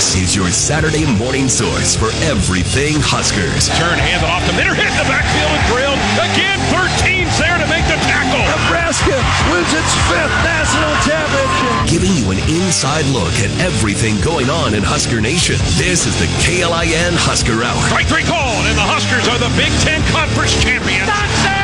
This 0.00 0.16
is 0.16 0.32
your 0.34 0.48
Saturday 0.48 1.04
morning 1.20 1.44
source 1.44 1.92
for 1.92 2.08
everything 2.24 2.96
Huskers. 3.04 3.68
Turn, 3.76 4.00
hand 4.00 4.24
off 4.24 4.40
to 4.48 4.52
Minter, 4.56 4.72
hit 4.72 4.88
the 4.96 5.04
backfield 5.04 5.52
and 5.52 5.64
drilled. 5.68 6.00
Again, 6.16 6.56
13's 6.72 7.36
there 7.36 7.60
to 7.60 7.68
make 7.68 7.84
the 7.84 8.00
tackle. 8.08 8.40
Nebraska 8.48 9.12
wins 9.52 9.68
its 9.76 9.92
fifth 10.08 10.32
national 10.40 10.88
championship. 11.04 11.76
Giving 11.84 12.16
you 12.16 12.32
an 12.32 12.40
inside 12.48 13.04
look 13.12 13.44
at 13.44 13.52
everything 13.60 14.16
going 14.24 14.48
on 14.48 14.72
in 14.72 14.80
Husker 14.80 15.20
Nation. 15.20 15.60
This 15.76 16.08
is 16.08 16.16
the 16.16 16.32
KLIN 16.40 17.20
Husker 17.20 17.60
Hour. 17.60 17.84
Strike 17.92 18.08
three 18.08 18.24
called, 18.24 18.64
and 18.72 18.80
the 18.80 18.88
Huskers 18.88 19.28
are 19.28 19.36
the 19.36 19.52
Big 19.52 19.68
Ten 19.84 20.00
Conference 20.16 20.56
champions. 20.64 21.12
Johnson 21.12 21.59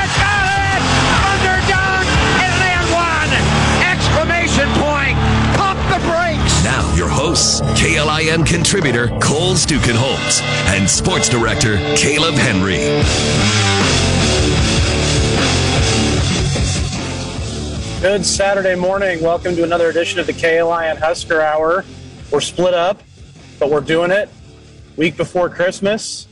your 7.06 7.14
hosts, 7.14 7.60
KLIN 7.80 8.44
contributor 8.44 9.08
Cole 9.20 9.54
Stukenholtz 9.54 10.42
and 10.74 10.88
sports 10.90 11.28
director 11.28 11.76
Caleb 11.96 12.34
Henry. 12.34 12.78
Good 18.00 18.26
Saturday 18.26 18.74
morning. 18.74 19.22
Welcome 19.22 19.54
to 19.54 19.62
another 19.62 19.88
edition 19.88 20.18
of 20.18 20.26
the 20.26 20.32
KLIN 20.32 20.96
Husker 20.98 21.40
Hour. 21.40 21.84
We're 22.32 22.40
split 22.40 22.74
up, 22.74 23.00
but 23.60 23.70
we're 23.70 23.80
doing 23.80 24.10
it 24.10 24.28
week 24.96 25.16
before 25.16 25.48
Christmas. 25.48 26.26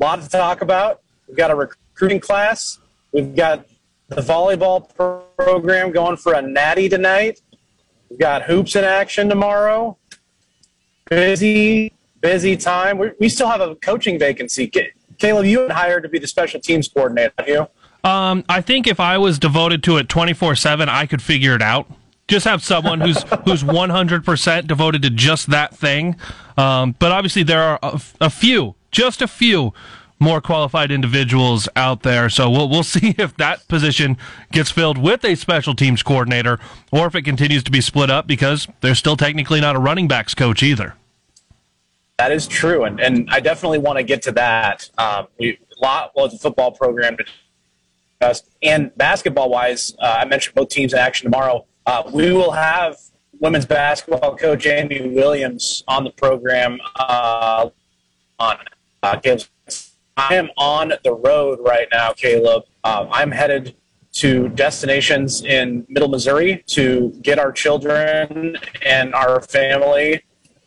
A 0.00 0.04
lot 0.04 0.22
to 0.22 0.28
talk 0.28 0.62
about. 0.62 1.02
We've 1.26 1.36
got 1.36 1.50
a 1.50 1.54
recruiting 1.54 2.20
class. 2.20 2.78
We've 3.12 3.36
got 3.36 3.66
the 4.08 4.22
volleyball 4.22 4.88
program 5.36 5.92
going 5.92 6.16
for 6.16 6.32
a 6.32 6.40
natty 6.40 6.88
tonight. 6.88 7.42
We've 8.10 8.18
got 8.18 8.42
hoops 8.42 8.76
in 8.76 8.84
action 8.84 9.28
tomorrow. 9.28 9.96
Busy, 11.10 11.92
busy 12.20 12.56
time. 12.56 12.98
we 12.98 13.12
we 13.18 13.28
still 13.28 13.48
have 13.48 13.60
a 13.60 13.74
coaching 13.76 14.18
vacancy. 14.18 14.70
Caleb, 15.18 15.46
you 15.46 15.60
had 15.60 15.72
hired 15.72 16.02
to 16.04 16.08
be 16.08 16.18
the 16.18 16.26
special 16.26 16.60
teams 16.60 16.88
coordinator, 16.88 17.32
you? 17.46 17.66
Um, 18.08 18.44
I 18.48 18.60
think 18.60 18.86
if 18.86 19.00
I 19.00 19.18
was 19.18 19.38
devoted 19.38 19.82
to 19.84 19.96
it 19.96 20.08
24 20.08 20.54
7, 20.54 20.88
I 20.88 21.06
could 21.06 21.20
figure 21.20 21.54
it 21.54 21.62
out. 21.62 21.90
Just 22.28 22.44
have 22.44 22.62
someone 22.62 23.00
who's 23.00 23.22
who's 23.44 23.62
100% 23.62 24.66
devoted 24.66 25.02
to 25.02 25.10
just 25.10 25.48
that 25.50 25.74
thing. 25.76 26.16
Um, 26.56 26.94
but 26.98 27.12
obviously, 27.12 27.42
there 27.42 27.62
are 27.62 27.78
a, 27.82 28.00
a 28.20 28.30
few, 28.30 28.74
just 28.90 29.22
a 29.22 29.28
few 29.28 29.72
more 30.18 30.40
qualified 30.40 30.90
individuals 30.90 31.68
out 31.76 32.02
there. 32.02 32.28
So 32.28 32.50
we'll 32.50 32.68
we'll 32.68 32.82
see 32.82 33.14
if 33.18 33.36
that 33.36 33.66
position 33.68 34.16
gets 34.52 34.70
filled 34.70 34.98
with 34.98 35.24
a 35.24 35.34
special 35.34 35.74
teams 35.74 36.02
coordinator, 36.02 36.58
or 36.90 37.06
if 37.06 37.14
it 37.14 37.22
continues 37.22 37.62
to 37.64 37.70
be 37.70 37.80
split 37.80 38.10
up 38.10 38.26
because 38.26 38.68
they're 38.80 38.94
still 38.94 39.16
technically 39.16 39.60
not 39.60 39.76
a 39.76 39.78
running 39.78 40.08
backs 40.08 40.34
coach 40.34 40.62
either. 40.62 40.94
That 42.18 42.32
is 42.32 42.46
true, 42.46 42.84
and 42.84 43.00
and 43.00 43.28
I 43.30 43.40
definitely 43.40 43.78
want 43.78 43.98
to 43.98 44.02
get 44.02 44.22
to 44.22 44.32
that. 44.32 44.88
Um, 44.98 45.28
we 45.38 45.50
a 45.50 45.84
lot 45.84 46.12
well, 46.14 46.28
the 46.28 46.38
football 46.38 46.72
program 46.72 47.16
to 47.16 47.24
discuss, 48.18 48.42
and 48.62 48.96
basketball 48.96 49.50
wise, 49.50 49.94
uh, 50.00 50.18
I 50.20 50.24
mentioned 50.24 50.54
both 50.54 50.68
teams 50.70 50.92
in 50.92 50.98
action 50.98 51.30
tomorrow. 51.30 51.64
Uh, 51.86 52.02
we 52.12 52.32
will 52.32 52.50
have 52.50 52.96
women's 53.40 53.66
basketball 53.66 54.36
coach 54.36 54.66
Amy 54.66 55.08
Williams 55.08 55.84
on 55.86 56.02
the 56.02 56.10
program. 56.10 56.78
Uh, 56.96 57.70
on 58.38 58.56
uh, 59.02 59.16
I 60.18 60.34
am 60.34 60.50
on 60.56 60.92
the 61.04 61.14
road 61.14 61.60
right 61.62 61.86
now, 61.92 62.12
Caleb. 62.12 62.64
Um, 62.82 63.08
I'm 63.12 63.30
headed 63.30 63.76
to 64.14 64.48
destinations 64.48 65.42
in 65.44 65.86
Middle 65.88 66.08
Missouri 66.08 66.64
to 66.66 67.10
get 67.22 67.38
our 67.38 67.52
children 67.52 68.56
and 68.84 69.14
our 69.14 69.40
family 69.40 70.24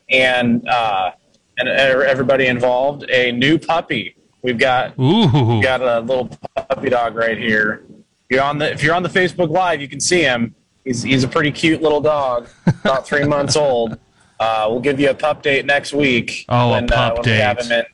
and 0.09 0.67
uh, 0.69 1.11
and 1.57 1.67
everybody 1.67 2.47
involved 2.47 3.03
a 3.09 3.33
new 3.33 3.59
puppy. 3.59 4.15
We've 4.41 4.57
got 4.57 4.97
we've 4.97 5.63
got 5.63 5.81
a 5.81 5.99
little 5.99 6.29
puppy 6.55 6.89
dog 6.89 7.15
right 7.15 7.37
here. 7.37 7.83
You're 8.29 8.43
on 8.43 8.57
the 8.57 8.71
if 8.71 8.81
you're 8.81 8.95
on 8.95 9.03
the 9.03 9.09
Facebook 9.09 9.49
Live, 9.49 9.81
you 9.81 9.89
can 9.89 9.99
see 9.99 10.21
him. 10.21 10.55
He's 10.85 11.03
he's 11.03 11.25
a 11.25 11.27
pretty 11.27 11.51
cute 11.51 11.81
little 11.81 12.01
dog, 12.01 12.47
about 12.65 13.05
three 13.05 13.25
months 13.25 13.55
old. 13.55 13.99
Uh, 14.41 14.65
we'll 14.67 14.79
give 14.79 14.99
you 14.99 15.07
a 15.07 15.13
pup 15.13 15.43
date 15.43 15.67
next 15.67 15.93
week. 15.93 16.45
Oh, 16.49 16.71
when, 16.71 16.85
a 16.85 16.87
pup 16.87 17.11
uh, 17.11 17.13
when 17.13 17.21
date. 17.21 17.31
We 17.31 17.37
have 17.37 17.59
him 17.59 17.71
in. 17.71 17.85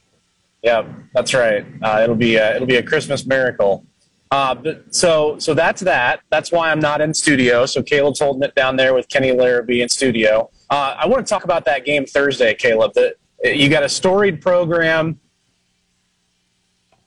Yeah, 0.64 0.88
that's 1.14 1.34
right. 1.34 1.66
Uh, 1.82 2.02
it'll 2.04 2.16
be 2.16 2.36
a, 2.36 2.56
it'll 2.56 2.68
be 2.68 2.78
a 2.78 2.84
Christmas 2.84 3.26
miracle. 3.26 3.86
Uh, 4.30 4.56
but, 4.56 4.94
so 4.94 5.38
so 5.40 5.54
that's 5.54 5.82
that. 5.82 6.22
That's 6.30 6.52
why 6.52 6.72
I'm 6.72 6.80
not 6.80 7.00
in 7.00 7.14
studio. 7.14 7.66
So 7.66 7.82
Caleb's 7.82 8.20
holding 8.20 8.44
it 8.44 8.56
down 8.56 8.76
there 8.76 8.94
with 8.94 9.08
Kenny 9.08 9.32
Larrabee 9.32 9.82
in 9.82 9.90
studio. 9.90 10.50
Uh, 10.70 10.96
I 10.98 11.08
want 11.08 11.26
to 11.26 11.30
talk 11.30 11.44
about 11.46 11.64
that 11.66 11.86
game 11.86 12.06
Thursday, 12.06 12.54
Caleb. 12.54 12.94
That 12.94 13.16
you 13.44 13.70
got 13.70 13.84
a 13.84 13.90
storied 13.90 14.42
program. 14.42 15.20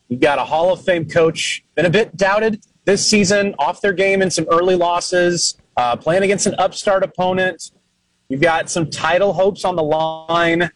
You 0.09 0.17
got 0.17 0.39
a 0.39 0.45
Hall 0.45 0.73
of 0.73 0.83
Fame 0.83 1.09
coach. 1.09 1.63
Been 1.75 1.87
a 1.87 1.91
bit 1.91 2.17
doubted 2.17 2.63
this 2.85 3.07
season, 3.07 3.55
off 3.59 3.81
their 3.81 3.93
game 3.93 4.23
in 4.23 4.31
some 4.31 4.47
early 4.51 4.75
losses. 4.75 5.57
Uh, 5.77 5.97
playing 5.97 6.23
against 6.23 6.47
an 6.47 6.55
upstart 6.59 7.03
opponent. 7.03 7.71
You've 8.29 8.41
got 8.41 8.71
some 8.71 8.91
title 8.91 9.33
hopes 9.33 9.65
on 9.65 9.77
the 9.77 9.83
line. 9.83 10.71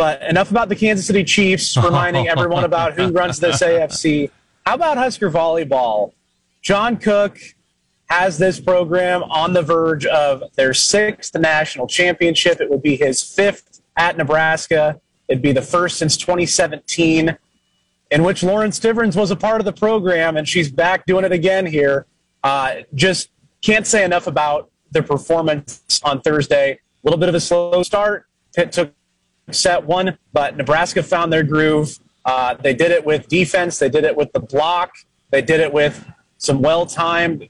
But 0.00 0.22
enough 0.22 0.50
about 0.50 0.70
the 0.70 0.76
Kansas 0.76 1.06
City 1.06 1.22
Chiefs, 1.22 1.76
reminding 1.84 2.26
everyone 2.26 2.64
about 2.64 2.94
who 2.94 3.12
runs 3.12 3.38
this 3.38 3.58
AFC. 3.62 4.30
How 4.64 4.74
about 4.74 4.96
Husker 4.96 5.30
volleyball? 5.30 6.14
John 6.62 6.96
Cook 6.96 7.38
has 8.08 8.38
this 8.38 8.58
program 8.58 9.22
on 9.24 9.52
the 9.52 9.60
verge 9.60 10.06
of 10.06 10.42
their 10.54 10.72
sixth 10.72 11.38
national 11.38 11.86
championship. 11.86 12.62
It 12.62 12.70
would 12.70 12.80
be 12.80 12.96
his 12.96 13.22
fifth 13.22 13.82
at 13.94 14.16
Nebraska. 14.16 14.98
It'd 15.28 15.42
be 15.42 15.52
the 15.52 15.60
first 15.60 15.98
since 15.98 16.16
2017, 16.16 17.36
in 18.10 18.24
which 18.24 18.42
Lauren 18.42 18.70
Stivrins 18.70 19.16
was 19.16 19.30
a 19.30 19.36
part 19.36 19.60
of 19.60 19.66
the 19.66 19.72
program, 19.74 20.38
and 20.38 20.48
she's 20.48 20.72
back 20.72 21.04
doing 21.04 21.26
it 21.26 21.32
again 21.32 21.66
here. 21.66 22.06
Uh, 22.42 22.76
just 22.94 23.28
can't 23.60 23.86
say 23.86 24.02
enough 24.02 24.26
about 24.26 24.70
the 24.92 25.02
performance 25.02 26.00
on 26.02 26.22
Thursday. 26.22 26.72
A 26.72 26.78
little 27.04 27.20
bit 27.20 27.28
of 27.28 27.34
a 27.34 27.40
slow 27.40 27.82
start. 27.82 28.24
Pitt 28.56 28.72
took 28.72 28.94
set 29.54 29.84
one, 29.84 30.16
but 30.32 30.56
Nebraska 30.56 31.02
found 31.02 31.32
their 31.32 31.42
groove. 31.42 31.98
Uh, 32.24 32.54
they 32.54 32.74
did 32.74 32.90
it 32.90 33.04
with 33.04 33.28
defense. 33.28 33.78
They 33.78 33.88
did 33.88 34.04
it 34.04 34.16
with 34.16 34.32
the 34.32 34.40
block. 34.40 34.92
They 35.30 35.42
did 35.42 35.60
it 35.60 35.72
with 35.72 36.04
some 36.38 36.60
well-timed, 36.62 37.48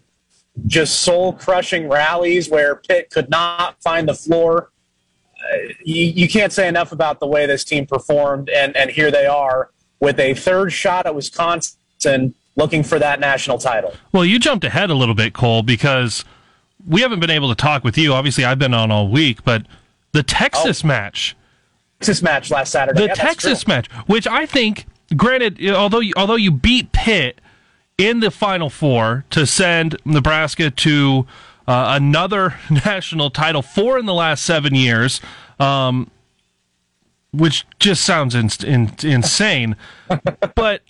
just 0.67 1.01
soul-crushing 1.01 1.89
rallies 1.89 2.49
where 2.49 2.77
Pitt 2.77 3.11
could 3.11 3.31
not 3.31 3.81
find 3.83 4.09
the 4.09 4.15
floor. 4.15 4.71
Uh, 5.37 5.57
you, 5.85 6.07
you 6.07 6.29
can't 6.29 6.53
say 6.53 6.69
enough 6.69 6.93
about 6.93 7.21
the 7.21 7.27
way 7.27 7.47
this 7.47 7.65
team 7.65 7.87
performed, 7.87 8.49
and, 8.51 8.77
and 8.77 8.91
here 8.91 9.11
they 9.11 9.27
are 9.27 9.71
with 10.01 10.19
a 10.21 10.35
third 10.35 10.73
shot 10.73 11.07
at 11.07 11.15
Wisconsin 11.15 12.35
looking 12.57 12.83
for 12.83 12.99
that 12.99 13.21
national 13.21 13.59
title. 13.59 13.95
Well, 14.13 14.25
you 14.25 14.39
jumped 14.39 14.65
ahead 14.65 14.91
a 14.91 14.95
little 14.95 15.15
bit, 15.15 15.33
Cole, 15.33 15.63
because 15.63 16.25
we 16.87 17.01
haven't 17.01 17.21
been 17.21 17.31
able 17.31 17.49
to 17.49 17.55
talk 17.55 17.85
with 17.85 17.97
you. 17.97 18.13
Obviously, 18.13 18.45
I've 18.45 18.59
been 18.59 18.75
on 18.75 18.91
all 18.91 19.09
week, 19.09 19.45
but 19.45 19.67
the 20.13 20.23
Texas 20.23 20.85
Oh. 20.85 20.89
match, 20.89 21.37
Texas 22.01 22.23
match 22.23 22.51
last 22.51 22.73
Saturday. 22.73 22.99
the 23.03 23.07
Yeah, 23.09 23.15
Texas 23.15 23.67
match, 23.67 23.91
which 24.07 24.27
I 24.27 24.47
think, 24.47 24.87
granted, 25.15 25.63
although 25.71 26.01
you, 26.01 26.15
although 26.17 26.37
you 26.37 26.51
beat 26.51 26.93
Pitt 26.93 27.41
in 27.99 28.21
the 28.21 28.31
Final 28.31 28.71
Four 28.71 29.27
to 29.31 29.47
send 29.47 29.97
Nebraska 30.07 30.71
to 30.71 31.27
uh, 31.69 31.93
another 31.95 32.55
national 32.71 33.29
title, 33.29 33.61
four 33.61 33.99
in 33.99 34.07
the 34.07 34.15
last 34.15 34.45
seven 34.45 34.75
years, 34.75 35.21
um, 35.59 36.11
which 37.33 37.67
just 37.79 38.03
sounds 38.03 38.35
in, 38.35 38.49
in, 38.67 38.95
insane, 39.03 39.77
but 40.55 40.81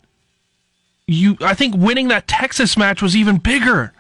you, 1.09 1.37
I 1.41 1.55
think 1.55 1.75
winning 1.77 2.07
that 2.09 2.29
Texas 2.29 2.77
match 2.77 3.03
was 3.03 3.17
even 3.17 3.39
bigger. 3.39 3.93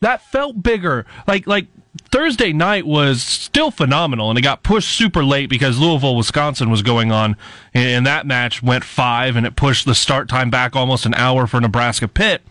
That 0.00 0.20
felt 0.20 0.62
bigger. 0.62 1.06
Like 1.26 1.46
like 1.46 1.68
Thursday 2.10 2.52
night 2.52 2.86
was 2.86 3.22
still 3.22 3.70
phenomenal, 3.70 4.30
and 4.30 4.38
it 4.38 4.42
got 4.42 4.64
pushed 4.64 4.90
super 4.90 5.24
late 5.24 5.48
because 5.48 5.78
Louisville, 5.78 6.16
Wisconsin 6.16 6.68
was 6.68 6.82
going 6.82 7.12
on, 7.12 7.36
and 7.72 8.04
that 8.04 8.26
match 8.26 8.62
went 8.62 8.82
five, 8.82 9.36
and 9.36 9.46
it 9.46 9.54
pushed 9.54 9.86
the 9.86 9.94
start 9.94 10.28
time 10.28 10.50
back 10.50 10.74
almost 10.74 11.06
an 11.06 11.14
hour 11.14 11.46
for 11.46 11.60
Nebraska 11.60 12.08
Pitt. 12.08 12.42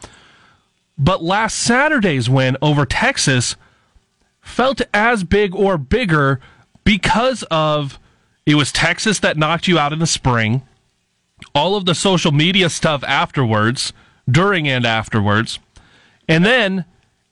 But 0.97 1.23
last 1.23 1.57
Saturday's 1.57 2.29
win 2.29 2.55
over 2.61 2.85
Texas 2.85 3.57
felt 4.41 4.81
as 4.93 5.23
big 5.23 5.53
or 5.53 5.77
bigger 5.77 6.39
because 6.83 7.43
of 7.51 7.99
it 8.45 8.55
was 8.55 8.71
Texas 8.71 9.19
that 9.19 9.37
knocked 9.37 9.67
you 9.67 9.77
out 9.77 9.93
in 9.93 9.99
the 9.99 10.07
spring. 10.07 10.61
All 11.53 11.75
of 11.75 11.85
the 11.85 11.95
social 11.95 12.31
media 12.31 12.69
stuff 12.69 13.03
afterwards, 13.03 13.93
during 14.29 14.67
and 14.67 14.85
afterwards. 14.85 15.59
And 16.27 16.45
then 16.45 16.85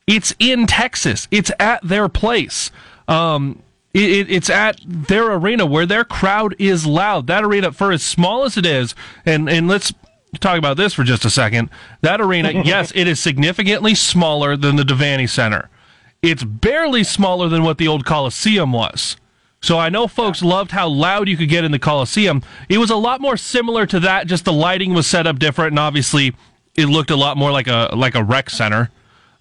it's 0.07 0.33
in 0.39 0.65
Texas. 0.65 1.27
It's 1.29 1.51
at 1.59 1.81
their 1.83 2.09
place. 2.09 2.71
Um, 3.07 3.61
it, 3.93 4.09
it, 4.09 4.31
it's 4.31 4.49
at 4.49 4.79
their 4.85 5.33
arena 5.33 5.65
where 5.65 5.85
their 5.85 6.05
crowd 6.05 6.55
is 6.57 6.85
loud. 6.85 7.27
That 7.27 7.43
arena, 7.43 7.71
for 7.71 7.91
as 7.91 8.03
small 8.03 8.43
as 8.43 8.57
it 8.57 8.65
is, 8.65 8.95
and, 9.25 9.49
and 9.49 9.67
let's 9.67 9.93
talk 10.39 10.57
about 10.57 10.77
this 10.77 10.93
for 10.93 11.03
just 11.03 11.25
a 11.25 11.29
second. 11.29 11.69
That 12.01 12.21
arena, 12.21 12.51
yes, 12.65 12.91
it 12.95 13.07
is 13.07 13.19
significantly 13.19 13.95
smaller 13.95 14.55
than 14.55 14.75
the 14.75 14.83
Devaney 14.83 15.29
Center. 15.29 15.69
It's 16.21 16.43
barely 16.43 17.03
smaller 17.03 17.47
than 17.49 17.63
what 17.63 17.77
the 17.77 17.87
old 17.87 18.05
Coliseum 18.05 18.71
was. 18.71 19.17
So 19.61 19.79
I 19.79 19.89
know 19.89 20.07
folks 20.07 20.41
loved 20.41 20.71
how 20.71 20.87
loud 20.87 21.27
you 21.27 21.35
could 21.35 21.49
get 21.49 21.63
in 21.63 21.71
the 21.71 21.79
Coliseum. 21.79 22.43
It 22.69 22.77
was 22.77 22.89
a 22.89 22.95
lot 22.95 23.21
more 23.21 23.37
similar 23.37 23.85
to 23.87 23.99
that. 24.01 24.27
Just 24.27 24.45
the 24.45 24.53
lighting 24.53 24.93
was 24.93 25.07
set 25.07 25.27
up 25.27 25.39
different, 25.39 25.71
and 25.71 25.79
obviously 25.79 26.35
it 26.75 26.85
looked 26.85 27.09
a 27.09 27.15
lot 27.15 27.37
more 27.37 27.51
like 27.51 27.67
a 27.67 27.89
like 27.95 28.15
a 28.15 28.23
rec 28.23 28.49
center. 28.49 28.91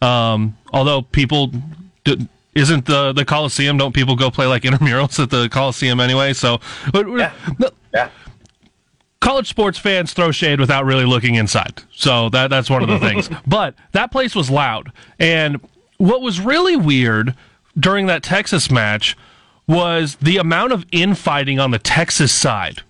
Um, 0.02 0.56
although 0.72 1.02
people 1.02 1.52
d- 2.04 2.28
isn't 2.54 2.87
the 2.87 3.12
the 3.12 3.25
Coliseum, 3.25 3.76
don't 3.78 3.93
people 3.94 4.16
go 4.16 4.31
play 4.31 4.46
like 4.46 4.62
intramurals 4.62 5.19
at 5.22 5.31
the 5.31 5.48
Coliseum 5.48 6.00
anyway? 6.00 6.32
So, 6.32 6.60
but 6.93 7.06
Yeah. 7.08 7.32
Yeah. 7.94 8.08
college 9.20 9.48
sports 9.48 9.78
fans 9.78 10.12
throw 10.12 10.31
shade 10.31 10.60
without 10.60 10.84
really 10.84 11.04
looking 11.04 11.34
inside. 11.34 11.82
So 11.93 12.28
that 12.31 12.48
that's 12.50 12.69
one 12.70 12.82
of 12.82 12.88
the 12.88 12.98
things. 12.98 13.28
But 13.46 13.75
that 13.93 14.10
place 14.12 14.34
was 14.34 14.50
loud. 14.50 14.93
And 15.19 15.60
what 15.98 16.20
was 16.20 16.40
really 16.40 16.76
weird 16.76 17.34
during 17.78 18.06
that 18.06 18.22
Texas 18.22 18.70
match 18.70 19.16
was 19.66 20.16
the 20.16 20.37
amount 20.37 20.72
of 20.72 20.84
infighting 20.93 21.58
on 21.58 21.70
the 21.72 21.78
Texas 21.78 22.32
side. 22.32 22.82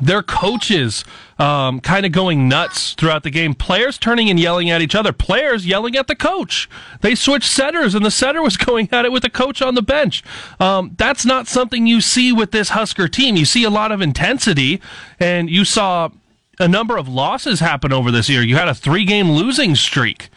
Their 0.00 0.22
coaches 0.22 1.04
um, 1.38 1.80
kind 1.80 2.06
of 2.06 2.12
going 2.12 2.48
nuts 2.48 2.94
throughout 2.94 3.22
the 3.22 3.30
game. 3.30 3.54
Players 3.54 3.98
turning 3.98 4.30
and 4.30 4.38
yelling 4.38 4.70
at 4.70 4.80
each 4.80 4.94
other. 4.94 5.12
Players 5.12 5.66
yelling 5.66 5.96
at 5.96 6.06
the 6.06 6.16
coach. 6.16 6.68
They 7.00 7.14
switched 7.14 7.50
setters, 7.50 7.94
and 7.94 8.04
the 8.04 8.10
setter 8.10 8.42
was 8.42 8.56
going 8.58 8.88
at 8.92 9.04
it 9.04 9.12
with 9.12 9.22
the 9.22 9.30
coach 9.30 9.60
on 9.62 9.74
the 9.74 9.82
bench. 9.82 10.22
Um, 10.58 10.94
that's 10.96 11.24
not 11.24 11.46
something 11.46 11.86
you 11.86 12.00
see 12.00 12.32
with 12.32 12.50
this 12.50 12.70
Husker 12.70 13.08
team. 13.08 13.36
You 13.36 13.44
see 13.44 13.64
a 13.64 13.70
lot 13.70 13.92
of 13.92 14.00
intensity, 14.00 14.80
and 15.18 15.50
you 15.50 15.64
saw 15.64 16.10
a 16.58 16.68
number 16.68 16.96
of 16.96 17.08
losses 17.08 17.60
happen 17.60 17.92
over 17.92 18.10
this 18.10 18.28
year. 18.28 18.42
You 18.42 18.56
had 18.56 18.68
a 18.68 18.74
three 18.74 19.04
game 19.04 19.30
losing 19.30 19.74
streak 19.74 20.28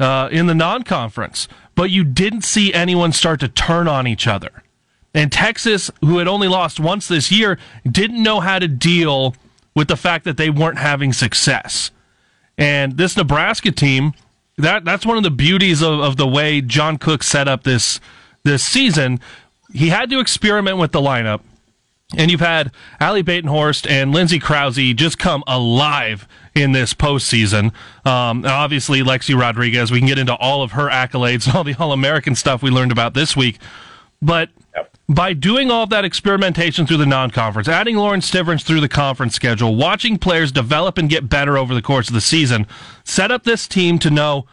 uh, 0.00 0.28
in 0.32 0.46
the 0.46 0.54
non 0.54 0.82
conference, 0.82 1.48
but 1.74 1.90
you 1.90 2.04
didn't 2.04 2.42
see 2.42 2.74
anyone 2.74 3.12
start 3.12 3.40
to 3.40 3.48
turn 3.48 3.86
on 3.86 4.06
each 4.06 4.26
other. 4.26 4.62
And 5.14 5.32
Texas, 5.32 5.90
who 6.00 6.18
had 6.18 6.28
only 6.28 6.48
lost 6.48 6.78
once 6.78 7.08
this 7.08 7.32
year, 7.32 7.58
didn't 7.90 8.22
know 8.22 8.40
how 8.40 8.58
to 8.58 8.68
deal 8.68 9.34
with 9.74 9.88
the 9.88 9.96
fact 9.96 10.24
that 10.24 10.36
they 10.36 10.50
weren't 10.50 10.78
having 10.78 11.12
success. 11.12 11.90
And 12.56 12.96
this 12.96 13.16
Nebraska 13.16 13.70
team, 13.70 14.12
that 14.58 14.84
that's 14.84 15.06
one 15.06 15.16
of 15.16 15.22
the 15.22 15.30
beauties 15.30 15.82
of, 15.82 16.00
of 16.00 16.16
the 16.16 16.26
way 16.26 16.60
John 16.60 16.98
Cook 16.98 17.22
set 17.22 17.48
up 17.48 17.64
this 17.64 18.00
this 18.42 18.62
season. 18.62 19.20
He 19.72 19.88
had 19.88 20.10
to 20.10 20.20
experiment 20.20 20.78
with 20.78 20.92
the 20.92 21.00
lineup. 21.00 21.40
And 22.16 22.28
you've 22.28 22.40
had 22.40 22.72
Ali 23.00 23.22
Batenhorst 23.22 23.88
and 23.88 24.10
Lindsay 24.12 24.40
Krause 24.40 24.94
just 24.94 25.16
come 25.18 25.44
alive 25.46 26.26
in 26.56 26.72
this 26.72 26.92
postseason. 26.92 27.72
Um, 28.04 28.44
obviously, 28.44 29.00
Lexi 29.00 29.38
Rodriguez, 29.38 29.92
we 29.92 30.00
can 30.00 30.08
get 30.08 30.18
into 30.18 30.34
all 30.34 30.62
of 30.62 30.72
her 30.72 30.88
accolades 30.88 31.46
and 31.46 31.54
all 31.54 31.62
the 31.62 31.76
All 31.78 31.92
American 31.92 32.34
stuff 32.34 32.62
we 32.62 32.70
learned 32.70 32.90
about 32.90 33.14
this 33.14 33.36
week. 33.36 33.58
But 34.20 34.50
Yep. 34.74 34.89
By 35.10 35.32
doing 35.32 35.72
all 35.72 35.86
that 35.88 36.04
experimentation 36.04 36.86
through 36.86 36.96
the 36.98 37.04
non-conference, 37.04 37.66
adding 37.66 37.96
Lauren 37.96 38.20
Stivrins 38.20 38.62
through 38.62 38.80
the 38.80 38.88
conference 38.88 39.34
schedule, 39.34 39.74
watching 39.74 40.16
players 40.16 40.52
develop 40.52 40.98
and 40.98 41.10
get 41.10 41.28
better 41.28 41.58
over 41.58 41.74
the 41.74 41.82
course 41.82 42.06
of 42.06 42.14
the 42.14 42.20
season, 42.20 42.64
set 43.02 43.32
up 43.32 43.42
this 43.42 43.66
team 43.66 43.98
to 43.98 44.08
know, 44.08 44.46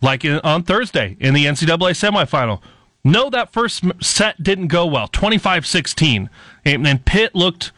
like 0.00 0.24
in, 0.24 0.40
on 0.40 0.62
Thursday 0.62 1.18
in 1.20 1.34
the 1.34 1.44
NCAA 1.44 1.92
semifinal, 1.92 2.62
no, 3.04 3.28
that 3.28 3.52
first 3.52 3.84
set 4.02 4.42
didn't 4.42 4.68
go 4.68 4.86
well, 4.86 5.06
25-16. 5.08 6.30
And 6.64 6.86
then 6.86 7.00
Pitt 7.00 7.34
looked 7.34 7.70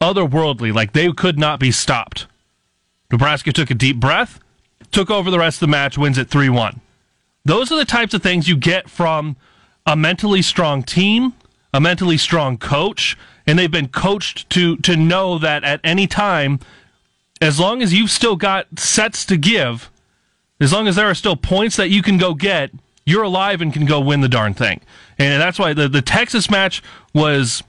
otherworldly, 0.00 0.72
like 0.72 0.92
they 0.92 1.10
could 1.12 1.36
not 1.36 1.58
be 1.58 1.72
stopped. 1.72 2.28
Nebraska 3.10 3.52
took 3.52 3.72
a 3.72 3.74
deep 3.74 3.98
breath, 3.98 4.38
took 4.92 5.10
over 5.10 5.32
the 5.32 5.40
rest 5.40 5.56
of 5.56 5.66
the 5.66 5.72
match, 5.72 5.98
wins 5.98 6.16
it 6.16 6.30
3-1. 6.30 6.78
Those 7.44 7.72
are 7.72 7.76
the 7.76 7.84
types 7.84 8.14
of 8.14 8.22
things 8.22 8.48
you 8.48 8.56
get 8.56 8.88
from 8.88 9.36
a 9.86 9.96
mentally 9.96 10.42
strong 10.42 10.82
team, 10.82 11.34
a 11.72 11.80
mentally 11.80 12.16
strong 12.16 12.56
coach, 12.56 13.16
and 13.46 13.58
they've 13.58 13.70
been 13.70 13.88
coached 13.88 14.48
to 14.50 14.76
to 14.78 14.96
know 14.96 15.38
that 15.38 15.64
at 15.64 15.80
any 15.84 16.06
time, 16.06 16.60
as 17.40 17.60
long 17.60 17.82
as 17.82 17.92
you've 17.92 18.10
still 18.10 18.36
got 18.36 18.78
sets 18.78 19.24
to 19.26 19.36
give, 19.36 19.90
as 20.60 20.72
long 20.72 20.88
as 20.88 20.96
there 20.96 21.06
are 21.06 21.14
still 21.14 21.36
points 21.36 21.76
that 21.76 21.90
you 21.90 22.02
can 22.02 22.16
go 22.16 22.34
get, 22.34 22.70
you're 23.04 23.22
alive 23.22 23.60
and 23.60 23.72
can 23.72 23.84
go 23.84 24.00
win 24.00 24.20
the 24.20 24.28
darn 24.28 24.54
thing. 24.54 24.80
And 25.18 25.40
that's 25.40 25.58
why 25.58 25.74
the, 25.74 25.88
the 25.88 26.02
Texas 26.02 26.50
match 26.50 26.82
was 27.12 27.62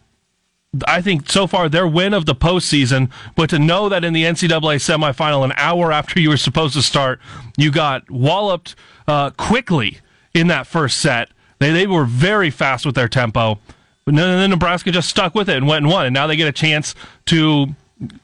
I 0.88 1.02
think 1.02 1.30
so 1.30 1.48
far 1.48 1.70
their 1.70 1.88
win 1.88 2.14
of 2.14 2.26
the 2.26 2.36
postseason, 2.36 3.10
but 3.36 3.50
to 3.52 3.60
know 3.60 3.88
that 3.90 4.04
in 4.04 4.14
the 4.14 4.24
NCAA 4.24 4.78
semifinal, 4.78 5.44
an 5.44 5.54
hour 5.56 5.92
after 5.92 6.20
you 6.20 6.30
were 6.30 6.38
supposed 6.38 6.74
to 6.74 6.82
start, 6.82 7.20
you 7.58 7.72
got 7.72 8.10
walloped 8.10 8.76
uh, 9.08 9.30
quickly 9.32 10.00
in 10.34 10.48
that 10.48 10.68
first 10.68 10.98
set. 10.98 11.30
They 11.60 11.72
they 11.72 11.88
were 11.88 12.06
very 12.06 12.50
fast 12.50 12.86
with 12.86 12.96
their 12.96 13.08
tempo, 13.08 13.60
but 14.06 14.16
then, 14.16 14.50
Nebraska 14.50 14.92
just 14.92 15.10
stuck 15.10 15.34
with 15.34 15.50
it 15.50 15.58
and 15.58 15.68
went 15.68 15.84
and 15.84 15.92
won, 15.92 16.06
and 16.06 16.14
now 16.14 16.28
they 16.28 16.36
get 16.36 16.48
a 16.48 16.52
chance 16.52 16.94
to 17.26 17.76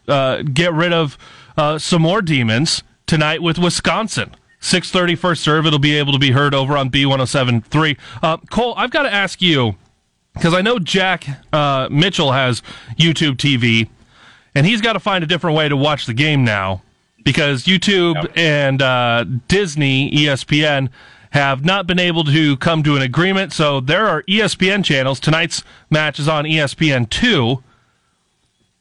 uh, 0.07 0.43
get 0.43 0.73
rid 0.73 0.93
of 0.93 1.17
uh, 1.57 1.79
some 1.79 2.01
more 2.01 2.21
demons 2.21 2.83
tonight 3.07 3.41
with 3.41 3.57
Wisconsin. 3.57 4.35
6:30 4.61 5.17
first 5.17 5.43
serve. 5.43 5.65
It'll 5.65 5.79
be 5.79 5.97
able 5.97 6.13
to 6.13 6.19
be 6.19 6.31
heard 6.31 6.53
over 6.53 6.77
on 6.77 6.91
B107.3. 6.91 7.97
Uh, 8.21 8.37
Cole, 8.51 8.75
I've 8.77 8.91
got 8.91 9.03
to 9.03 9.13
ask 9.13 9.41
you 9.41 9.75
because 10.35 10.53
I 10.53 10.61
know 10.61 10.77
Jack 10.77 11.25
uh, 11.51 11.87
Mitchell 11.91 12.31
has 12.31 12.61
YouTube 12.99 13.37
TV, 13.37 13.89
and 14.53 14.67
he's 14.67 14.81
got 14.81 14.93
to 14.93 14.99
find 14.99 15.23
a 15.23 15.27
different 15.27 15.57
way 15.57 15.67
to 15.67 15.75
watch 15.75 16.05
the 16.05 16.13
game 16.13 16.43
now 16.43 16.83
because 17.23 17.63
YouTube 17.63 18.31
and 18.35 18.81
uh, 18.81 19.25
Disney, 19.47 20.11
ESPN, 20.11 20.89
have 21.31 21.65
not 21.65 21.87
been 21.87 21.99
able 21.99 22.23
to 22.25 22.57
come 22.57 22.83
to 22.83 22.95
an 22.95 23.01
agreement. 23.01 23.53
So 23.53 23.79
there 23.79 24.07
are 24.07 24.23
ESPN 24.23 24.83
channels. 24.83 25.19
Tonight's 25.19 25.63
match 25.89 26.19
is 26.19 26.27
on 26.27 26.45
ESPN 26.45 27.09
two. 27.09 27.63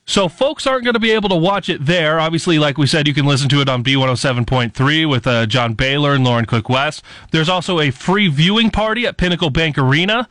So 0.05 0.29
folks 0.29 0.67
aren't 0.67 0.83
going 0.83 0.95
to 0.95 1.01
be 1.01 1.13
able 1.13 1.29
to 1.29 1.37
watch 1.37 1.69
it 1.69 1.87
there. 1.87 2.19
Obviously, 2.19 2.59
like 2.59 2.77
we 2.77 2.89
said, 2.89 3.07
you 3.07 3.15
can 3.15 3.27
listen 3.27 3.49
to 3.51 3.61
it 3.61 3.69
on 3.69 3.85
B107.3 3.85 5.09
with 5.09 5.25
uh, 5.25 5.47
John 5.47 5.75
Baylor 5.75 6.15
and 6.15 6.25
Lauren 6.25 6.47
Cook 6.47 6.69
West. 6.69 7.05
There's 7.31 7.49
also 7.49 7.79
a 7.79 7.93
free 7.93 8.27
viewing 8.27 8.71
party 8.71 9.07
at 9.07 9.17
Pinnacle 9.17 9.51
Bank 9.51 9.79
Arena. 9.79 10.29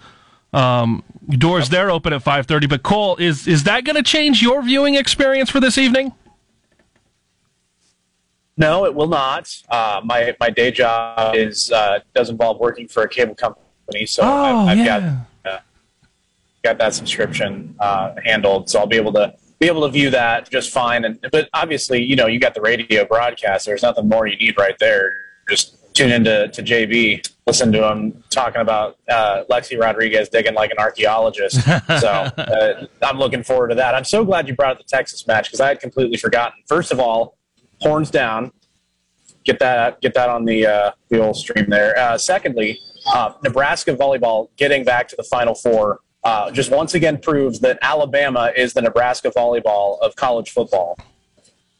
Um, 0.51 1.03
doors 1.29 1.69
there 1.69 1.89
open 1.89 2.11
at 2.11 2.23
5:30. 2.23 2.67
But 2.67 2.83
Cole, 2.83 3.15
is 3.17 3.47
is 3.47 3.63
that 3.63 3.85
going 3.85 3.95
to 3.95 4.03
change 4.03 4.41
your 4.41 4.61
viewing 4.61 4.95
experience 4.95 5.49
for 5.49 5.61
this 5.61 5.77
evening? 5.77 6.11
No, 8.59 8.85
it 8.85 8.93
will 8.93 9.07
not. 9.07 9.49
Uh, 9.69 10.01
my 10.03 10.35
my 10.39 10.49
day 10.49 10.69
job 10.69 11.33
is 11.35 11.71
uh, 11.71 11.99
does 12.13 12.29
involve 12.29 12.59
working 12.59 12.87
for 12.87 13.03
a 13.03 13.09
cable 13.09 13.33
company, 13.33 14.05
so 14.05 14.21
Oh, 14.23 14.27
I've, 14.27 14.67
I've 14.67 14.77
yeah. 14.77 14.85
got 14.85 15.51
uh, 15.51 15.59
got 16.63 16.77
that 16.77 16.93
subscription 16.93 17.73
uh, 17.79 18.15
handled. 18.23 18.69
So 18.69 18.79
I'll 18.79 18.85
be 18.85 18.97
able 18.97 19.13
to 19.13 19.33
be 19.59 19.67
able 19.67 19.81
to 19.83 19.89
view 19.89 20.09
that 20.09 20.51
just 20.51 20.71
fine. 20.71 21.05
And 21.05 21.25
but 21.31 21.49
obviously, 21.53 22.03
you 22.03 22.17
know, 22.17 22.27
you 22.27 22.37
got 22.37 22.53
the 22.53 22.61
radio 22.61 23.05
broadcast. 23.05 23.65
There's 23.65 23.81
nothing 23.81 24.09
more 24.09 24.27
you 24.27 24.37
need 24.37 24.57
right 24.57 24.77
there. 24.77 25.13
Just 25.49 25.77
tune 25.93 26.11
into 26.11 26.47
to 26.49 26.61
JB, 26.61 27.29
listen 27.47 27.71
to 27.71 27.89
him 27.89 28.23
talking 28.29 28.61
about 28.61 28.97
uh, 29.09 29.43
Lexi 29.49 29.79
Rodriguez 29.79 30.29
digging 30.29 30.53
like 30.53 30.71
an 30.71 30.77
archaeologist. 30.79 31.61
so 31.99 32.07
uh, 32.07 32.85
I'm 33.03 33.17
looking 33.17 33.43
forward 33.43 33.69
to 33.69 33.75
that. 33.75 33.95
I'm 33.95 34.05
so 34.05 34.23
glad 34.23 34.47
you 34.47 34.55
brought 34.55 34.73
up 34.73 34.77
the 34.77 34.83
Texas 34.83 35.25
match 35.27 35.47
because 35.47 35.59
I 35.61 35.69
had 35.69 35.79
completely 35.79 36.17
forgotten. 36.17 36.59
First 36.67 36.91
of 36.91 36.99
all, 36.99 37.37
horns 37.81 38.09
down. 38.09 38.51
Get 39.43 39.59
that 39.59 40.01
get 40.01 40.13
that 40.13 40.29
on 40.29 40.45
the 40.45 40.65
uh, 40.65 40.91
the 41.09 41.19
old 41.19 41.37
stream 41.37 41.69
there. 41.69 41.97
Uh, 41.97 42.17
secondly, 42.17 42.79
uh, 43.13 43.33
Nebraska 43.43 43.95
volleyball 43.95 44.49
getting 44.57 44.83
back 44.83 45.07
to 45.09 45.15
the 45.15 45.23
Final 45.23 45.55
Four 45.55 45.99
uh, 46.23 46.51
just 46.51 46.71
once 46.71 46.93
again 46.93 47.17
proves 47.17 47.59
that 47.61 47.79
Alabama 47.81 48.51
is 48.55 48.73
the 48.73 48.81
Nebraska 48.81 49.29
volleyball 49.29 49.99
of 50.01 50.15
college 50.15 50.51
football 50.51 50.97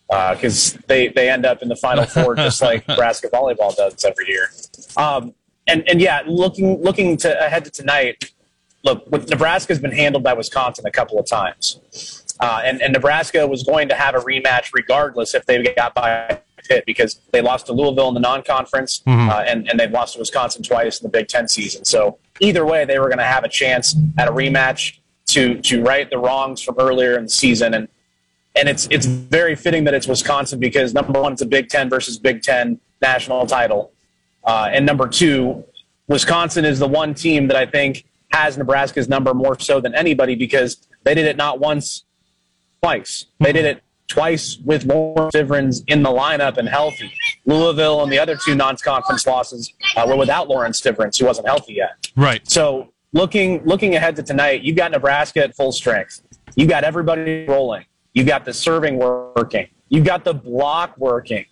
because 0.07 0.73
they 0.87 1.09
they 1.09 1.29
end 1.29 1.45
up 1.45 1.61
in 1.61 1.67
the 1.67 1.75
Final 1.75 2.05
Four 2.05 2.35
just 2.37 2.61
like 2.61 2.87
Nebraska 2.87 3.27
volleyball 3.27 3.75
does 3.75 4.03
every 4.05 4.27
year. 4.27 4.49
Um, 4.97 5.33
and 5.67 5.87
and 5.87 6.01
yeah, 6.01 6.21
looking 6.25 6.81
looking 6.81 7.17
to 7.17 7.45
ahead 7.45 7.65
to 7.65 7.71
tonight. 7.71 8.31
Look, 8.83 9.05
with 9.11 9.29
Nebraska's 9.29 9.79
been 9.79 9.91
handled 9.91 10.23
by 10.23 10.33
Wisconsin 10.33 10.85
a 10.85 10.91
couple 10.91 11.19
of 11.19 11.27
times. 11.27 12.18
Uh, 12.39 12.61
and, 12.63 12.81
and 12.81 12.93
Nebraska 12.93 13.45
was 13.45 13.63
going 13.63 13.89
to 13.89 13.95
have 13.95 14.15
a 14.15 14.19
rematch 14.19 14.69
regardless 14.73 15.33
if 15.33 15.45
they 15.45 15.61
got 15.75 15.93
by 15.93 16.39
Pitt 16.67 16.85
because 16.85 17.19
they 17.31 17.41
lost 17.41 17.65
to 17.65 17.73
Louisville 17.73 18.07
in 18.09 18.13
the 18.13 18.19
non-conference 18.19 19.01
uh, 19.07 19.43
and, 19.45 19.69
and 19.69 19.79
they've 19.79 19.91
lost 19.91 20.13
to 20.13 20.19
Wisconsin 20.19 20.63
twice 20.63 21.01
in 21.01 21.05
the 21.05 21.09
Big 21.09 21.27
Ten 21.27 21.47
season. 21.47 21.83
So 21.83 22.17
either 22.39 22.65
way, 22.65 22.85
they 22.85 22.99
were 22.99 23.07
going 23.07 23.19
to 23.19 23.25
have 23.25 23.43
a 23.43 23.49
chance 23.49 23.95
at 24.17 24.27
a 24.27 24.31
rematch 24.31 24.99
to 25.27 25.59
to 25.61 25.83
right 25.83 26.09
the 26.09 26.17
wrongs 26.17 26.61
from 26.61 26.75
earlier 26.79 27.17
in 27.17 27.23
the 27.23 27.29
season. 27.29 27.73
And 27.73 27.87
and 28.55 28.67
it's 28.67 28.87
it's 28.91 29.05
very 29.05 29.55
fitting 29.55 29.83
that 29.85 29.93
it's 29.93 30.07
Wisconsin 30.07 30.59
because 30.59 30.93
number 30.93 31.21
one, 31.21 31.33
it's 31.33 31.41
a 31.41 31.45
Big 31.45 31.69
Ten 31.69 31.89
versus 31.89 32.17
Big 32.17 32.41
Ten 32.41 32.79
national 33.01 33.45
title, 33.45 33.91
uh, 34.43 34.69
and 34.71 34.85
number 34.85 35.07
two, 35.07 35.63
Wisconsin 36.07 36.65
is 36.65 36.79
the 36.79 36.87
one 36.87 37.13
team 37.13 37.47
that 37.47 37.55
I 37.55 37.65
think 37.65 38.05
has 38.31 38.57
Nebraska's 38.57 39.07
number 39.07 39.33
more 39.33 39.57
so 39.59 39.79
than 39.79 39.95
anybody 39.95 40.35
because 40.35 40.87
they 41.03 41.15
did 41.15 41.25
it 41.25 41.37
not 41.37 41.59
once, 41.59 42.03
twice. 42.81 43.25
They 43.39 43.51
did 43.53 43.65
it 43.65 43.83
twice 44.07 44.57
with 44.65 44.85
Lauren 44.85 45.29
Stivrins 45.31 45.83
in 45.87 46.03
the 46.03 46.09
lineup 46.09 46.57
and 46.57 46.67
healthy. 46.67 47.13
Louisville 47.45 48.01
and 48.03 48.11
the 48.11 48.19
other 48.19 48.35
two 48.35 48.55
non-conference 48.55 49.25
losses 49.25 49.73
uh, 49.95 50.05
were 50.07 50.17
without 50.17 50.47
Lauren 50.49 50.71
Stivrins, 50.71 51.19
who 51.19 51.25
wasn't 51.25 51.47
healthy 51.47 51.73
yet. 51.73 52.09
Right. 52.15 52.47
So 52.49 52.91
looking 53.13 53.63
looking 53.65 53.95
ahead 53.95 54.15
to 54.17 54.23
tonight, 54.23 54.63
you've 54.63 54.77
got 54.77 54.91
Nebraska 54.91 55.43
at 55.43 55.55
full 55.55 55.71
strength. 55.71 56.21
You've 56.55 56.69
got 56.69 56.83
everybody 56.83 57.45
rolling. 57.45 57.85
You've 58.13 58.27
got 58.27 58.45
the 58.45 58.53
serving 58.53 58.97
working. 58.97 59.67
You've 59.89 60.05
got 60.05 60.23
the 60.23 60.33
block 60.33 60.97
working. 60.97 61.45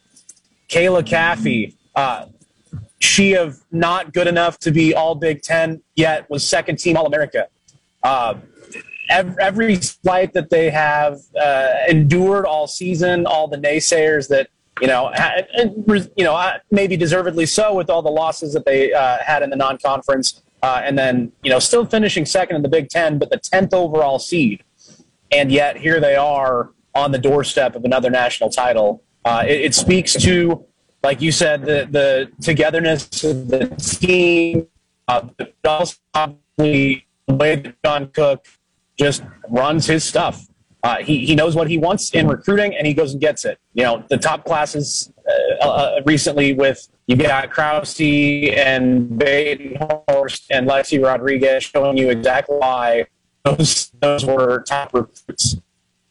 Kayla 0.69 1.03
Caffey, 1.03 1.75
uh, 1.95 2.25
she 2.99 3.33
of 3.35 3.59
not 3.71 4.11
good 4.11 4.27
enough 4.27 4.57
to 4.59 4.71
be 4.71 4.93
all 4.93 5.15
Big 5.15 5.41
Ten 5.41 5.81
yet 5.95 6.29
was 6.29 6.47
second 6.47 6.77
team 6.79 6.97
All 6.97 7.05
America. 7.05 7.47
Uh, 8.03 8.35
every, 9.09 9.75
slight 9.75 10.33
that 10.33 10.49
they 10.49 10.69
have 10.69 11.19
uh, 11.39 11.73
endured 11.87 12.45
all 12.45 12.67
season, 12.67 13.25
all 13.25 13.47
the 13.47 13.57
naysayers 13.57 14.27
that 14.29 14.49
you 14.81 14.87
know, 14.87 15.11
you 16.15 16.23
know, 16.23 16.35
uh, 16.35 16.59
maybe 16.69 16.95
deservedly 16.95 17.45
so 17.45 17.73
with 17.73 17.89
all 17.89 18.01
the 18.01 18.11
losses 18.11 18.53
that 18.53 18.65
they 18.65 18.93
uh, 18.93 19.17
had 19.25 19.41
in 19.41 19.49
the 19.49 19.55
non-conference, 19.55 20.43
uh, 20.61 20.81
and 20.83 20.97
then 20.97 21.31
you 21.41 21.49
know, 21.49 21.59
still 21.59 21.85
finishing 21.85 22.25
second 22.25 22.57
in 22.57 22.61
the 22.61 22.69
Big 22.69 22.89
Ten, 22.89 23.17
but 23.17 23.29
the 23.29 23.37
tenth 23.37 23.73
overall 23.73 24.19
seed, 24.19 24.63
and 25.31 25.51
yet 25.51 25.77
here 25.77 25.99
they 25.99 26.15
are 26.15 26.71
on 26.93 27.11
the 27.11 27.17
doorstep 27.17 27.75
of 27.75 27.85
another 27.85 28.09
national 28.09 28.49
title. 28.49 29.03
Uh, 29.25 29.43
it, 29.47 29.61
it 29.61 29.75
speaks 29.75 30.13
to, 30.13 30.63
like 31.03 31.21
you 31.21 31.31
said, 31.31 31.61
the 31.61 31.87
the 31.89 32.31
togetherness 32.41 33.23
of 33.23 33.47
the 33.47 33.67
team, 33.77 34.67
uh, 35.07 35.21
but 35.37 35.53
also 35.65 35.95
the 36.57 37.01
way 37.27 37.55
that 37.55 37.75
John 37.83 38.09
Cook 38.09 38.45
just 38.97 39.23
runs 39.49 39.85
his 39.85 40.03
stuff. 40.03 40.47
Uh, 40.83 40.97
he, 40.97 41.25
he 41.25 41.35
knows 41.35 41.55
what 41.55 41.67
he 41.67 41.77
wants 41.77 42.11
in 42.11 42.27
recruiting 42.27 42.75
and 42.75 42.85
he 42.85 42.93
goes 42.93 43.11
and 43.11 43.21
gets 43.21 43.45
it. 43.45 43.59
You 43.73 43.83
know, 43.83 44.03
the 44.09 44.17
top 44.17 44.45
classes 44.45 45.11
uh, 45.61 45.67
uh, 45.67 46.01
recently 46.05 46.53
with 46.53 46.87
you 47.07 47.15
got 47.15 47.49
Krause 47.49 47.99
and 47.99 49.09
Batenhorst 49.19 50.45
and 50.49 50.67
Lexi 50.67 51.03
Rodriguez 51.03 51.63
showing 51.63 51.97
you 51.97 52.09
exactly 52.09 52.57
why 52.57 53.07
those 53.43 53.91
those 54.01 54.25
were 54.25 54.63
top 54.63 54.93
recruits. 54.93 55.55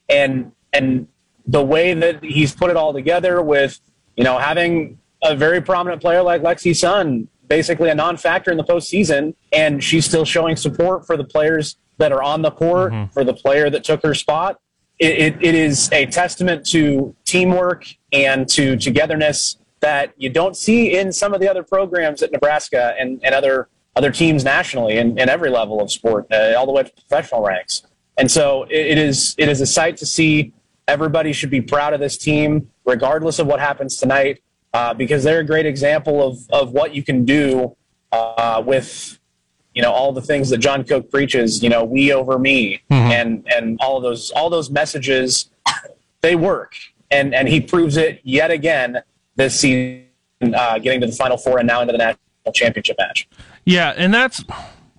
And 0.09 0.53
and 0.73 1.07
the 1.47 1.63
way 1.63 1.95
that 1.95 2.25
he's 2.25 2.55
put 2.55 2.71
it 2.71 2.77
all 2.77 2.93
together 2.93 3.43
with, 3.43 3.79
you 4.17 4.25
know, 4.25 4.39
having 4.39 4.99
a 5.23 5.37
very 5.37 5.61
prominent 5.61 6.03
player 6.03 6.23
like 6.23 6.43
Lexi 6.43 6.75
Sun, 6.75 7.29
basically 7.49 7.89
a 7.89 7.95
non-factor 7.95 8.51
in 8.51 8.57
the 8.57 8.65
postseason, 8.65 9.35
and 9.53 9.83
she's 9.83 10.05
still 10.05 10.25
showing 10.25 10.57
support 10.57 11.07
for 11.07 11.17
the 11.17 11.25
players 11.25 11.77
that 11.99 12.13
are 12.13 12.23
on 12.23 12.43
the 12.43 12.51
court 12.51 12.93
mm-hmm. 12.93 13.13
for 13.13 13.25
the 13.25 13.35
player 13.35 13.71
that 13.71 13.85
took 13.85 14.03
her 14.03 14.15
spot. 14.15 14.61
It, 14.99 15.19
it, 15.19 15.37
it 15.43 15.55
is 15.55 15.91
a 15.93 16.07
testament 16.07 16.67
to 16.69 17.15
teamwork 17.25 17.87
and 18.13 18.49
to 18.51 18.77
togetherness 18.77 19.59
that 19.81 20.15
you 20.17 20.31
don't 20.31 20.57
see 20.57 20.97
in 20.97 21.13
some 21.13 21.35
of 21.35 21.41
the 21.41 21.49
other 21.49 21.63
programs 21.63 22.23
at 22.23 22.33
Nebraska 22.33 22.95
and, 22.99 23.21
and 23.23 23.35
other 23.35 23.69
other 23.95 24.11
teams 24.11 24.45
nationally 24.45 24.99
in, 24.99 25.19
in 25.19 25.31
every 25.31 25.49
level 25.49 25.81
of 25.81 25.91
sport, 25.91 26.27
uh, 26.31 26.55
all 26.57 26.67
the 26.67 26.73
way 26.73 26.83
to 26.83 26.93
professional 26.93 27.43
ranks. 27.43 27.83
And 28.19 28.31
so 28.31 28.65
it, 28.65 28.87
it 28.87 28.99
is 28.99 29.35
it 29.39 29.49
is 29.49 29.61
a 29.61 29.67
sight 29.67 29.97
to 29.99 30.07
see. 30.07 30.53
Everybody 30.89 31.33
should 31.33 31.51
be 31.51 31.61
proud 31.61 31.95
of 31.95 32.01
this 32.01 32.17
team, 32.17 32.71
regardless 32.85 33.39
of 33.39 33.47
what 33.47 33.59
happens 33.59 33.97
tonight, 33.97 34.41
uh, 34.73 34.95
because 34.95 35.25
they're 35.25 35.41
a 35.41 35.45
great 35.45 35.67
example 35.67 36.27
of, 36.27 36.39
of 36.51 36.73
what 36.73 36.95
you 36.95 37.03
can 37.03 37.25
do 37.25 37.77
uh, 38.13 38.63
with 38.65 39.19
you 39.77 39.83
know 39.83 39.93
all 39.93 40.11
the 40.11 40.23
things 40.23 40.49
that 40.49 40.59
John 40.59 40.83
Cook 40.83 41.11
preaches, 41.11 41.63
you 41.63 41.69
know, 41.69 41.85
we 41.85 42.13
over 42.13 42.39
me, 42.39 42.83
mm-hmm. 42.91 43.13
and 43.13 43.47
and 43.55 43.79
all 43.81 44.01
those 44.01 44.31
all 44.31 44.49
those 44.49 44.71
messages, 44.71 45.51
they 46.23 46.35
work, 46.35 46.75
and 47.11 47.35
and 47.35 47.47
he 47.47 47.61
proves 47.61 47.99
it 47.99 48.21
yet 48.25 48.51
again 48.51 49.03
this 49.37 49.61
season, 49.61 50.07
uh, 50.43 50.79
getting 50.79 51.03
to 51.03 51.07
the 51.07 51.13
Final 51.13 51.37
Four 51.37 51.59
and 51.59 51.69
now 51.69 51.83
into 51.83 51.93
the 51.93 51.99
national 51.99 52.53
championship 52.55 52.97
match. 52.99 53.29
Yeah, 53.67 53.93
and 53.99 54.15
that's 54.15 54.43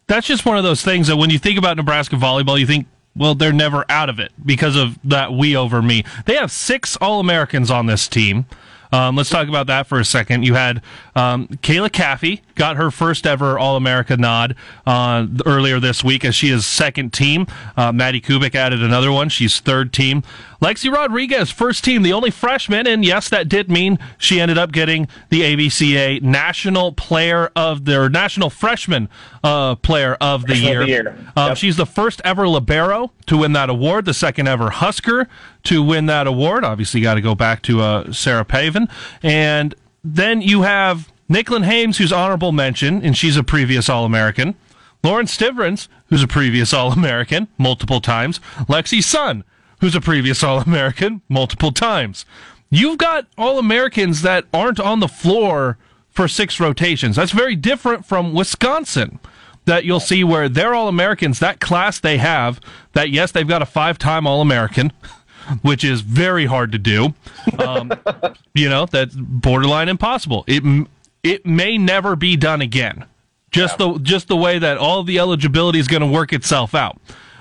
that's 0.05 0.27
just 0.27 0.45
one 0.45 0.59
of 0.59 0.63
those 0.63 0.83
things 0.83 1.07
that 1.07 1.17
when 1.17 1.31
you 1.31 1.39
think 1.39 1.57
about 1.57 1.75
Nebraska 1.75 2.15
volleyball, 2.15 2.59
you 2.59 2.67
think. 2.67 2.87
Well, 3.15 3.33
they're 3.33 3.51
never 3.51 3.83
out 3.89 4.09
of 4.09 4.19
it 4.19 4.31
because 4.45 4.75
of 4.75 4.99
that 5.03 5.33
we 5.33 5.57
over 5.57 5.81
me. 5.81 6.03
They 6.25 6.35
have 6.35 6.51
six 6.51 6.95
All 6.97 7.19
Americans 7.19 7.71
on 7.71 7.87
this 7.87 8.07
team. 8.07 8.45
Um, 8.91 9.15
let's 9.15 9.29
talk 9.29 9.47
about 9.47 9.67
that 9.67 9.87
for 9.87 9.99
a 9.99 10.05
second. 10.05 10.43
You 10.43 10.53
had 10.53 10.81
um, 11.15 11.47
Kayla 11.47 11.89
Caffey 11.89 12.41
got 12.55 12.77
her 12.77 12.91
first 12.91 13.25
ever 13.27 13.57
All 13.57 13.75
America 13.75 14.17
nod 14.17 14.55
uh, 14.85 15.27
earlier 15.45 15.79
this 15.79 16.03
week 16.03 16.23
as 16.25 16.35
she 16.35 16.49
is 16.49 16.65
second 16.65 17.13
team. 17.13 17.47
Uh, 17.75 17.91
Madi 17.91 18.21
Kubik 18.21 18.55
added 18.55 18.81
another 18.81 19.11
one. 19.11 19.29
She's 19.29 19.59
third 19.59 19.93
team. 19.93 20.23
Lexi 20.61 20.91
Rodriguez, 20.91 21.51
first 21.51 21.83
team, 21.83 22.01
the 22.01 22.13
only 22.13 22.31
freshman, 22.31 22.87
and 22.87 23.05
yes, 23.05 23.29
that 23.29 23.47
did 23.47 23.69
mean 23.69 23.99
she 24.17 24.41
ended 24.41 24.57
up 24.57 24.71
getting 24.71 25.07
the 25.29 25.41
AVCA 25.41 26.23
National 26.23 26.91
Player 26.91 27.51
of 27.55 27.85
the 27.85 28.09
National 28.09 28.49
Freshman 28.49 29.07
uh, 29.43 29.75
Player 29.75 30.17
of 30.19 30.47
the 30.47 30.57
Year. 30.57 30.81
Of 30.81 30.87
the 30.87 30.91
year. 30.91 31.17
Um, 31.35 31.55
She's 31.55 31.77
the 31.77 31.85
first 31.85 32.21
ever 32.25 32.47
libero 32.47 33.11
to 33.27 33.37
win 33.37 33.53
that 33.53 33.69
award, 33.69 34.05
the 34.05 34.15
second 34.15 34.47
ever 34.47 34.71
Husker 34.71 35.27
to 35.63 35.83
win 35.83 36.05
that 36.07 36.27
award. 36.27 36.63
Obviously, 36.63 37.01
got 37.01 37.15
to 37.15 37.21
go 37.21 37.35
back 37.35 37.61
to 37.63 37.81
uh, 37.81 38.11
Sarah 38.11 38.45
Pavan, 38.45 38.89
and 39.21 39.75
then 40.03 40.41
you 40.41 40.61
have 40.61 41.11
Nicklin 41.29 41.65
Hames, 41.65 41.97
who's 41.97 42.13
honorable 42.13 42.51
mention, 42.51 43.01
and 43.03 43.17
she's 43.17 43.37
a 43.37 43.43
previous 43.43 43.89
All 43.89 44.05
American. 44.05 44.55
Lauren 45.03 45.25
Stivrins, 45.25 45.87
who's 46.07 46.23
a 46.23 46.27
previous 46.27 46.73
All 46.73 46.91
American 46.91 47.47
multiple 47.57 48.01
times. 48.01 48.39
Lexi 48.67 49.03
Sun 49.03 49.43
who's 49.79 49.95
a 49.95 50.01
previous 50.01 50.43
All 50.43 50.59
American 50.59 51.21
multiple 51.29 51.71
times. 51.71 52.25
You've 52.69 52.97
got 52.97 53.27
All 53.37 53.59
Americans 53.59 54.21
that 54.21 54.45
aren't 54.53 54.79
on 54.79 54.99
the 54.99 55.07
floor 55.07 55.77
for 56.09 56.27
six 56.27 56.59
rotations. 56.59 57.15
That's 57.15 57.31
very 57.31 57.55
different 57.55 58.05
from 58.05 58.33
Wisconsin. 58.33 59.19
That 59.65 59.83
you'll 59.83 59.99
see 59.99 60.23
where 60.23 60.47
they're 60.47 60.73
All 60.73 60.87
Americans, 60.87 61.39
that 61.39 61.59
class 61.59 61.99
they 61.99 62.17
have, 62.17 62.61
that 62.93 63.09
yes, 63.09 63.33
they've 63.33 63.47
got 63.47 63.61
a 63.61 63.65
five 63.65 63.97
time 63.97 64.25
All 64.25 64.41
American, 64.41 64.93
which 65.61 65.83
is 65.83 66.01
very 66.01 66.45
hard 66.45 66.71
to 66.71 66.77
do. 66.77 67.13
Um, 67.59 67.91
you 68.53 68.69
know, 68.69 68.85
that's 68.85 69.15
borderline 69.15 69.89
impossible. 69.89 70.43
It, 70.47 70.87
it 71.23 71.45
may 71.45 71.77
never 71.77 72.15
be 72.15 72.35
done 72.35 72.61
again. 72.61 73.05
Just 73.51 73.79
yeah. 73.79 73.93
the 73.93 73.99
just 73.99 74.27
the 74.27 74.35
way 74.35 74.59
that 74.59 74.77
all 74.77 75.03
the 75.03 75.19
eligibility 75.19 75.79
is 75.79 75.87
going 75.87 76.01
to 76.01 76.07
work 76.07 76.33
itself 76.33 76.75
out. 76.75 76.99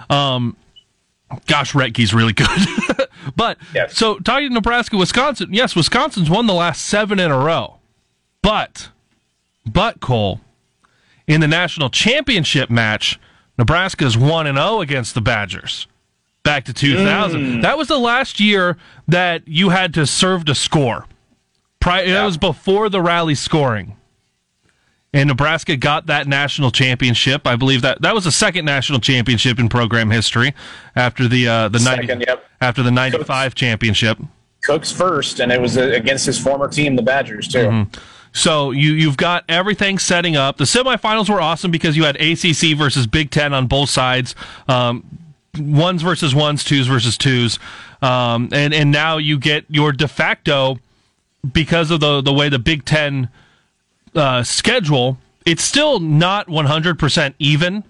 Um, 0.08 0.56
Gosh, 1.46 1.72
Rettke's 1.72 2.14
really 2.14 2.32
good. 2.32 2.48
but 3.36 3.58
yes. 3.74 3.96
so 3.96 4.18
talking 4.18 4.48
to 4.48 4.54
Nebraska, 4.54 4.96
Wisconsin, 4.96 5.48
yes, 5.52 5.74
Wisconsin's 5.74 6.30
won 6.30 6.46
the 6.46 6.54
last 6.54 6.86
seven 6.86 7.18
in 7.18 7.30
a 7.30 7.38
row. 7.38 7.78
But, 8.42 8.90
but 9.64 10.00
Cole, 10.00 10.40
in 11.26 11.40
the 11.40 11.48
national 11.48 11.90
championship 11.90 12.70
match, 12.70 13.18
Nebraska's 13.58 14.16
one 14.16 14.46
and 14.46 14.56
zero 14.56 14.68
oh 14.68 14.80
against 14.80 15.14
the 15.14 15.20
Badgers. 15.20 15.88
Back 16.46 16.64
to 16.64 16.72
2000. 16.72 17.40
Mm. 17.40 17.62
That 17.62 17.76
was 17.76 17.88
the 17.88 17.98
last 17.98 18.40
year 18.40 18.78
that 19.06 19.46
you 19.46 19.68
had 19.68 19.92
to 19.94 20.06
serve 20.06 20.46
to 20.46 20.54
score. 20.54 21.06
Pri- 21.80 22.02
yeah. 22.02 22.14
That 22.14 22.24
was 22.24 22.38
before 22.38 22.88
the 22.88 23.02
rally 23.02 23.34
scoring 23.34 23.96
and 25.16 25.28
Nebraska 25.28 25.76
got 25.76 26.06
that 26.06 26.26
national 26.26 26.70
championship. 26.70 27.46
I 27.46 27.56
believe 27.56 27.82
that 27.82 28.02
that 28.02 28.14
was 28.14 28.24
the 28.24 28.32
second 28.32 28.64
national 28.64 29.00
championship 29.00 29.58
in 29.58 29.68
program 29.68 30.10
history 30.10 30.54
after 30.94 31.26
the 31.26 31.48
uh, 31.48 31.68
the 31.68 31.78
second, 31.78 32.06
90, 32.06 32.24
yep. 32.28 32.44
after 32.60 32.82
the 32.82 32.90
ninety 32.90 33.22
five 33.24 33.54
championship. 33.54 34.18
Cook's 34.62 34.92
first, 34.92 35.40
and 35.40 35.52
it 35.52 35.60
was 35.60 35.78
uh, 35.78 35.82
against 35.82 36.26
his 36.26 36.38
former 36.38 36.68
team, 36.68 36.96
the 36.96 37.02
Badgers, 37.02 37.48
too. 37.48 37.58
Mm-hmm. 37.58 38.00
So 38.32 38.72
you 38.72 38.92
you've 38.92 39.16
got 39.16 39.44
everything 39.48 39.98
setting 39.98 40.36
up. 40.36 40.58
The 40.58 40.64
semifinals 40.64 41.30
were 41.30 41.40
awesome 41.40 41.70
because 41.70 41.96
you 41.96 42.04
had 42.04 42.16
ACC 42.16 42.76
versus 42.76 43.06
Big 43.06 43.30
Ten 43.30 43.54
on 43.54 43.66
both 43.66 43.88
sides, 43.88 44.34
um, 44.68 45.18
ones 45.58 46.02
versus 46.02 46.34
ones, 46.34 46.64
twos 46.64 46.86
versus 46.86 47.16
twos, 47.16 47.58
um, 48.02 48.48
and 48.52 48.74
and 48.74 48.90
now 48.90 49.18
you 49.18 49.38
get 49.38 49.64
your 49.68 49.92
de 49.92 50.08
facto 50.08 50.78
because 51.52 51.90
of 51.90 52.00
the 52.00 52.20
the 52.20 52.32
way 52.32 52.48
the 52.48 52.58
Big 52.58 52.84
Ten 52.84 53.28
uh, 54.14 54.42
schedule, 54.42 55.18
it's 55.44 55.62
still 55.62 56.00
not 56.00 56.48
100% 56.48 57.34
even. 57.38 57.84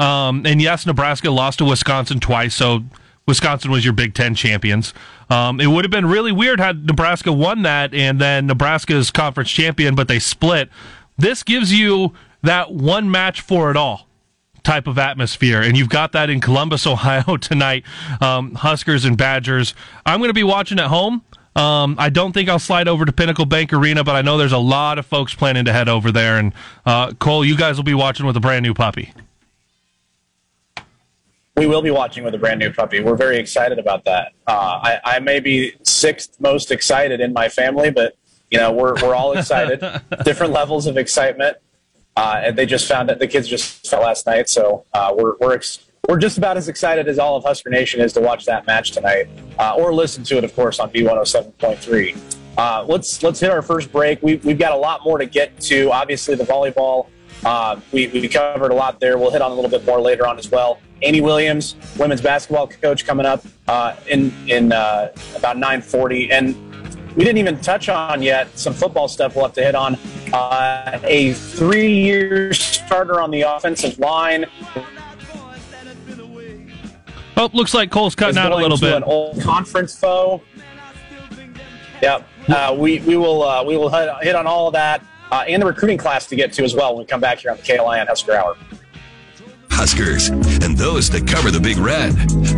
Um, 0.00 0.46
and 0.46 0.62
yes, 0.62 0.86
Nebraska 0.86 1.30
lost 1.30 1.58
to 1.58 1.64
Wisconsin 1.64 2.20
twice, 2.20 2.54
so 2.54 2.84
Wisconsin 3.26 3.70
was 3.70 3.84
your 3.84 3.92
Big 3.92 4.14
Ten 4.14 4.34
champions. 4.34 4.94
Um, 5.28 5.60
it 5.60 5.66
would 5.66 5.84
have 5.84 5.90
been 5.90 6.06
really 6.06 6.32
weird 6.32 6.60
had 6.60 6.86
Nebraska 6.86 7.32
won 7.32 7.62
that 7.62 7.92
and 7.92 8.20
then 8.20 8.46
Nebraska's 8.46 9.10
conference 9.10 9.50
champion, 9.50 9.94
but 9.94 10.08
they 10.08 10.18
split. 10.18 10.70
This 11.18 11.42
gives 11.42 11.72
you 11.72 12.14
that 12.42 12.72
one 12.72 13.10
match 13.10 13.40
for 13.40 13.70
it 13.70 13.76
all 13.76 14.07
type 14.68 14.86
of 14.86 14.98
atmosphere, 14.98 15.62
and 15.62 15.78
you've 15.78 15.88
got 15.88 16.12
that 16.12 16.28
in 16.28 16.40
Columbus, 16.40 16.86
Ohio 16.94 17.38
tonight. 17.38 17.84
Um, 18.20 18.54
Huskers 18.54 19.06
and 19.06 19.16
Badgers. 19.16 19.74
I'm 20.04 20.20
going 20.20 20.28
to 20.28 20.34
be 20.34 20.44
watching 20.44 20.78
at 20.78 20.88
home. 20.88 21.22
Um, 21.56 21.96
I 21.98 22.10
don't 22.10 22.32
think 22.32 22.50
I'll 22.50 22.58
slide 22.58 22.86
over 22.86 23.04
to 23.06 23.10
Pinnacle 23.10 23.46
Bank 23.46 23.72
Arena, 23.72 24.04
but 24.04 24.14
I 24.14 24.22
know 24.22 24.36
there's 24.36 24.52
a 24.52 24.58
lot 24.58 24.98
of 24.98 25.06
folks 25.06 25.34
planning 25.34 25.64
to 25.64 25.72
head 25.72 25.88
over 25.88 26.12
there. 26.12 26.38
And 26.38 26.52
uh, 26.84 27.14
Cole, 27.14 27.44
you 27.44 27.56
guys 27.56 27.76
will 27.76 27.84
be 27.84 27.94
watching 27.94 28.26
with 28.26 28.36
a 28.36 28.40
brand 28.40 28.62
new 28.62 28.74
puppy. 28.74 29.12
We 31.56 31.66
will 31.66 31.82
be 31.82 31.90
watching 31.90 32.22
with 32.22 32.34
a 32.34 32.38
brand 32.38 32.60
new 32.60 32.72
puppy. 32.72 33.00
We're 33.00 33.16
very 33.16 33.38
excited 33.38 33.78
about 33.78 34.04
that. 34.04 34.32
Uh, 34.46 34.52
I, 34.82 35.00
I 35.02 35.18
may 35.18 35.40
be 35.40 35.72
sixth 35.82 36.38
most 36.38 36.70
excited 36.70 37.20
in 37.20 37.32
my 37.32 37.48
family, 37.48 37.90
but 37.90 38.16
you 38.50 38.58
know 38.58 38.70
we're 38.70 38.94
we're 39.02 39.14
all 39.14 39.32
excited. 39.32 39.80
Different 40.24 40.52
levels 40.52 40.86
of 40.86 40.96
excitement. 40.96 41.56
Uh, 42.18 42.40
and 42.42 42.58
they 42.58 42.66
just 42.66 42.88
found 42.88 43.08
that 43.08 43.20
the 43.20 43.28
kids 43.28 43.46
just 43.46 43.88
fell 43.88 44.02
last 44.02 44.26
night. 44.26 44.48
So 44.48 44.84
uh, 44.92 45.14
we're 45.16 45.36
we're 45.40 45.54
ex- 45.54 45.86
we're 46.08 46.18
just 46.18 46.36
about 46.36 46.56
as 46.56 46.68
excited 46.68 47.06
as 47.06 47.18
all 47.18 47.36
of 47.36 47.44
Husker 47.44 47.70
Nation 47.70 48.00
is 48.00 48.12
to 48.14 48.20
watch 48.20 48.44
that 48.46 48.66
match 48.66 48.90
tonight, 48.90 49.28
uh, 49.58 49.76
or 49.76 49.94
listen 49.94 50.24
to 50.24 50.36
it, 50.36 50.42
of 50.42 50.54
course, 50.56 50.80
on 50.80 50.90
B107.3. 50.90 52.18
Uh, 52.58 52.84
let's 52.88 53.22
let's 53.22 53.38
hit 53.38 53.52
our 53.52 53.62
first 53.62 53.92
break. 53.92 54.20
We, 54.20 54.36
we've 54.36 54.58
got 54.58 54.72
a 54.72 54.76
lot 54.76 55.04
more 55.04 55.18
to 55.18 55.26
get 55.26 55.60
to. 55.60 55.92
Obviously, 55.92 56.34
the 56.34 56.44
volleyball 56.44 57.06
uh, 57.44 57.78
we, 57.92 58.08
we 58.08 58.26
covered 58.26 58.72
a 58.72 58.74
lot 58.74 58.98
there. 58.98 59.16
We'll 59.16 59.30
hit 59.30 59.40
on 59.40 59.52
a 59.52 59.54
little 59.54 59.70
bit 59.70 59.84
more 59.86 60.00
later 60.00 60.26
on 60.26 60.40
as 60.40 60.50
well. 60.50 60.80
Amy 61.02 61.20
Williams, 61.20 61.76
women's 61.96 62.20
basketball 62.20 62.66
coach, 62.66 63.06
coming 63.06 63.26
up 63.26 63.44
uh, 63.68 63.94
in 64.08 64.34
in 64.48 64.72
about 64.72 65.56
9:40, 65.56 66.32
and 66.32 66.56
we 67.14 67.22
didn't 67.22 67.38
even 67.38 67.60
touch 67.60 67.88
on 67.88 68.22
yet 68.22 68.58
some 68.58 68.74
football 68.74 69.06
stuff. 69.06 69.36
We'll 69.36 69.44
have 69.44 69.54
to 69.54 69.62
hit 69.62 69.76
on 69.76 69.96
uh, 70.32 70.98
a 71.02 71.32
three-year 71.32 72.52
starter 72.52 73.20
on 73.20 73.30
the 73.30 73.42
offensive 73.42 73.98
line. 73.98 74.46
Oh, 77.36 77.48
looks 77.52 77.72
like 77.72 77.90
Cole's 77.90 78.14
cutting 78.14 78.36
out 78.36 78.50
a 78.50 78.56
little 78.56 78.76
to 78.76 78.84
bit. 78.84 78.96
An 78.96 79.04
old 79.04 79.40
conference 79.40 79.98
foe. 79.98 80.42
Yep. 82.02 82.28
Uh, 82.48 82.76
we 82.78 83.00
we 83.00 83.16
will 83.16 83.42
uh, 83.42 83.62
we 83.62 83.76
will 83.76 83.90
hit, 83.90 84.10
hit 84.22 84.34
on 84.34 84.46
all 84.46 84.68
of 84.68 84.72
that 84.72 85.04
uh, 85.30 85.44
and 85.46 85.62
the 85.62 85.66
recruiting 85.66 85.98
class 85.98 86.26
to 86.26 86.36
get 86.36 86.52
to 86.54 86.64
as 86.64 86.74
well 86.74 86.94
when 86.94 87.04
we 87.04 87.06
come 87.06 87.20
back 87.20 87.38
here 87.38 87.50
on 87.50 87.56
the 87.56 87.62
KLIN 87.62 88.06
Husker 88.06 88.34
Hour. 88.34 88.56
Huskers 89.70 90.28
and 90.30 90.44
those 90.78 91.10
that 91.10 91.26
cover 91.26 91.50
the 91.50 91.58
Big 91.58 91.76
Red. 91.76 92.12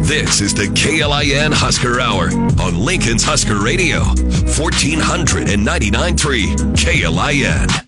This 0.05 0.43
is 0.43 0.53
the 0.55 0.67
KLIN 0.67 1.55
Husker 1.55 2.01
Hour 2.01 2.29
on 2.63 2.79
Lincoln's 2.79 3.25
Husker 3.25 3.59
Radio, 3.59 4.01
1499.3 4.01 6.77
KLIN. 6.77 7.87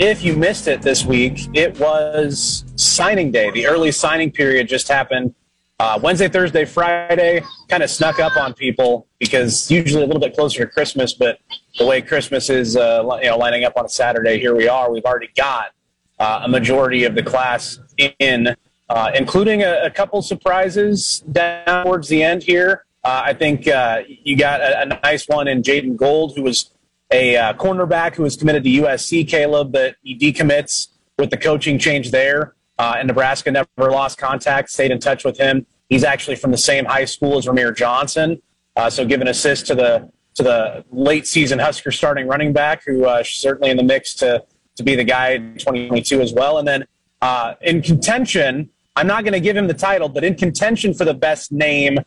If 0.00 0.24
you 0.24 0.34
missed 0.34 0.68
it 0.68 0.80
this 0.80 1.04
week, 1.04 1.38
it 1.52 1.78
was 1.78 2.64
signing 2.76 3.30
day. 3.30 3.50
The 3.50 3.66
early 3.66 3.92
signing 3.92 4.32
period 4.32 4.68
just 4.68 4.88
happened 4.88 5.34
uh, 5.78 6.00
Wednesday, 6.02 6.28
Thursday, 6.28 6.64
Friday. 6.64 7.42
Kind 7.68 7.82
of 7.82 7.90
snuck 7.90 8.20
up 8.20 8.38
on 8.38 8.54
people 8.54 9.06
because 9.18 9.70
usually 9.70 10.02
a 10.02 10.06
little 10.06 10.20
bit 10.20 10.34
closer 10.34 10.64
to 10.64 10.70
Christmas, 10.70 11.12
but 11.12 11.40
the 11.78 11.84
way 11.84 12.00
Christmas 12.00 12.48
is, 12.48 12.74
uh, 12.76 13.02
you 13.20 13.28
know, 13.28 13.36
lining 13.36 13.64
up 13.64 13.76
on 13.76 13.84
a 13.84 13.88
Saturday, 13.88 14.38
here 14.38 14.54
we 14.54 14.66
are. 14.66 14.90
We've 14.90 15.04
already 15.04 15.28
got 15.36 15.72
a 16.44 16.48
majority 16.48 17.04
of 17.04 17.14
the 17.14 17.22
class 17.22 17.78
in, 18.18 18.54
uh, 18.88 19.10
including 19.14 19.62
a, 19.62 19.84
a, 19.84 19.90
couple 19.90 20.20
surprises 20.22 21.20
down 21.32 21.84
towards 21.84 22.08
the 22.08 22.22
end 22.22 22.42
here. 22.42 22.84
Uh, 23.04 23.22
I 23.24 23.34
think 23.34 23.66
uh, 23.66 24.02
you 24.06 24.36
got 24.36 24.60
a, 24.60 24.82
a, 24.82 24.86
nice 25.02 25.26
one 25.26 25.48
in 25.48 25.62
Jaeden 25.62 25.96
Gould, 25.96 26.36
who 26.36 26.42
was 26.42 26.70
a 27.10 27.36
uh, 27.36 27.52
cornerback 27.54 28.14
who 28.14 28.22
was 28.22 28.36
committed 28.36 28.62
to 28.64 28.70
USC, 28.70 29.26
Caleb, 29.26 29.72
but 29.72 29.96
he 30.02 30.16
decommits 30.16 30.88
with 31.18 31.30
the 31.30 31.36
coaching 31.36 31.78
change 31.78 32.10
there. 32.10 32.54
and 32.78 33.08
Nebraska 33.08 33.50
never 33.50 33.90
lost 33.90 34.18
contact, 34.18 34.70
stayed 34.70 34.90
in 34.90 34.98
touch 34.98 35.24
with 35.24 35.38
him. 35.38 35.66
He's 35.88 36.04
actually 36.04 36.36
from 36.36 36.52
the 36.52 36.58
same 36.58 36.84
high 36.84 37.04
school 37.04 37.36
as 37.38 37.46
Rahmir 37.46 37.76
Johnson. 37.76 38.40
so 38.88 39.04
give 39.04 39.20
an 39.20 39.28
assist 39.28 39.66
to 39.66 39.74
the 39.74 40.10
to 40.34 40.42
the 40.42 40.84
late 40.90 41.26
season 41.26 41.58
Husker 41.58 41.90
starting 41.90 42.26
running 42.26 42.52
back, 42.52 42.84
who 42.84 43.04
uh, 43.04 43.22
certainly 43.22 43.70
in 43.70 43.76
the 43.76 43.82
mix 43.82 44.14
to 44.14 44.44
to 44.76 44.82
be 44.82 44.94
the 44.94 45.04
guy 45.04 45.30
in 45.30 45.54
2022 45.54 46.20
as 46.20 46.32
well. 46.32 46.58
And 46.58 46.66
then 46.66 46.84
uh, 47.20 47.54
in 47.60 47.82
contention, 47.82 48.70
I'm 48.96 49.06
not 49.06 49.24
going 49.24 49.32
to 49.32 49.40
give 49.40 49.56
him 49.56 49.66
the 49.66 49.74
title, 49.74 50.08
but 50.08 50.24
in 50.24 50.34
contention 50.34 50.94
for 50.94 51.04
the 51.04 51.14
best 51.14 51.52
name 51.52 51.98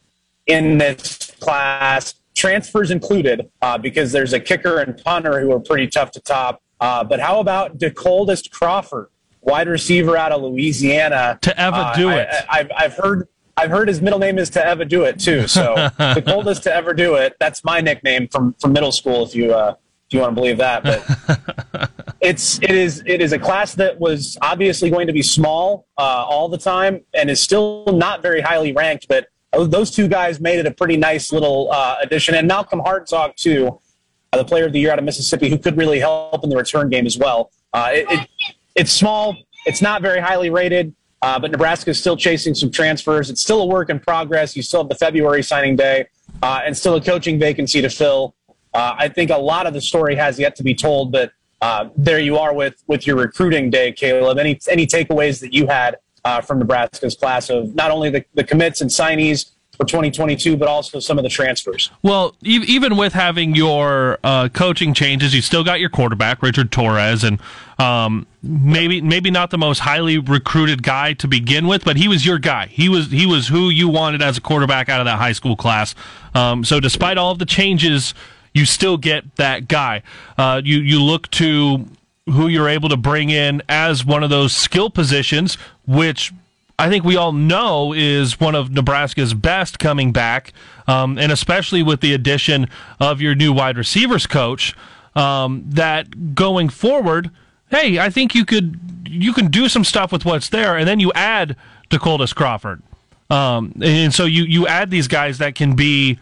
in 0.47 0.77
this 0.77 1.31
class, 1.39 2.15
transfers 2.35 2.91
included, 2.91 3.49
uh, 3.61 3.77
because 3.77 4.11
there's 4.11 4.33
a 4.33 4.39
kicker 4.39 4.79
and 4.79 5.01
punter 5.03 5.39
who 5.39 5.51
are 5.51 5.59
pretty 5.59 5.87
tough 5.87 6.11
to 6.11 6.19
top. 6.19 6.61
Uh, 6.79 7.03
but 7.03 7.19
how 7.19 7.39
about 7.39 7.77
DeColdest 7.77 8.51
Crawford, 8.51 9.07
wide 9.41 9.67
receiver 9.67 10.17
out 10.17 10.31
of 10.31 10.41
Louisiana? 10.41 11.39
To 11.41 11.59
ever 11.59 11.91
do 11.95 12.09
it. 12.09 12.27
I, 12.49 12.57
have 12.57 12.71
I've 12.75 12.93
heard 12.95 13.27
I've 13.57 13.69
heard 13.69 13.87
his 13.87 14.01
middle 14.01 14.19
name 14.19 14.37
is 14.37 14.49
to 14.51 14.65
ever 14.65 14.83
do 14.83 15.03
it 15.05 15.17
too. 15.19 15.47
So 15.47 15.75
the 15.97 16.21
coldest 16.25 16.63
to 16.63 16.75
ever 16.75 16.93
do 16.93 17.15
it. 17.15 17.37
That's 17.39 17.63
my 17.63 17.79
nickname 17.79 18.27
from 18.27 18.53
from 18.59 18.73
middle 18.73 18.91
school. 18.91 19.23
If 19.23 19.33
you 19.33 19.53
uh, 19.53 19.75
if 20.07 20.13
you 20.13 20.19
want 20.19 20.31
to 20.31 20.35
believe 20.35 20.57
that, 20.57 20.83
but 20.83 21.91
it's 22.21 22.59
it 22.61 22.71
is 22.71 23.01
it 23.05 23.21
is 23.21 23.33
a 23.33 23.39
class 23.39 23.73
that 23.75 23.99
was 23.99 24.37
obviously 24.41 24.89
going 24.89 25.07
to 25.07 25.13
be 25.13 25.23
small 25.23 25.87
uh, 25.97 26.25
all 26.27 26.47
the 26.47 26.57
time 26.57 27.01
and 27.13 27.29
is 27.29 27.41
still 27.41 27.85
not 27.87 28.21
very 28.21 28.41
highly 28.41 28.71
ranked. 28.71 29.07
But 29.07 29.27
those 29.51 29.89
two 29.89 30.07
guys 30.07 30.39
made 30.39 30.59
it 30.59 30.65
a 30.65 30.71
pretty 30.71 30.97
nice 30.97 31.31
little 31.31 31.71
uh, 31.71 31.97
addition, 32.01 32.35
and 32.35 32.47
Malcolm 32.47 32.81
Hartzog 32.81 33.35
too, 33.35 33.79
uh, 34.31 34.37
the 34.37 34.45
player 34.45 34.65
of 34.65 34.73
the 34.73 34.79
year 34.79 34.91
out 34.91 34.99
of 34.99 35.05
Mississippi, 35.05 35.49
who 35.49 35.57
could 35.57 35.77
really 35.77 35.99
help 35.99 36.43
in 36.43 36.49
the 36.49 36.57
return 36.57 36.89
game 36.89 37.05
as 37.05 37.17
well. 37.17 37.51
Uh, 37.73 37.89
it, 37.91 38.05
it, 38.09 38.29
it's 38.75 38.91
small. 38.91 39.35
It's 39.65 39.81
not 39.81 40.01
very 40.01 40.19
highly 40.19 40.49
rated. 40.49 40.93
Uh, 41.21 41.39
but 41.39 41.49
Nebraska 41.49 41.89
is 41.89 41.99
still 41.99 42.15
chasing 42.15 42.53
some 42.53 42.69
transfers. 42.69 43.31
It's 43.31 43.41
still 43.41 43.61
a 43.61 43.65
work 43.65 43.89
in 43.89 43.99
progress. 43.99 44.55
You 44.55 44.61
still 44.61 44.81
have 44.81 44.89
the 44.89 44.95
February 44.95 45.41
signing 45.41 45.75
day 45.75 46.05
uh, 46.43 46.61
and 46.63 46.77
still 46.77 46.95
a 46.95 47.01
coaching 47.01 47.39
vacancy 47.39 47.81
to 47.81 47.89
fill. 47.89 48.35
Uh, 48.75 48.95
I 48.97 49.07
think 49.07 49.31
a 49.31 49.37
lot 49.37 49.65
of 49.65 49.73
the 49.73 49.81
story 49.81 50.15
has 50.15 50.37
yet 50.37 50.55
to 50.57 50.63
be 50.63 50.75
told, 50.75 51.11
but 51.11 51.31
uh, 51.61 51.89
there 51.95 52.19
you 52.19 52.37
are 52.37 52.53
with, 52.53 52.83
with 52.87 53.07
your 53.07 53.15
recruiting 53.15 53.69
day, 53.69 53.91
Caleb. 53.93 54.37
Any, 54.37 54.59
any 54.69 54.85
takeaways 54.85 55.39
that 55.39 55.53
you 55.53 55.65
had 55.65 55.97
uh, 56.25 56.41
from 56.41 56.59
Nebraska's 56.59 57.15
class 57.15 57.49
of 57.49 57.73
not 57.73 57.89
only 57.89 58.09
the, 58.09 58.25
the 58.33 58.43
commits 58.43 58.81
and 58.81 58.89
signees, 58.89 59.51
for 59.75 59.85
2022, 59.85 60.57
but 60.57 60.67
also 60.67 60.99
some 60.99 61.17
of 61.17 61.23
the 61.23 61.29
transfers. 61.29 61.91
Well, 62.01 62.35
even 62.41 62.97
with 62.97 63.13
having 63.13 63.55
your 63.55 64.19
uh, 64.23 64.49
coaching 64.49 64.93
changes, 64.93 65.35
you 65.35 65.41
still 65.41 65.63
got 65.63 65.79
your 65.79 65.89
quarterback 65.89 66.41
Richard 66.41 66.71
Torres, 66.71 67.23
and 67.23 67.39
um, 67.77 68.25
maybe 68.41 69.01
maybe 69.01 69.31
not 69.31 69.51
the 69.51 69.57
most 69.57 69.79
highly 69.79 70.17
recruited 70.17 70.81
guy 70.81 71.13
to 71.13 71.27
begin 71.27 71.67
with, 71.67 71.83
but 71.83 71.97
he 71.97 72.07
was 72.07 72.25
your 72.25 72.39
guy. 72.39 72.67
He 72.67 72.89
was 72.89 73.11
he 73.11 73.25
was 73.25 73.47
who 73.47 73.69
you 73.69 73.89
wanted 73.89 74.21
as 74.21 74.37
a 74.37 74.41
quarterback 74.41 74.89
out 74.89 75.01
of 75.01 75.05
that 75.05 75.17
high 75.17 75.33
school 75.33 75.55
class. 75.55 75.93
Um, 76.33 76.63
so 76.63 76.79
despite 76.79 77.17
all 77.17 77.31
of 77.31 77.39
the 77.39 77.45
changes, 77.45 78.13
you 78.55 78.65
still 78.65 78.97
get 78.97 79.35
that 79.35 79.67
guy. 79.67 80.01
Uh, 80.37 80.61
you 80.63 80.79
you 80.79 81.03
look 81.03 81.29
to 81.31 81.85
who 82.25 82.47
you're 82.47 82.69
able 82.69 82.89
to 82.89 82.97
bring 82.97 83.29
in 83.29 83.61
as 83.69 84.03
one 84.03 84.23
of 84.23 84.31
those 84.31 84.55
skill 84.55 84.89
positions, 84.89 85.59
which 85.85 86.33
I 86.79 86.89
think 86.89 87.03
we 87.03 87.15
all 87.15 87.33
know 87.33 87.93
is 87.93 88.39
one 88.39 88.55
of 88.55 88.71
Nebraska's 88.71 89.33
best 89.35 89.77
coming 89.77 90.11
back, 90.11 90.53
um, 90.87 91.19
and 91.19 91.31
especially 91.31 91.83
with 91.83 92.01
the 92.01 92.13
addition 92.13 92.67
of 92.99 93.21
your 93.21 93.35
new 93.35 93.53
wide 93.53 93.77
receivers 93.77 94.25
coach, 94.25 94.73
um, 95.15 95.63
that 95.67 96.33
going 96.33 96.69
forward, 96.69 97.29
hey, 97.69 97.99
I 97.99 98.09
think 98.09 98.33
you 98.33 98.45
could 98.45 98.79
you 99.07 99.33
can 99.33 99.51
do 99.51 99.69
some 99.69 99.83
stuff 99.83 100.11
with 100.11 100.25
what's 100.25 100.49
there, 100.49 100.77
and 100.77 100.87
then 100.87 100.99
you 100.99 101.11
add 101.13 101.57
DeColdest 101.89 102.35
Crawford, 102.35 102.81
um, 103.29 103.73
and 103.81 104.13
so 104.13 104.23
you 104.23 104.43
you 104.43 104.65
add 104.65 104.89
these 104.91 105.09
guys 105.09 105.39
that 105.39 105.55
can 105.55 105.75
be 105.75 106.17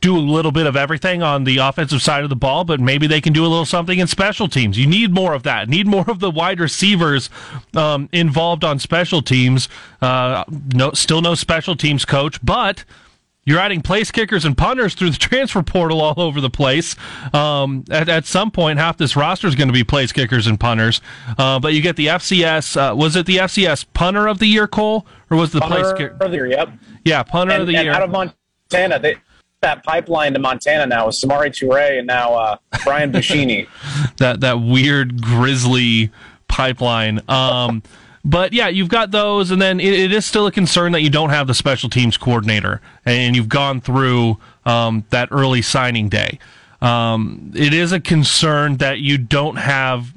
do 0.00 0.16
a 0.16 0.18
little 0.18 0.50
bit 0.50 0.66
of 0.66 0.76
everything 0.76 1.22
on 1.22 1.44
the 1.44 1.58
offensive 1.58 2.02
side 2.02 2.24
of 2.24 2.30
the 2.30 2.36
ball, 2.36 2.64
but 2.64 2.80
maybe 2.80 3.06
they 3.06 3.20
can 3.20 3.32
do 3.32 3.42
a 3.42 3.48
little 3.48 3.64
something 3.64 3.98
in 3.98 4.06
special 4.06 4.48
teams. 4.48 4.76
You 4.76 4.86
need 4.86 5.12
more 5.12 5.34
of 5.34 5.44
that. 5.44 5.68
Need 5.68 5.86
more 5.86 6.04
of 6.08 6.18
the 6.18 6.30
wide 6.30 6.58
receivers 6.58 7.30
um, 7.74 8.08
involved 8.12 8.64
on 8.64 8.78
special 8.78 9.22
teams. 9.22 9.68
Uh, 10.02 10.44
no, 10.74 10.92
still 10.92 11.22
no 11.22 11.34
special 11.34 11.76
teams 11.76 12.04
coach, 12.04 12.44
but 12.44 12.84
you're 13.44 13.60
adding 13.60 13.80
place 13.80 14.10
kickers 14.10 14.44
and 14.44 14.58
punters 14.58 14.94
through 14.94 15.10
the 15.10 15.16
transfer 15.18 15.62
portal 15.62 16.00
all 16.00 16.20
over 16.20 16.40
the 16.40 16.50
place. 16.50 16.96
Um, 17.32 17.84
at, 17.88 18.08
at, 18.08 18.26
some 18.26 18.50
point, 18.50 18.78
half 18.78 18.96
this 18.96 19.16
roster 19.16 19.46
is 19.46 19.54
going 19.54 19.68
to 19.68 19.72
be 19.72 19.84
place 19.84 20.10
kickers 20.10 20.46
and 20.46 20.58
punters. 20.58 21.00
Uh, 21.38 21.60
but 21.60 21.72
you 21.72 21.80
get 21.80 21.96
the 21.96 22.08
FCS. 22.08 22.76
Uh, 22.76 22.94
was 22.94 23.16
it 23.16 23.26
the 23.26 23.36
FCS 23.38 23.86
punter 23.94 24.26
of 24.26 24.38
the 24.38 24.46
year, 24.46 24.66
Cole, 24.66 25.06
or 25.30 25.36
was 25.36 25.52
the 25.52 25.60
punter 25.60 25.76
place 25.76 25.92
kicker? 25.92 26.24
of 26.24 26.30
the 26.30 26.36
year? 26.36 26.46
Yep. 26.46 26.70
Yeah, 27.04 27.22
punter 27.22 27.54
and, 27.54 27.62
of 27.62 27.68
the 27.68 27.76
and 27.76 27.84
year. 27.84 27.94
Out 27.94 28.02
of 28.02 28.10
Montana, 28.10 28.98
they 28.98 29.16
that 29.60 29.82
pipeline 29.84 30.32
to 30.34 30.38
Montana 30.38 30.86
now 30.86 31.06
with 31.06 31.16
Samori 31.16 31.48
Toure 31.48 31.98
and 31.98 32.06
now 32.06 32.34
uh, 32.34 32.56
Brian 32.84 33.12
Buschini. 33.12 33.66
that 34.18 34.40
that 34.40 34.60
weird 34.60 35.20
grizzly 35.22 36.10
pipeline. 36.48 37.20
Um, 37.28 37.82
but 38.24 38.52
yeah, 38.52 38.68
you've 38.68 38.88
got 38.88 39.10
those, 39.10 39.50
and 39.50 39.60
then 39.60 39.80
it, 39.80 39.92
it 39.92 40.12
is 40.12 40.26
still 40.26 40.46
a 40.46 40.52
concern 40.52 40.92
that 40.92 41.02
you 41.02 41.10
don't 41.10 41.30
have 41.30 41.46
the 41.46 41.54
special 41.54 41.88
teams 41.88 42.16
coordinator, 42.16 42.80
and 43.04 43.34
you've 43.34 43.48
gone 43.48 43.80
through 43.80 44.38
um, 44.64 45.04
that 45.10 45.28
early 45.30 45.62
signing 45.62 46.08
day. 46.08 46.38
Um, 46.80 47.52
it 47.56 47.72
is 47.72 47.92
a 47.92 48.00
concern 48.00 48.76
that 48.76 48.98
you 48.98 49.18
don't 49.18 49.56
have 49.56 50.12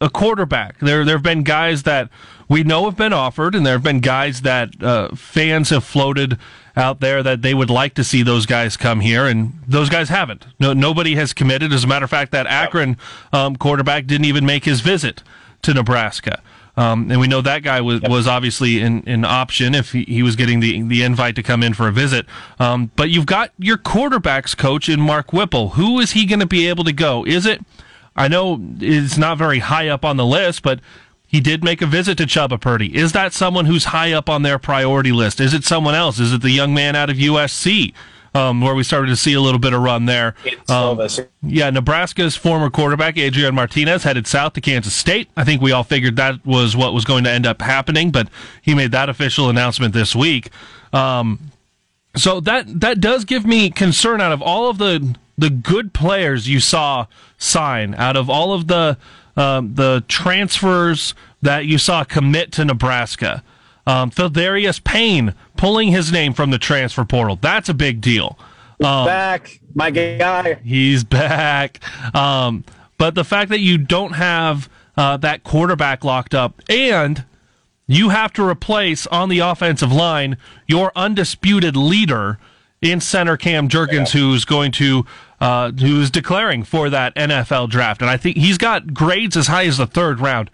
a 0.00 0.08
quarterback. 0.08 0.78
There, 0.78 1.04
there 1.04 1.16
have 1.16 1.22
been 1.22 1.42
guys 1.42 1.82
that 1.84 2.08
we 2.48 2.62
know 2.62 2.84
have 2.84 2.96
been 2.96 3.12
offered, 3.12 3.54
and 3.54 3.66
there 3.66 3.74
have 3.74 3.82
been 3.82 4.00
guys 4.00 4.42
that 4.42 4.82
uh, 4.82 5.14
fans 5.14 5.70
have 5.70 5.84
floated 5.84 6.38
out 6.76 7.00
there 7.00 7.22
that 7.22 7.42
they 7.42 7.54
would 7.54 7.70
like 7.70 7.94
to 7.94 8.04
see 8.04 8.22
those 8.22 8.46
guys 8.46 8.76
come 8.76 9.00
here, 9.00 9.26
and 9.26 9.54
those 9.66 9.88
guys 9.88 10.08
haven't. 10.08 10.46
No, 10.60 10.72
nobody 10.72 11.14
has 11.14 11.32
committed. 11.32 11.72
As 11.72 11.84
a 11.84 11.86
matter 11.86 12.04
of 12.04 12.10
fact, 12.10 12.32
that 12.32 12.46
Akron 12.46 12.96
um, 13.32 13.56
quarterback 13.56 14.06
didn't 14.06 14.26
even 14.26 14.44
make 14.44 14.64
his 14.64 14.80
visit 14.80 15.22
to 15.62 15.72
Nebraska. 15.74 16.42
Um, 16.76 17.10
and 17.10 17.18
we 17.18 17.26
know 17.26 17.40
that 17.40 17.62
guy 17.62 17.80
was, 17.80 18.02
was 18.02 18.26
obviously 18.26 18.82
an, 18.82 19.02
an 19.06 19.24
option 19.24 19.74
if 19.74 19.92
he, 19.92 20.04
he 20.04 20.22
was 20.22 20.36
getting 20.36 20.60
the, 20.60 20.82
the 20.82 21.02
invite 21.02 21.34
to 21.36 21.42
come 21.42 21.62
in 21.62 21.72
for 21.72 21.88
a 21.88 21.92
visit. 21.92 22.26
Um, 22.58 22.90
but 22.96 23.08
you've 23.08 23.24
got 23.24 23.50
your 23.58 23.78
quarterbacks 23.78 24.54
coach 24.54 24.88
in 24.88 25.00
Mark 25.00 25.32
Whipple. 25.32 25.70
Who 25.70 25.98
is 26.00 26.12
he 26.12 26.26
going 26.26 26.40
to 26.40 26.46
be 26.46 26.68
able 26.68 26.84
to 26.84 26.92
go? 26.92 27.24
Is 27.24 27.46
it, 27.46 27.62
I 28.14 28.28
know 28.28 28.60
it's 28.78 29.16
not 29.16 29.38
very 29.38 29.60
high 29.60 29.88
up 29.88 30.04
on 30.04 30.18
the 30.18 30.26
list, 30.26 30.62
but 30.62 30.80
he 31.36 31.40
did 31.42 31.62
make 31.62 31.82
a 31.82 31.86
visit 31.86 32.16
to 32.16 32.24
Chubba 32.24 32.58
Purdy. 32.58 32.96
Is 32.96 33.12
that 33.12 33.34
someone 33.34 33.66
who's 33.66 33.84
high 33.84 34.10
up 34.10 34.30
on 34.30 34.40
their 34.40 34.58
priority 34.58 35.12
list? 35.12 35.38
Is 35.38 35.52
it 35.52 35.64
someone 35.64 35.94
else? 35.94 36.18
Is 36.18 36.32
it 36.32 36.40
the 36.40 36.48
young 36.50 36.72
man 36.72 36.96
out 36.96 37.10
of 37.10 37.18
USC? 37.18 37.92
Um, 38.34 38.62
where 38.62 38.74
we 38.74 38.82
started 38.82 39.08
to 39.08 39.16
see 39.16 39.34
a 39.34 39.40
little 39.40 39.58
bit 39.58 39.74
of 39.74 39.82
run 39.82 40.06
there. 40.06 40.34
Um, 40.68 40.98
yeah, 41.42 41.68
Nebraska's 41.68 42.36
former 42.36 42.70
quarterback, 42.70 43.18
Adrian 43.18 43.54
Martinez, 43.54 44.04
headed 44.04 44.26
south 44.26 44.54
to 44.54 44.62
Kansas 44.62 44.94
State. 44.94 45.28
I 45.36 45.44
think 45.44 45.60
we 45.60 45.72
all 45.72 45.84
figured 45.84 46.16
that 46.16 46.44
was 46.44 46.74
what 46.74 46.94
was 46.94 47.04
going 47.04 47.24
to 47.24 47.30
end 47.30 47.46
up 47.46 47.60
happening, 47.60 48.10
but 48.10 48.28
he 48.62 48.74
made 48.74 48.92
that 48.92 49.10
official 49.10 49.50
announcement 49.50 49.92
this 49.92 50.16
week. 50.16 50.48
Um, 50.94 51.50
so 52.14 52.40
that 52.40 52.80
that 52.80 53.00
does 53.00 53.26
give 53.26 53.44
me 53.44 53.68
concern 53.68 54.22
out 54.22 54.32
of 54.32 54.40
all 54.40 54.70
of 54.70 54.78
the 54.78 55.16
the 55.36 55.50
good 55.50 55.92
players 55.92 56.48
you 56.48 56.60
saw 56.60 57.06
sign, 57.36 57.94
out 57.94 58.16
of 58.16 58.30
all 58.30 58.54
of 58.54 58.68
the 58.68 58.96
um, 59.36 59.74
the 59.74 60.04
transfers 60.08 61.14
that 61.42 61.66
you 61.66 61.78
saw 61.78 62.04
commit 62.04 62.52
to 62.52 62.64
Nebraska. 62.64 63.42
Um, 63.86 64.10
Pheldarius 64.10 64.82
Payne 64.82 65.34
pulling 65.56 65.88
his 65.88 66.10
name 66.10 66.32
from 66.32 66.50
the 66.50 66.58
transfer 66.58 67.04
portal. 67.04 67.36
That's 67.36 67.68
a 67.68 67.74
big 67.74 68.00
deal. 68.00 68.38
Um, 68.84 69.06
back, 69.06 69.60
my 69.74 69.90
guy. 69.90 70.54
He's 70.64 71.04
back. 71.04 71.80
Um, 72.14 72.64
but 72.98 73.14
the 73.14 73.24
fact 73.24 73.50
that 73.50 73.60
you 73.60 73.78
don't 73.78 74.12
have 74.12 74.68
uh, 74.96 75.16
that 75.18 75.44
quarterback 75.44 76.04
locked 76.04 76.34
up 76.34 76.60
and 76.68 77.24
you 77.86 78.08
have 78.08 78.32
to 78.34 78.46
replace 78.46 79.06
on 79.06 79.28
the 79.28 79.38
offensive 79.38 79.92
line 79.92 80.36
your 80.66 80.92
undisputed 80.96 81.76
leader 81.76 82.38
in 82.82 83.00
center 83.00 83.36
Cam 83.36 83.68
Jurgens, 83.68 84.14
yeah. 84.14 84.20
who's 84.20 84.44
going 84.44 84.72
to 84.72 85.06
uh, 85.40 85.70
who's 85.72 86.10
declaring 86.10 86.62
for 86.62 86.90
that 86.90 87.14
NFL 87.14 87.70
draft, 87.70 88.00
and 88.00 88.10
I 88.10 88.16
think 88.16 88.36
he's 88.36 88.58
got 88.58 88.94
grades 88.94 89.36
as 89.36 89.46
high 89.48 89.66
as 89.66 89.78
the 89.78 89.86
third 89.86 90.20
round. 90.20 90.50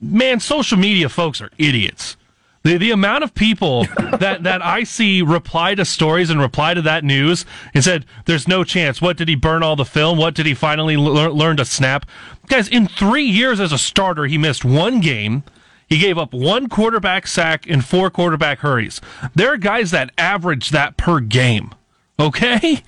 Man, 0.00 0.40
social 0.40 0.78
media 0.78 1.08
folks 1.08 1.40
are 1.40 1.50
idiots. 1.58 2.16
The, 2.64 2.78
the 2.78 2.90
amount 2.92 3.24
of 3.24 3.34
people 3.34 3.84
that, 4.18 4.44
that 4.44 4.62
I 4.62 4.84
see 4.84 5.22
reply 5.22 5.74
to 5.74 5.84
stories 5.84 6.30
and 6.30 6.40
reply 6.40 6.74
to 6.74 6.82
that 6.82 7.04
news 7.04 7.44
and 7.74 7.82
said, 7.82 8.06
there's 8.26 8.46
no 8.48 8.64
chance. 8.64 9.02
What 9.02 9.16
did 9.16 9.28
he 9.28 9.34
burn 9.34 9.62
all 9.62 9.76
the 9.76 9.84
film? 9.84 10.18
What 10.18 10.34
did 10.34 10.46
he 10.46 10.54
finally 10.54 10.96
le- 10.96 11.30
learn 11.30 11.56
to 11.56 11.64
snap? 11.64 12.06
Guys, 12.48 12.68
in 12.68 12.86
three 12.86 13.24
years 13.24 13.60
as 13.60 13.72
a 13.72 13.78
starter, 13.78 14.26
he 14.26 14.38
missed 14.38 14.64
one 14.64 15.00
game. 15.00 15.42
He 15.88 15.98
gave 15.98 16.16
up 16.18 16.32
one 16.32 16.68
quarterback 16.68 17.26
sack 17.26 17.68
and 17.68 17.84
four 17.84 18.10
quarterback 18.10 18.60
hurries. 18.60 19.00
There 19.34 19.52
are 19.52 19.58
guys 19.58 19.90
that 19.90 20.10
average 20.16 20.70
that 20.70 20.96
per 20.96 21.20
game. 21.20 21.74
Okay? 22.18 22.82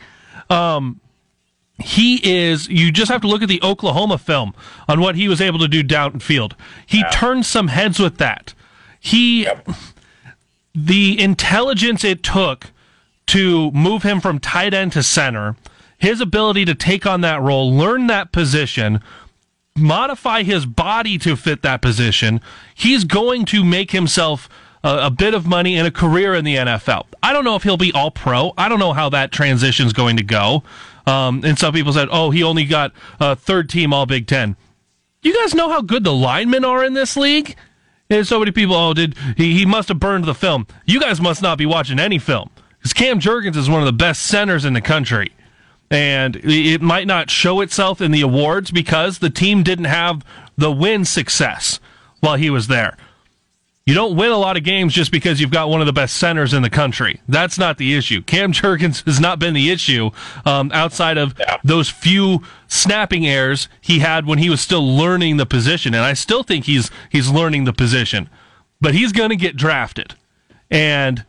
Um, 0.48 1.00
he 1.82 2.20
is 2.22 2.68
you 2.68 2.92
just 2.92 3.10
have 3.10 3.20
to 3.22 3.26
look 3.26 3.42
at 3.42 3.48
the 3.48 3.62
Oklahoma 3.62 4.18
film 4.18 4.54
on 4.88 5.00
what 5.00 5.16
he 5.16 5.28
was 5.28 5.40
able 5.40 5.58
to 5.58 5.68
do 5.68 5.82
downfield. 5.82 6.52
He 6.86 7.04
turned 7.12 7.46
some 7.46 7.68
heads 7.68 7.98
with 7.98 8.18
that. 8.18 8.54
He 9.00 9.44
yep. 9.44 9.68
the 10.74 11.20
intelligence 11.20 12.04
it 12.04 12.22
took 12.22 12.70
to 13.26 13.70
move 13.72 14.02
him 14.02 14.20
from 14.20 14.38
tight 14.38 14.74
end 14.74 14.92
to 14.92 15.02
center, 15.02 15.56
his 15.98 16.20
ability 16.20 16.64
to 16.66 16.74
take 16.74 17.06
on 17.06 17.22
that 17.22 17.40
role, 17.40 17.72
learn 17.74 18.06
that 18.06 18.32
position, 18.32 19.00
modify 19.76 20.42
his 20.42 20.66
body 20.66 21.18
to 21.18 21.36
fit 21.36 21.62
that 21.62 21.82
position, 21.82 22.40
he's 22.74 23.04
going 23.04 23.44
to 23.46 23.64
make 23.64 23.90
himself 23.90 24.48
a, 24.82 25.06
a, 25.06 25.10
bit 25.10 25.34
of 25.34 25.46
money 25.46 25.76
and 25.76 25.86
a 25.86 25.90
career 25.90 26.34
in 26.34 26.44
the 26.44 26.56
NFL. 26.56 27.06
I 27.22 27.32
don't 27.32 27.44
know 27.44 27.56
if 27.56 27.62
he'll 27.62 27.76
be 27.76 27.92
all 27.92 28.10
pro. 28.10 28.52
I 28.56 28.68
don't 28.68 28.78
know 28.78 28.92
how 28.92 29.08
that 29.10 29.32
transition 29.32 29.86
is 29.86 29.92
going 29.92 30.16
to 30.18 30.22
go. 30.22 30.62
Um, 31.06 31.42
and 31.44 31.58
some 31.58 31.74
people 31.74 31.92
said, 31.92 32.08
oh, 32.10 32.30
he 32.30 32.42
only 32.42 32.64
got 32.64 32.92
a 33.20 33.36
third 33.36 33.68
team 33.68 33.92
All 33.92 34.06
Big 34.06 34.26
Ten. 34.26 34.56
You 35.22 35.34
guys 35.34 35.54
know 35.54 35.70
how 35.70 35.80
good 35.80 36.04
the 36.04 36.12
linemen 36.12 36.64
are 36.64 36.84
in 36.84 36.94
this 36.94 37.16
league? 37.16 37.56
And 38.10 38.26
so 38.26 38.38
many 38.38 38.50
people, 38.50 38.76
oh, 38.76 38.94
did 38.94 39.16
he, 39.36 39.56
he 39.58 39.66
must 39.66 39.88
have 39.88 39.98
burned 39.98 40.24
the 40.24 40.34
film. 40.34 40.66
You 40.84 41.00
guys 41.00 41.20
must 41.20 41.42
not 41.42 41.58
be 41.58 41.66
watching 41.66 41.98
any 41.98 42.18
film 42.18 42.50
because 42.78 42.92
Cam 42.92 43.18
Jurgens 43.18 43.56
is 43.56 43.68
one 43.68 43.80
of 43.80 43.86
the 43.86 43.92
best 43.92 44.22
centers 44.22 44.64
in 44.64 44.74
the 44.74 44.80
country. 44.80 45.32
And 45.90 46.36
it 46.42 46.82
might 46.82 47.06
not 47.06 47.30
show 47.30 47.60
itself 47.60 48.00
in 48.00 48.10
the 48.10 48.22
awards 48.22 48.70
because 48.70 49.18
the 49.18 49.30
team 49.30 49.62
didn't 49.62 49.84
have 49.86 50.24
the 50.56 50.72
win 50.72 51.04
success 51.04 51.80
while 52.20 52.36
he 52.36 52.50
was 52.50 52.66
there. 52.66 52.96
You 53.86 53.92
don't 53.92 54.16
win 54.16 54.30
a 54.30 54.38
lot 54.38 54.56
of 54.56 54.64
games 54.64 54.94
just 54.94 55.12
because 55.12 55.42
you've 55.42 55.50
got 55.50 55.68
one 55.68 55.82
of 55.82 55.86
the 55.86 55.92
best 55.92 56.16
centers 56.16 56.54
in 56.54 56.62
the 56.62 56.70
country. 56.70 57.20
That's 57.28 57.58
not 57.58 57.76
the 57.76 57.94
issue. 57.94 58.22
Cam 58.22 58.50
Jurgens 58.54 59.04
has 59.04 59.20
not 59.20 59.38
been 59.38 59.52
the 59.52 59.70
issue 59.70 60.10
um, 60.46 60.70
outside 60.72 61.18
of 61.18 61.34
yeah. 61.38 61.58
those 61.62 61.90
few 61.90 62.42
snapping 62.66 63.26
errors 63.26 63.68
he 63.82 63.98
had 63.98 64.24
when 64.24 64.38
he 64.38 64.48
was 64.48 64.62
still 64.62 64.96
learning 64.96 65.36
the 65.36 65.44
position. 65.44 65.92
And 65.92 66.02
I 66.02 66.14
still 66.14 66.42
think 66.42 66.64
he's 66.64 66.90
he's 67.10 67.28
learning 67.28 67.64
the 67.64 67.74
position, 67.74 68.30
but 68.80 68.94
he's 68.94 69.12
going 69.12 69.30
to 69.30 69.36
get 69.36 69.54
drafted. 69.54 70.14
And 70.70 71.26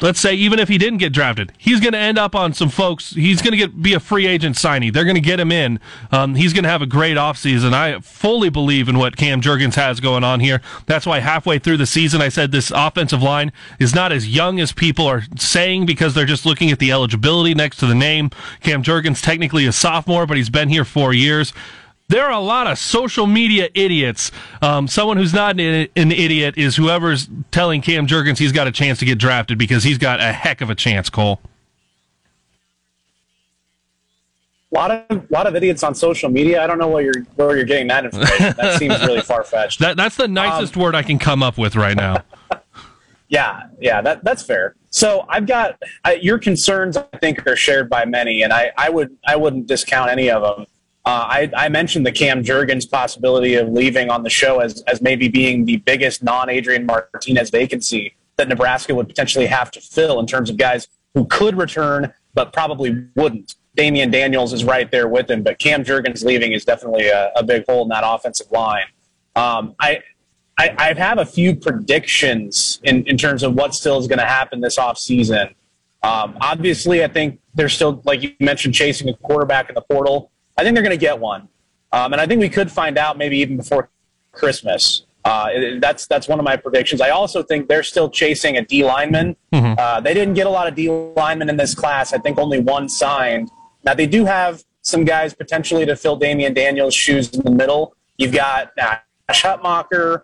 let's 0.00 0.20
say 0.20 0.34
even 0.34 0.58
if 0.58 0.68
he 0.68 0.78
didn't 0.78 0.98
get 0.98 1.12
drafted, 1.12 1.52
he's 1.58 1.80
going 1.80 1.92
to 1.92 1.98
end 1.98 2.18
up 2.18 2.34
on 2.34 2.52
some 2.52 2.68
folks. 2.68 3.10
He's 3.10 3.42
going 3.42 3.52
to 3.52 3.56
get 3.56 3.82
be 3.82 3.94
a 3.94 4.00
free 4.00 4.26
agent 4.26 4.56
signee. 4.56 4.92
They're 4.92 5.04
going 5.04 5.14
to 5.14 5.20
get 5.20 5.40
him 5.40 5.52
in. 5.52 5.80
Um, 6.10 6.34
he's 6.34 6.52
going 6.52 6.64
to 6.64 6.70
have 6.70 6.82
a 6.82 6.86
great 6.86 7.16
offseason. 7.16 7.72
I 7.72 8.00
fully 8.00 8.48
believe 8.48 8.88
in 8.88 8.98
what 8.98 9.16
Cam 9.16 9.40
Jurgens 9.40 9.74
has 9.74 10.00
going 10.00 10.24
on 10.24 10.40
here. 10.40 10.60
That's 10.86 11.06
why 11.06 11.20
halfway 11.20 11.58
through 11.58 11.78
the 11.78 11.86
season, 11.86 12.20
I 12.20 12.28
said 12.28 12.52
this 12.52 12.70
offensive 12.74 13.22
line 13.22 13.52
is 13.78 13.94
not 13.94 14.12
as 14.12 14.28
young 14.28 14.60
as 14.60 14.72
people 14.72 15.06
are 15.06 15.22
saying 15.36 15.86
because 15.86 16.14
they're 16.14 16.24
just 16.24 16.46
looking 16.46 16.70
at 16.70 16.78
the 16.78 16.92
eligibility 16.92 17.54
next 17.54 17.78
to 17.78 17.86
the 17.86 17.94
name. 17.94 18.30
Cam 18.60 18.82
Jurgens 18.82 19.22
technically 19.22 19.66
a 19.66 19.72
sophomore, 19.72 20.26
but 20.26 20.36
he's 20.36 20.50
been 20.50 20.68
here 20.68 20.84
four 20.84 21.12
years 21.12 21.52
there 22.08 22.26
are 22.26 22.32
a 22.32 22.40
lot 22.40 22.66
of 22.66 22.78
social 22.78 23.26
media 23.26 23.68
idiots. 23.74 24.30
Um, 24.60 24.86
someone 24.88 25.16
who's 25.16 25.32
not 25.32 25.58
an, 25.58 25.88
an, 25.96 26.12
idiot 26.12 26.56
is 26.56 26.76
whoever's 26.76 27.28
telling 27.50 27.80
Cam 27.80 28.06
Jurgens 28.06 28.38
he's 28.38 28.52
got 28.52 28.66
a 28.66 28.72
chance 28.72 28.98
to 28.98 29.04
get 29.04 29.18
drafted 29.18 29.58
because 29.58 29.84
he's 29.84 29.98
got 29.98 30.20
a 30.20 30.32
heck 30.32 30.60
of 30.60 30.70
a 30.70 30.74
chance, 30.74 31.08
Cole. 31.08 31.40
A 34.70 34.74
lot 34.74 34.90
of 34.90 35.30
lot 35.30 35.46
of 35.46 35.54
idiots 35.54 35.84
on 35.84 35.94
social 35.94 36.28
media. 36.28 36.62
I 36.62 36.66
don't 36.66 36.78
know 36.78 36.88
where 36.88 37.02
you're 37.02 37.22
where 37.36 37.56
you're 37.56 37.64
getting 37.64 37.86
that 37.88 38.04
information. 38.06 38.54
that 38.56 38.76
seems 38.78 39.00
really 39.02 39.20
far 39.20 39.44
fetched. 39.44 39.78
That, 39.78 39.96
that's 39.96 40.16
the 40.16 40.26
nicest 40.26 40.76
um, 40.76 40.82
word 40.82 40.94
I 40.96 41.02
can 41.04 41.18
come 41.18 41.44
up 41.44 41.56
with 41.56 41.76
right 41.76 41.96
now. 41.96 42.24
yeah, 43.28 43.68
yeah, 43.80 44.02
that 44.02 44.24
that's 44.24 44.42
fair. 44.42 44.74
So 44.90 45.26
I've 45.28 45.46
got 45.46 45.80
your 46.20 46.38
concerns. 46.38 46.96
I 46.96 47.04
think 47.18 47.46
are 47.46 47.54
shared 47.54 47.88
by 47.88 48.04
many, 48.04 48.42
and 48.42 48.52
I, 48.52 48.72
I 48.76 48.90
would 48.90 49.16
I 49.24 49.36
wouldn't 49.36 49.68
discount 49.68 50.10
any 50.10 50.28
of 50.28 50.42
them. 50.42 50.66
Uh, 51.06 51.26
I, 51.28 51.50
I, 51.54 51.68
mentioned 51.68 52.06
the 52.06 52.12
Cam 52.12 52.42
Jurgens 52.42 52.90
possibility 52.90 53.56
of 53.56 53.68
leaving 53.68 54.08
on 54.08 54.22
the 54.22 54.30
show 54.30 54.60
as, 54.60 54.80
as 54.86 55.02
maybe 55.02 55.28
being 55.28 55.66
the 55.66 55.76
biggest 55.76 56.22
non 56.22 56.48
Adrian 56.48 56.86
Martinez 56.86 57.50
vacancy 57.50 58.14
that 58.36 58.48
Nebraska 58.48 58.94
would 58.94 59.06
potentially 59.06 59.44
have 59.46 59.70
to 59.72 59.82
fill 59.82 60.18
in 60.18 60.26
terms 60.26 60.48
of 60.48 60.56
guys 60.56 60.88
who 61.12 61.26
could 61.26 61.56
return 61.58 62.12
but 62.32 62.52
probably 62.52 63.04
wouldn't. 63.16 63.54
Damion 63.76 64.10
Daniels 64.10 64.52
is 64.52 64.64
right 64.64 64.90
there 64.90 65.08
with 65.08 65.30
him, 65.30 65.42
but 65.42 65.58
Cam 65.58 65.84
Jurgens 65.84 66.24
leaving 66.24 66.52
is 66.52 66.64
definitely 66.64 67.08
a, 67.08 67.32
a 67.36 67.42
big 67.42 67.64
hole 67.66 67.82
in 67.82 67.88
that 67.88 68.04
offensive 68.06 68.50
line. 68.50 68.84
Um, 69.36 69.74
I, 69.80 70.00
I, 70.58 70.74
I, 70.78 70.94
have 70.94 71.18
a 71.18 71.26
few 71.26 71.56
predictions 71.56 72.80
in, 72.84 73.04
in 73.06 73.18
terms 73.18 73.42
of 73.42 73.54
what 73.54 73.74
still 73.74 73.98
is 73.98 74.06
going 74.06 74.20
to 74.20 74.26
happen 74.26 74.60
this 74.60 74.78
offseason. 74.78 75.48
Um, 76.04 76.36
obviously, 76.40 77.02
I 77.02 77.08
think 77.08 77.40
they're 77.54 77.68
still, 77.68 78.00
like 78.04 78.22
you 78.22 78.32
mentioned, 78.38 78.74
chasing 78.74 79.08
a 79.08 79.14
quarterback 79.14 79.68
in 79.70 79.74
the 79.74 79.80
portal. 79.80 80.30
I 80.56 80.62
think 80.62 80.74
they're 80.74 80.84
going 80.84 80.96
to 80.96 80.96
get 80.96 81.18
one, 81.18 81.48
um, 81.92 82.12
and 82.12 82.20
I 82.20 82.26
think 82.26 82.40
we 82.40 82.48
could 82.48 82.70
find 82.70 82.98
out 82.98 83.18
maybe 83.18 83.38
even 83.38 83.56
before 83.56 83.90
Christmas. 84.32 85.04
Uh, 85.24 85.48
that's 85.80 86.06
that's 86.06 86.28
one 86.28 86.38
of 86.38 86.44
my 86.44 86.56
predictions. 86.56 87.00
I 87.00 87.10
also 87.10 87.42
think 87.42 87.68
they're 87.68 87.82
still 87.82 88.10
chasing 88.10 88.56
a 88.58 88.62
D 88.62 88.84
lineman. 88.84 89.36
Mm-hmm. 89.52 89.74
Uh, 89.78 90.00
they 90.00 90.12
didn't 90.12 90.34
get 90.34 90.46
a 90.46 90.50
lot 90.50 90.68
of 90.68 90.74
D 90.74 90.90
linemen 90.90 91.48
in 91.48 91.56
this 91.56 91.74
class. 91.74 92.12
I 92.12 92.18
think 92.18 92.38
only 92.38 92.60
one 92.60 92.88
signed. 92.88 93.50
Now 93.84 93.94
they 93.94 94.06
do 94.06 94.26
have 94.26 94.62
some 94.82 95.04
guys 95.04 95.32
potentially 95.32 95.86
to 95.86 95.96
fill 95.96 96.18
Damion 96.20 96.54
Daniels' 96.54 96.94
shoes 96.94 97.32
in 97.32 97.42
the 97.42 97.50
middle. 97.50 97.96
You've 98.18 98.34
got 98.34 98.72
uh, 98.78 98.96
Hutmacher, 99.30 100.22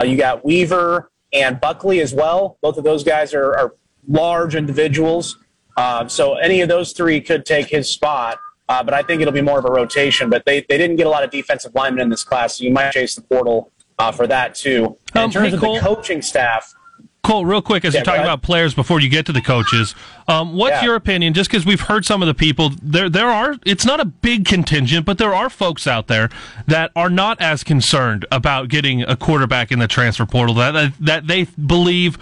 uh, 0.00 0.04
you 0.04 0.16
got 0.16 0.44
Weaver 0.44 1.10
and 1.32 1.60
Buckley 1.60 2.00
as 2.00 2.12
well. 2.12 2.58
Both 2.60 2.76
of 2.76 2.84
those 2.84 3.02
guys 3.02 3.32
are, 3.32 3.56
are 3.56 3.74
large 4.06 4.54
individuals. 4.54 5.38
Uh, 5.76 6.06
so 6.06 6.34
any 6.34 6.60
of 6.60 6.68
those 6.68 6.92
three 6.92 7.20
could 7.20 7.46
take 7.46 7.68
his 7.68 7.88
spot. 7.88 8.38
Uh, 8.72 8.82
but 8.82 8.94
I 8.94 9.02
think 9.02 9.20
it'll 9.20 9.34
be 9.34 9.42
more 9.42 9.58
of 9.58 9.66
a 9.66 9.70
rotation. 9.70 10.30
But 10.30 10.46
they, 10.46 10.64
they 10.66 10.78
didn't 10.78 10.96
get 10.96 11.06
a 11.06 11.10
lot 11.10 11.22
of 11.22 11.30
defensive 11.30 11.74
linemen 11.74 12.04
in 12.04 12.08
this 12.08 12.24
class, 12.24 12.56
so 12.56 12.64
you 12.64 12.70
might 12.70 12.90
chase 12.90 13.14
the 13.14 13.20
portal 13.20 13.70
uh, 13.98 14.10
for 14.10 14.26
that 14.26 14.54
too. 14.54 14.96
Um, 15.14 15.24
in 15.24 15.30
terms 15.30 15.48
hey, 15.48 15.54
of 15.54 15.60
Cole. 15.60 15.74
the 15.74 15.80
coaching 15.80 16.22
staff, 16.22 16.74
Cole, 17.22 17.44
real 17.44 17.60
quick, 17.62 17.84
as 17.84 17.92
Yeah, 17.92 17.98
you're 17.98 18.04
talking 18.04 18.22
about 18.22 18.42
players 18.42 18.74
before 18.74 18.98
you 18.98 19.10
get 19.10 19.26
to 19.26 19.32
the 19.32 19.42
coaches, 19.42 19.94
um, 20.26 20.54
what's 20.54 20.76
Yeah. 20.76 20.86
your 20.86 20.94
opinion? 20.96 21.34
Just 21.34 21.50
because 21.50 21.64
we've 21.66 21.82
heard 21.82 22.04
some 22.06 22.22
of 22.22 22.26
the 22.26 22.34
people, 22.34 22.72
there 22.82 23.10
there 23.10 23.28
are. 23.28 23.56
It's 23.66 23.84
not 23.84 24.00
a 24.00 24.06
big 24.06 24.46
contingent, 24.46 25.04
but 25.04 25.18
there 25.18 25.34
are 25.34 25.50
folks 25.50 25.86
out 25.86 26.08
there 26.08 26.30
that 26.66 26.90
are 26.96 27.10
not 27.10 27.40
as 27.40 27.62
concerned 27.62 28.24
about 28.32 28.68
getting 28.68 29.02
a 29.02 29.16
quarterback 29.16 29.70
in 29.70 29.80
the 29.80 29.86
transfer 29.86 30.24
portal. 30.24 30.54
That 30.54 30.72
that, 30.72 30.92
that 31.00 31.26
they 31.26 31.44
believe 31.44 32.16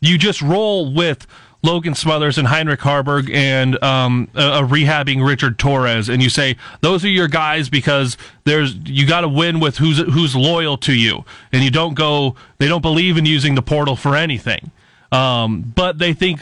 you 0.00 0.18
just 0.18 0.42
roll 0.42 0.92
with. 0.92 1.26
Logan 1.62 1.94
Smothers 1.94 2.38
and 2.38 2.48
Heinrich 2.48 2.80
Haarberg 2.80 3.32
and 3.32 3.82
um, 3.84 4.28
a, 4.34 4.40
a 4.40 4.62
rehabbing 4.62 5.24
Richard 5.24 5.58
Torres, 5.58 6.08
and 6.08 6.22
you 6.22 6.28
say 6.28 6.56
those 6.80 7.04
are 7.04 7.08
your 7.08 7.28
guys 7.28 7.68
because 7.68 8.16
there's 8.44 8.74
you 8.84 9.06
got 9.06 9.20
to 9.20 9.28
win 9.28 9.60
with 9.60 9.78
who's 9.78 9.98
who's 9.98 10.34
loyal 10.34 10.76
to 10.78 10.92
you, 10.92 11.24
and 11.52 11.62
you 11.62 11.70
don't 11.70 11.94
go. 11.94 12.34
They 12.58 12.66
don't 12.66 12.82
believe 12.82 13.16
in 13.16 13.26
using 13.26 13.54
the 13.54 13.62
portal 13.62 13.94
for 13.94 14.16
anything, 14.16 14.72
um, 15.12 15.72
but 15.76 15.98
they 15.98 16.12
think 16.12 16.40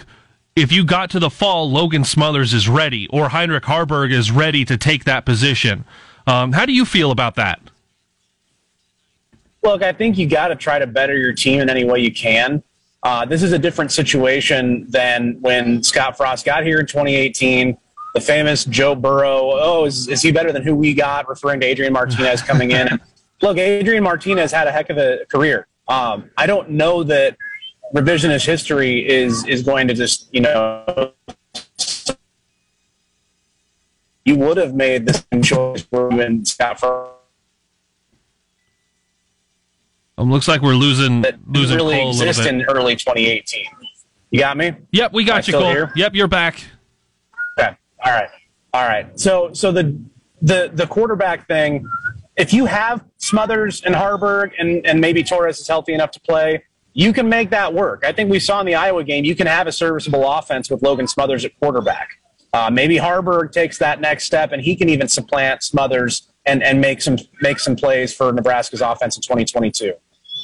if 0.56 0.72
you 0.72 0.84
got 0.84 1.10
to 1.10 1.18
the 1.18 1.30
fall, 1.30 1.70
Logan 1.70 2.04
Smothers 2.04 2.54
is 2.54 2.68
ready, 2.68 3.06
or 3.08 3.28
Heinrich 3.28 3.64
Haarberg 3.64 4.12
is 4.12 4.30
ready 4.30 4.64
to 4.64 4.78
take 4.78 5.04
that 5.04 5.26
position. 5.26 5.84
Um, 6.26 6.52
how 6.52 6.64
do 6.64 6.72
you 6.72 6.84
feel 6.84 7.10
about 7.10 7.34
that? 7.36 7.60
Look, 9.62 9.82
I 9.82 9.92
think 9.92 10.16
you 10.16 10.26
got 10.26 10.48
to 10.48 10.56
try 10.56 10.78
to 10.78 10.86
better 10.86 11.16
your 11.16 11.34
team 11.34 11.60
in 11.60 11.68
any 11.68 11.84
way 11.84 12.00
you 12.00 12.12
can. 12.12 12.62
Uh, 13.02 13.24
this 13.24 13.42
is 13.42 13.52
a 13.52 13.58
different 13.58 13.90
situation 13.90 14.86
than 14.88 15.36
when 15.40 15.82
Scott 15.82 16.16
Frost 16.16 16.44
got 16.44 16.64
here 16.64 16.80
in 16.80 16.86
2018. 16.86 17.76
The 18.14 18.20
famous 18.20 18.64
Joe 18.64 18.94
Burrow, 18.94 19.52
oh, 19.52 19.84
is, 19.84 20.08
is 20.08 20.20
he 20.20 20.32
better 20.32 20.52
than 20.52 20.62
who 20.62 20.74
we 20.74 20.94
got? 20.94 21.28
Referring 21.28 21.60
to 21.60 21.66
Adrian 21.66 21.92
Martinez 21.92 22.42
coming 22.42 22.72
in. 22.72 22.88
Look, 23.42 23.56
Adrian 23.56 24.02
Martinez 24.02 24.52
had 24.52 24.66
a 24.66 24.72
heck 24.72 24.90
of 24.90 24.98
a 24.98 25.24
career. 25.30 25.66
Um, 25.88 26.30
I 26.36 26.46
don't 26.46 26.70
know 26.70 27.02
that 27.04 27.36
revisionist 27.94 28.46
history 28.46 29.08
is 29.08 29.44
is 29.46 29.62
going 29.62 29.88
to 29.88 29.94
just 29.94 30.32
you 30.32 30.40
know 30.40 31.12
you 34.24 34.36
would 34.36 34.56
have 34.56 34.74
made 34.74 35.06
the 35.06 35.24
same 35.32 35.42
choice 35.42 35.86
when 35.90 36.44
Scott 36.44 36.78
Frost 36.78 37.19
Um, 40.20 40.30
looks 40.30 40.48
like 40.48 40.60
we're 40.60 40.74
losing 40.74 41.22
that 41.22 41.38
losing 41.48 41.76
really 41.76 41.96
Cole 41.96 42.10
exist 42.10 42.46
in 42.46 42.62
early 42.64 42.94
2018. 42.94 43.64
You 44.30 44.38
got 44.38 44.58
me? 44.58 44.74
Yep, 44.92 45.14
we 45.14 45.22
Am 45.22 45.26
got 45.26 45.48
you, 45.48 45.54
Cole. 45.54 45.70
here? 45.70 45.92
Yep, 45.96 46.14
you're 46.14 46.28
back. 46.28 46.62
Okay. 47.58 47.74
All 48.04 48.12
right. 48.12 48.28
All 48.74 48.86
right. 48.86 49.18
So 49.18 49.50
so 49.54 49.72
the 49.72 49.98
the 50.42 50.70
the 50.74 50.86
quarterback 50.86 51.48
thing, 51.48 51.88
if 52.36 52.52
you 52.52 52.66
have 52.66 53.02
Smothers 53.16 53.82
and 53.82 53.94
Haarberg 53.94 54.50
and 54.58 54.86
and 54.86 55.00
maybe 55.00 55.22
Torres 55.22 55.58
is 55.58 55.66
healthy 55.66 55.94
enough 55.94 56.10
to 56.10 56.20
play, 56.20 56.64
you 56.92 57.14
can 57.14 57.26
make 57.26 57.48
that 57.50 57.72
work. 57.72 58.04
I 58.04 58.12
think 58.12 58.30
we 58.30 58.40
saw 58.40 58.60
in 58.60 58.66
the 58.66 58.74
Iowa 58.74 59.02
game 59.02 59.24
you 59.24 59.34
can 59.34 59.46
have 59.46 59.66
a 59.68 59.72
serviceable 59.72 60.30
offense 60.30 60.70
with 60.70 60.82
Logan 60.82 61.08
Smothers 61.08 61.46
at 61.46 61.58
quarterback. 61.60 62.10
Uh, 62.52 62.68
maybe 62.70 62.96
Haarberg 62.96 63.52
takes 63.52 63.78
that 63.78 64.02
next 64.02 64.24
step 64.24 64.52
and 64.52 64.60
he 64.60 64.76
can 64.76 64.90
even 64.90 65.08
supplant 65.08 65.62
Smothers 65.62 66.28
and 66.44 66.62
and 66.62 66.78
make 66.78 67.00
some 67.00 67.16
make 67.40 67.58
some 67.58 67.74
plays 67.74 68.12
for 68.12 68.30
Nebraska's 68.34 68.82
offense 68.82 69.16
in 69.16 69.22
2022. 69.22 69.94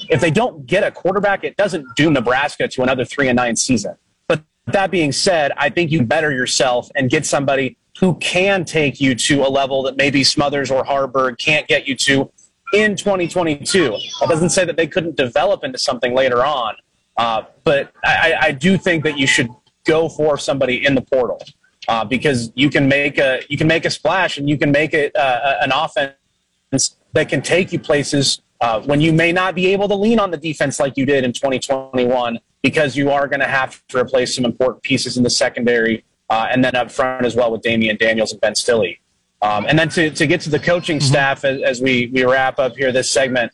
If 0.08 0.20
they 0.20 0.30
don't 0.30 0.66
get 0.66 0.84
a 0.84 0.90
quarterback, 0.90 1.44
it 1.44 1.56
doesn't 1.56 1.86
doom 1.96 2.14
Nebraska 2.14 2.68
to 2.68 2.82
another 2.82 3.04
three 3.04 3.28
and 3.28 3.36
nine 3.36 3.56
season. 3.56 3.96
But 4.28 4.42
that 4.66 4.90
being 4.90 5.12
said, 5.12 5.52
I 5.56 5.70
think 5.70 5.90
you 5.90 6.02
better 6.02 6.32
yourself 6.32 6.90
and 6.94 7.10
get 7.10 7.26
somebody 7.26 7.76
who 7.98 8.14
can 8.16 8.64
take 8.64 9.00
you 9.00 9.14
to 9.14 9.42
a 9.42 9.48
level 9.48 9.82
that 9.84 9.96
maybe 9.96 10.22
Smothers 10.22 10.70
or 10.70 10.84
Haarberg 10.84 11.38
can't 11.38 11.66
get 11.66 11.86
you 11.86 11.96
to 11.96 12.30
in 12.72 12.96
2022. 12.96 13.90
That 14.20 14.28
doesn't 14.28 14.50
say 14.50 14.64
that 14.64 14.76
they 14.76 14.86
couldn't 14.86 15.16
develop 15.16 15.64
into 15.64 15.78
something 15.78 16.14
later 16.14 16.44
on, 16.44 16.74
uh, 17.16 17.44
but 17.64 17.92
I, 18.04 18.34
I 18.40 18.52
do 18.52 18.76
think 18.76 19.04
that 19.04 19.16
you 19.18 19.26
should 19.26 19.48
go 19.84 20.08
for 20.08 20.36
somebody 20.36 20.84
in 20.84 20.94
the 20.94 21.00
portal 21.00 21.40
uh, 21.88 22.04
because 22.04 22.52
you 22.54 22.68
can 22.68 22.88
make 22.88 23.18
a 23.18 23.40
you 23.48 23.56
can 23.56 23.66
make 23.66 23.84
a 23.84 23.90
splash 23.90 24.36
and 24.36 24.48
you 24.48 24.58
can 24.58 24.70
make 24.70 24.92
it 24.92 25.14
uh, 25.16 25.56
an 25.60 25.72
offense 25.72 26.96
that 27.12 27.28
can 27.28 27.40
take 27.40 27.72
you 27.72 27.78
places 27.78 28.42
uh, 28.60 28.80
when 28.82 29.00
you 29.00 29.12
may 29.12 29.32
not 29.32 29.54
be 29.54 29.66
able 29.68 29.88
to 29.88 29.94
lean 29.94 30.18
on 30.18 30.30
the 30.30 30.36
defense 30.36 30.80
like 30.80 30.96
you 30.96 31.06
did 31.06 31.24
in 31.24 31.32
2021 31.32 32.38
because 32.62 32.96
you 32.96 33.10
are 33.10 33.28
going 33.28 33.40
to 33.40 33.46
have 33.46 33.86
to 33.88 33.98
replace 33.98 34.34
some 34.34 34.44
important 34.44 34.82
pieces 34.82 35.16
in 35.16 35.22
the 35.22 35.30
secondary 35.30 36.04
uh, 36.30 36.48
and 36.50 36.64
then 36.64 36.74
up 36.74 36.90
front 36.90 37.24
as 37.24 37.36
well 37.36 37.52
with 37.52 37.62
Damion 37.62 37.98
Daniels 37.98 38.32
and 38.32 38.40
Ben 38.40 38.54
Stille. 38.54 38.96
Um, 39.42 39.66
and 39.68 39.78
then 39.78 39.88
to, 39.90 40.10
to 40.10 40.26
get 40.26 40.40
to 40.42 40.50
the 40.50 40.58
coaching 40.58 40.98
staff 41.00 41.44
as, 41.44 41.62
as 41.62 41.80
we, 41.80 42.06
we 42.08 42.24
wrap 42.24 42.58
up 42.58 42.76
here 42.76 42.90
this 42.90 43.10
segment, 43.10 43.52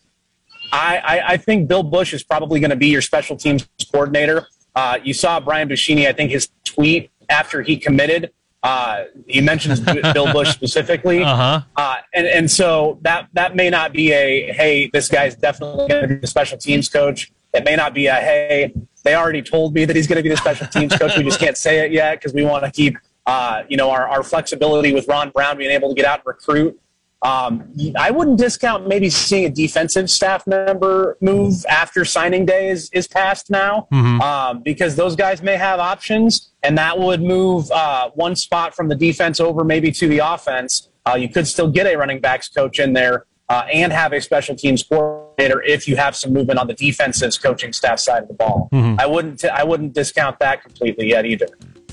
I, 0.72 0.98
I, 0.98 1.32
I 1.32 1.36
think 1.36 1.68
Bill 1.68 1.82
Busch 1.82 2.14
is 2.14 2.22
probably 2.22 2.60
going 2.60 2.70
to 2.70 2.76
be 2.76 2.86
your 2.86 3.02
special 3.02 3.36
teams 3.36 3.68
coordinator. 3.90 4.46
Uh, 4.74 4.98
you 5.02 5.12
saw 5.12 5.38
Brian 5.38 5.68
Buschini, 5.68 6.06
I 6.06 6.12
think 6.12 6.30
his 6.30 6.48
tweet 6.64 7.10
after 7.28 7.60
he 7.62 7.76
committed, 7.76 8.32
uh, 8.62 9.04
he 9.26 9.40
mentions 9.40 9.80
Bill 9.80 10.32
Busch 10.32 10.50
specifically. 10.50 11.22
Uh-huh. 11.32 11.62
Uh, 11.76 11.96
and, 12.12 12.26
and 12.26 12.50
so 12.50 12.98
that, 13.02 13.28
that 13.32 13.56
may 13.56 13.70
not 13.70 13.92
be 13.92 14.12
a, 14.12 14.52
hey, 14.52 14.90
this 14.92 15.08
guy's 15.08 15.34
definitely 15.34 15.88
going 15.88 16.02
to 16.02 16.08
be 16.08 16.14
the 16.16 16.26
special 16.26 16.58
teams 16.58 16.88
coach. 16.88 17.32
It 17.54 17.64
may 17.64 17.74
not 17.74 17.94
be 17.94 18.06
a, 18.08 18.14
hey, 18.14 18.74
they 19.02 19.14
already 19.14 19.40
told 19.40 19.72
me 19.72 19.84
that 19.84 19.96
he's 19.96 20.06
going 20.06 20.16
to 20.16 20.22
be 20.22 20.28
the 20.28 20.36
special 20.36 20.66
teams 20.66 20.94
coach. 20.96 21.16
We 21.16 21.22
just 21.22 21.40
can't 21.40 21.56
say 21.56 21.86
it 21.86 21.92
yet 21.92 22.18
because 22.18 22.34
we 22.34 22.44
want 22.44 22.64
to 22.64 22.70
keep, 22.70 22.98
uh, 23.24 23.62
you 23.68 23.76
know, 23.76 23.90
our, 23.90 24.08
our 24.08 24.22
flexibility 24.22 24.92
with 24.92 25.08
Ron 25.08 25.30
Brown 25.30 25.56
being 25.56 25.70
able 25.70 25.88
to 25.88 25.94
get 25.94 26.04
out 26.04 26.18
and 26.18 26.26
recruit. 26.26 26.78
Um, 27.22 27.72
I 27.96 28.10
wouldn't 28.10 28.38
discount 28.38 28.88
maybe 28.88 29.08
seeing 29.08 29.44
a 29.44 29.50
defensive 29.50 30.10
staff 30.10 30.44
member 30.46 31.16
move 31.20 31.64
after 31.68 32.04
signing 32.04 32.44
day 32.44 32.68
is, 32.68 32.90
is 32.92 33.06
passed 33.06 33.48
now, 33.48 33.86
um, 34.20 34.60
because 34.62 34.96
those 34.96 35.14
guys 35.14 35.40
may 35.40 35.56
have 35.56 35.78
options, 35.78 36.50
and 36.64 36.76
that 36.78 36.98
would 36.98 37.22
move 37.22 37.70
uh, 37.70 38.10
one 38.14 38.34
spot 38.34 38.74
from 38.74 38.88
the 38.88 38.96
defense 38.96 39.38
over 39.38 39.62
maybe 39.62 39.92
to 39.92 40.08
the 40.08 40.18
offense. 40.18 40.88
Uh, 41.06 41.14
you 41.14 41.28
could 41.28 41.46
still 41.46 41.68
get 41.70 41.86
a 41.86 41.96
running 41.96 42.20
backs 42.20 42.48
coach 42.48 42.80
in 42.80 42.92
there 42.92 43.26
uh, 43.48 43.64
and 43.72 43.92
have 43.92 44.12
a 44.12 44.20
special 44.20 44.56
teams 44.56 44.82
coordinator 44.82 45.62
if 45.62 45.86
you 45.86 45.96
have 45.96 46.16
some 46.16 46.32
movement 46.32 46.58
on 46.58 46.66
the 46.66 46.74
defensive 46.74 47.32
coaching 47.40 47.72
staff 47.72 48.00
side 48.00 48.22
of 48.22 48.28
the 48.28 48.34
ball. 48.34 48.68
I 48.98 49.06
wouldn't 49.06 49.40
t- 49.40 49.48
I 49.48 49.62
wouldn't 49.62 49.92
discount 49.94 50.38
that 50.40 50.62
completely 50.62 51.08
yet 51.10 51.24
either. 51.26 51.46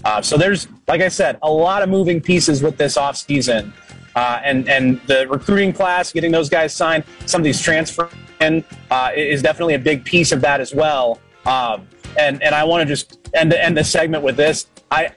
Uh, 0.06 0.22
so 0.22 0.38
there's, 0.38 0.68
like 0.88 1.02
I 1.02 1.10
said, 1.10 1.38
a 1.44 1.52
lot 1.52 1.84
of 1.84 1.89
moving 1.89 2.22
pieces 2.22 2.63
with 2.63 2.78
this 2.78 2.98
offseason. 2.98 3.74
Uh, 4.15 4.41
and 4.43 4.67
and 4.67 5.00
the 5.08 5.28
recruiting 5.28 5.72
class, 5.74 6.12
getting 6.12 6.32
those 6.32 6.50
guys 6.50 6.74
signed, 6.74 7.04
some 7.26 7.41
of 7.41 7.45
these 7.45 7.62
transfer 7.62 8.10
in 8.41 8.63
uh, 8.91 9.12
is 9.15 9.41
definitely 9.41 9.76
a 9.76 9.80
big 9.80 10.04
piece 10.04 10.32
of 10.32 10.41
that 10.41 10.60
as 10.60 10.74
well. 10.74 11.19
Um, 11.45 11.88
and 12.17 12.41
and 12.41 12.56
I 12.56 12.63
want 12.63 12.82
to 12.82 12.86
just 12.86 13.19
end 13.34 13.54
end 13.54 13.78
the 13.78 13.84
segment 13.84 14.24
with 14.24 14.36
this. 14.36 14.67
I 14.91 15.12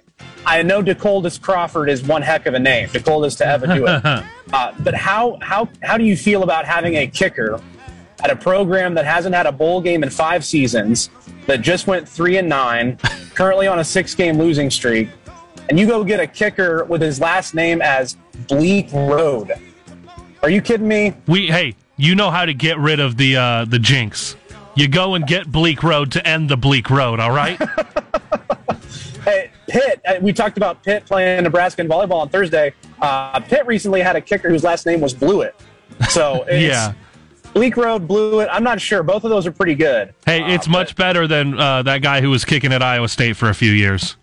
I 0.45 0.63
know 0.63 0.83
DeColdest 0.83 1.41
Crawford 1.41 1.89
is 1.89 2.03
one 2.03 2.23
heck 2.23 2.47
of 2.47 2.55
a 2.55 2.59
name, 2.59 2.89
DeColdest 2.89 3.39
to 3.39 3.47
ever 3.47 3.67
do 3.67 3.87
it. 3.87 4.05
uh, 4.53 4.73
but 4.81 4.95
how 4.95 5.39
how 5.41 5.69
how 5.83 5.97
do 5.97 6.05
you 6.05 6.17
feel 6.17 6.43
about 6.43 6.65
having 6.65 6.97
a 6.97 7.07
kicker 7.07 7.61
at 8.23 8.31
a 8.31 8.37
program 8.37 8.95
that 8.95 9.05
hasn't 9.05 9.35
had 9.35 9.47
a 9.47 9.53
bowl 9.53 9.81
game 9.81 10.03
in 10.03 10.11
five 10.11 10.45
seasons, 10.45 11.11
that 11.47 11.61
just 11.61 11.87
went 11.87 12.09
three 12.09 12.37
and 12.37 12.49
nine, 12.49 12.97
currently 13.35 13.67
on 13.67 13.81
a 13.81 13.85
six 13.85 14.15
game 14.15 14.39
losing 14.39 14.71
streak, 14.71 15.09
and 15.69 15.79
you 15.79 15.87
go 15.87 16.05
get 16.05 16.21
a 16.21 16.27
kicker 16.27 16.85
with 16.85 17.01
his 17.01 17.21
last 17.21 17.55
name 17.55 17.81
as 17.83 18.17
Bleekrode. 18.47 19.61
Are 20.43 20.51
you 20.51 20.61
kidding 20.61 20.89
me? 20.89 21.15
We 21.27 21.47
hey, 21.47 21.75
you 21.97 22.15
know 22.15 22.31
how 22.31 22.45
to 22.45 22.55
get 22.55 22.79
rid 22.79 23.01
of 23.01 23.17
the 23.17 23.37
uh, 23.37 23.65
the 23.65 23.79
jinx. 23.79 24.37
You 24.75 24.89
go 24.89 25.15
and 25.15 25.27
get 25.27 25.47
Bleekrode 25.49 26.11
to 26.13 26.27
end 26.27 26.49
the 26.49 26.57
Bleak 26.57 26.89
Road. 26.91 27.21
All 27.21 27.33
right. 27.33 27.61
Hey, 29.25 29.53
Pitt, 29.69 30.01
uh, 30.05 30.15
we 30.21 30.33
talked 30.33 30.57
about 30.57 30.83
Pitt 30.83 31.07
playing 31.07 31.45
Nebraska 31.45 31.81
in 31.81 31.89
volleyball 31.89 32.21
on 32.23 32.29
Thursday. 32.29 32.75
Uh, 33.01 33.39
Pitt 33.39 33.65
recently 33.67 34.01
had 34.01 34.17
a 34.17 34.21
kicker 34.21 34.49
whose 34.49 34.65
last 34.65 34.85
name 34.85 35.01
was 35.01 35.15
Blewitt. 35.15 35.53
So 36.09 36.43
it's 36.49 36.63
yeah. 36.63 36.93
Bleak 37.55 37.77
Road, 37.77 38.09
Blewitt. 38.09 38.49
I'm 38.51 38.65
not 38.65 38.81
sure. 38.81 39.05
Both 39.05 39.23
of 39.23 39.31
those 39.31 39.47
are 39.47 39.53
pretty 39.53 39.77
good. 39.77 40.13
Hey, 40.27 40.43
it's 40.53 40.67
much 40.67 40.97
better 40.97 41.29
than 41.29 41.59
uh, 41.59 41.83
that 41.83 42.03
guy 42.03 42.21
who 42.21 42.31
was 42.31 42.45
kicking 42.45 42.73
at 42.73 42.83
Iowa 42.83 43.09
State 43.09 43.37
for 43.37 43.49
a 43.49 43.55
few 43.55 43.71
years. 43.71 44.17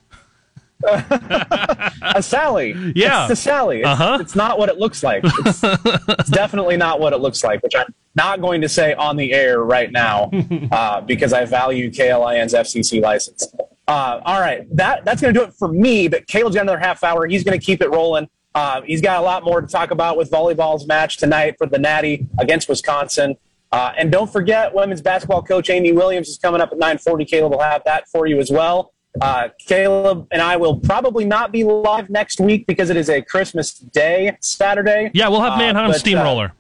A 0.86 2.22
Sally. 2.22 2.74
Yeah. 2.96 3.22
It's 3.22 3.30
the 3.30 3.36
Sally. 3.36 3.80
It's, 3.80 3.88
Uh-huh. 3.88 4.18
it's 4.22 4.36
not 4.36 4.58
what 4.58 4.70
it 4.70 4.78
looks 4.78 5.04
like. 5.04 5.22
It's, 5.24 5.62
it's 5.64 6.30
definitely 6.32 6.78
not 6.78 7.00
what 7.00 7.14
it 7.14 7.18
looks 7.18 7.44
like, 7.44 7.62
which 7.64 7.74
I'm 7.76 7.94
not 8.16 8.42
going 8.42 8.62
to 8.62 8.70
say 8.70 8.94
on 8.94 9.16
the 9.18 9.34
air 9.34 9.62
right 9.64 9.92
now 9.92 10.32
uh, 10.72 11.02
because 11.02 11.34
I 11.34 11.46
value 11.46 11.92
KLIN's 11.92 12.54
FCC 12.54 13.02
license. 13.02 13.48
Uh, 13.88 14.22
all 14.24 14.40
right. 14.40 14.66
That, 14.76 15.04
that's 15.06 15.22
going 15.22 15.34
to 15.34 15.40
do 15.40 15.46
it 15.46 15.54
for 15.54 15.68
me, 15.68 16.08
but 16.08 16.28
Caleb's 16.28 16.56
got 16.56 16.62
another 16.62 16.80
half 16.80 17.04
hour. 17.04 17.26
He's 17.28 17.44
going 17.44 17.60
to 17.60 17.64
keep 17.66 17.82
it 17.82 17.90
rolling. 17.90 18.28
Uh, 18.56 18.82
he's 18.82 19.02
got 19.02 19.20
a 19.20 19.24
lot 19.24 19.44
more 19.44 19.62
to 19.62 19.68
talk 19.68 19.92
about 19.92 20.18
with 20.18 20.32
volleyball's 20.32 20.88
match 20.88 21.18
tonight 21.18 21.56
for 21.58 21.68
the 21.68 21.78
Natty 21.78 22.28
against 22.40 22.68
Wisconsin. 22.70 23.36
Uh, 23.72 23.92
and 23.98 24.12
don't 24.12 24.32
forget, 24.32 24.74
women's 24.74 25.02
basketball 25.02 25.44
coach 25.44 25.70
Amy 25.70 25.92
Williams 25.92 26.28
is 26.28 26.40
coming 26.40 26.60
up 26.60 26.72
at 26.72 26.80
9:40. 26.80 27.28
Caleb 27.30 27.52
will 27.52 27.60
have 27.62 27.84
that 27.86 28.08
for 28.10 28.26
you 28.26 28.40
as 28.40 28.50
well. 28.50 28.92
Uh, 29.20 29.50
Caleb 29.66 30.28
and 30.32 30.42
I 30.42 30.56
will 30.58 30.78
probably 30.80 31.26
not 31.26 31.52
be 31.52 31.64
live 31.64 32.10
next 32.10 32.40
week 32.40 32.68
because 32.68 32.90
it 32.90 32.98
is 32.98 33.10
a 33.10 33.22
Christmas 33.22 33.74
Day 33.74 34.38
Saturday. 34.40 35.10
Yeah, 35.14 35.28
we'll 35.30 35.42
have 35.42 35.54
Uh, 35.54 35.58
Mannheim 35.58 35.88
but, 35.88 35.96
uh, 35.96 36.00
Steamroller. 36.00 36.54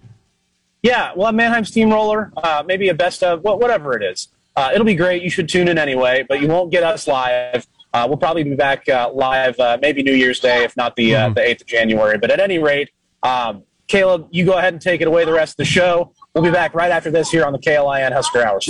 yeah, 0.81 1.11
we'll 1.15 1.27
have 1.27 1.35
Mannheim 1.35 1.63
Steamroller, 1.63 2.31
uh, 2.37 2.63
maybe 2.65 2.89
a 2.89 2.93
best 2.93 3.23
of 3.23 3.43
wha- 3.43 3.55
whatever 3.55 3.95
it 3.95 4.03
is. 4.03 4.29
uh, 4.55 4.71
it'll 4.73 4.85
be 4.85 4.95
great. 4.95 5.21
You 5.23 5.29
should 5.29 5.47
tune 5.47 5.67
in 5.69 5.77
anyway, 5.77 6.25
but 6.27 6.41
you 6.41 6.47
won't 6.49 6.69
get 6.69 6.83
us 6.83 7.07
live. 7.07 7.65
Uh, 7.93 8.05
we'll 8.09 8.17
probably 8.17 8.43
be 8.43 8.55
back 8.55 8.89
uh, 8.89 9.09
live 9.13 9.57
uh, 9.59 9.77
maybe 9.81 10.03
New 10.03 10.11
Year's 10.13 10.39
Day, 10.39 10.63
if 10.65 10.75
not 10.75 10.95
the 10.97 11.15
uh, 11.15 11.29
the 11.29 11.41
eighth 11.41 11.61
of 11.61 11.67
January. 11.67 12.17
But 12.17 12.29
at 12.29 12.39
any 12.41 12.59
rate, 12.59 12.89
um, 13.23 13.63
Caleb, 13.87 14.27
you 14.31 14.43
go 14.45 14.57
ahead 14.57 14.73
and 14.73 14.81
take 14.81 14.99
it 15.01 15.07
away 15.07 15.23
the 15.23 15.31
rest 15.31 15.53
of 15.53 15.57
the 15.57 15.65
show. 15.65 16.11
We'll 16.35 16.43
be 16.43 16.51
back 16.51 16.75
right 16.75 16.91
after 16.91 17.09
this 17.09 17.31
here 17.31 17.43
on 17.43 17.53
the 17.53 17.59
KLIN 17.59 18.11
Husker 18.11 18.43
Hours. 18.43 18.67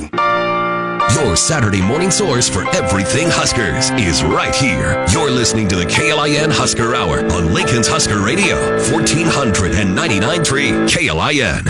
Your 1.13 1.35
Saturday 1.35 1.81
morning 1.81 2.09
source 2.09 2.47
for 2.47 2.65
everything 2.73 3.27
Huskers 3.29 3.89
is 3.99 4.23
right 4.23 4.55
here. 4.55 5.05
You're 5.11 5.29
listening 5.29 5.67
to 5.67 5.75
the 5.75 5.83
KLIN 5.83 6.53
Husker 6.53 6.95
Hour 6.95 7.25
on 7.33 7.53
Lincoln's 7.53 7.89
Husker 7.89 8.21
Radio, 8.21 8.55
1499.3 8.83 10.87
KLIN. 10.87 11.65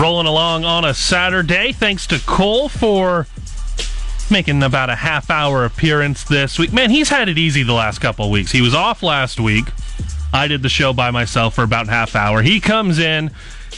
Rolling 0.00 0.28
along 0.28 0.64
on 0.64 0.86
a 0.86 0.94
Saturday. 0.94 1.72
Thanks 1.72 2.06
to 2.06 2.18
Cole 2.20 2.70
for 2.70 3.26
making 4.30 4.62
about 4.62 4.88
a 4.88 4.94
half 4.94 5.28
hour 5.28 5.66
appearance 5.66 6.24
this 6.24 6.58
week. 6.58 6.72
Man, 6.72 6.88
he's 6.88 7.10
had 7.10 7.28
it 7.28 7.36
easy 7.36 7.62
the 7.62 7.74
last 7.74 7.98
couple 7.98 8.30
weeks. 8.30 8.50
He 8.50 8.62
was 8.62 8.74
off 8.74 9.02
last 9.02 9.38
week. 9.38 9.66
I 10.32 10.48
did 10.48 10.62
the 10.62 10.70
show 10.70 10.94
by 10.94 11.10
myself 11.10 11.54
for 11.54 11.64
about 11.64 11.88
half 11.88 12.16
hour. 12.16 12.40
He 12.40 12.60
comes 12.60 12.98
in, 12.98 13.30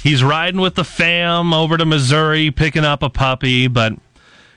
he's 0.02 0.22
riding 0.22 0.60
with 0.60 0.74
the 0.74 0.84
fam 0.84 1.52
over 1.52 1.76
to 1.76 1.84
Missouri, 1.84 2.50
picking 2.50 2.84
up 2.84 3.02
a 3.02 3.10
puppy, 3.10 3.68
but 3.68 3.94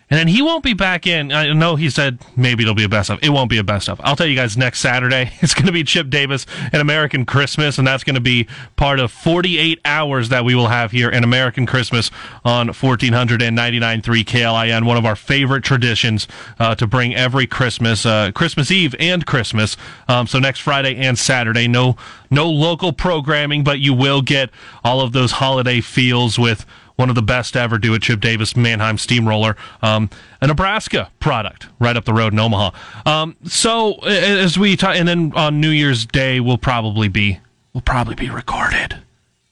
and 0.09 0.17
then 0.17 0.27
he 0.27 0.41
won't 0.41 0.63
be 0.63 0.73
back 0.73 1.05
in. 1.05 1.31
I 1.31 1.53
know 1.53 1.75
he 1.75 1.89
said 1.89 2.19
maybe 2.35 2.63
it'll 2.63 2.73
be 2.73 2.83
a 2.83 2.89
best 2.89 3.11
of. 3.11 3.19
It 3.21 3.29
won't 3.29 3.49
be 3.49 3.59
a 3.59 3.63
best 3.63 3.87
of. 3.89 4.01
I'll 4.03 4.15
tell 4.15 4.25
you 4.25 4.35
guys 4.35 4.57
next 4.57 4.79
Saturday. 4.79 5.31
It's 5.41 5.53
going 5.53 5.67
to 5.67 5.71
be 5.71 5.83
Chip 5.83 6.09
Davis 6.09 6.45
and 6.71 6.81
American 6.81 7.25
Christmas, 7.25 7.77
and 7.77 7.87
that's 7.87 8.03
going 8.03 8.15
to 8.15 8.21
be 8.21 8.47
part 8.75 8.99
of 8.99 9.11
48 9.11 9.79
hours 9.85 10.29
that 10.29 10.45
we 10.45 10.53
will 10.53 10.67
have 10.67 10.91
here 10.91 11.09
in 11.09 11.23
American 11.23 11.65
Christmas 11.65 12.11
on 12.43 12.67
1499.3 12.67 14.01
KLIN. 14.25 14.85
One 14.85 14.97
of 14.97 15.05
our 15.05 15.15
favorite 15.15 15.63
traditions 15.63 16.27
uh, 16.59 16.75
to 16.75 16.85
bring 16.85 17.15
every 17.15 17.47
Christmas, 17.47 18.05
uh, 18.05 18.31
Christmas 18.33 18.69
Eve 18.69 18.93
and 18.99 19.25
Christmas. 19.25 19.75
Um, 20.07 20.27
so 20.27 20.39
next 20.39 20.59
Friday 20.59 20.95
and 20.97 21.17
Saturday, 21.17 21.67
no 21.67 21.95
no 22.29 22.49
local 22.49 22.93
programming, 22.93 23.63
but 23.63 23.79
you 23.79 23.93
will 23.93 24.21
get 24.21 24.51
all 24.83 25.01
of 25.01 25.13
those 25.13 25.33
holiday 25.33 25.81
feels 25.81 26.37
with 26.37 26.65
one 26.99 27.09
of 27.09 27.15
the 27.15 27.21
best 27.21 27.55
ever 27.55 27.77
do 27.77 27.93
it, 27.93 28.01
Chip 28.01 28.19
Davis 28.19 28.57
Mannheim 28.57 28.97
Steamroller, 28.97 29.55
um, 29.81 30.09
a 30.41 30.47
Nebraska 30.47 31.09
product 31.19 31.67
right 31.79 31.95
up 31.95 32.03
the 32.03 32.13
road 32.13 32.33
in 32.33 32.39
Omaha. 32.39 32.71
Um, 33.05 33.38
so 33.45 33.93
as 33.99 34.59
we 34.59 34.75
talk, 34.75 34.97
and 34.97 35.07
then 35.07 35.31
on 35.33 35.62
New 35.62 35.69
Year's 35.69 36.05
Day 36.05 36.41
we'll 36.41 36.57
probably 36.57 37.07
be 37.07 37.39
we'll 37.73 37.81
probably 37.81 38.15
be 38.15 38.29
recorded. 38.29 38.97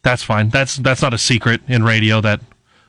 That's 0.03 0.23
fine. 0.23 0.49
That's 0.49 0.75
that's 0.75 1.01
not 1.01 1.13
a 1.13 1.17
secret 1.17 1.61
in 1.67 1.83
radio 1.83 2.19
that 2.21 2.41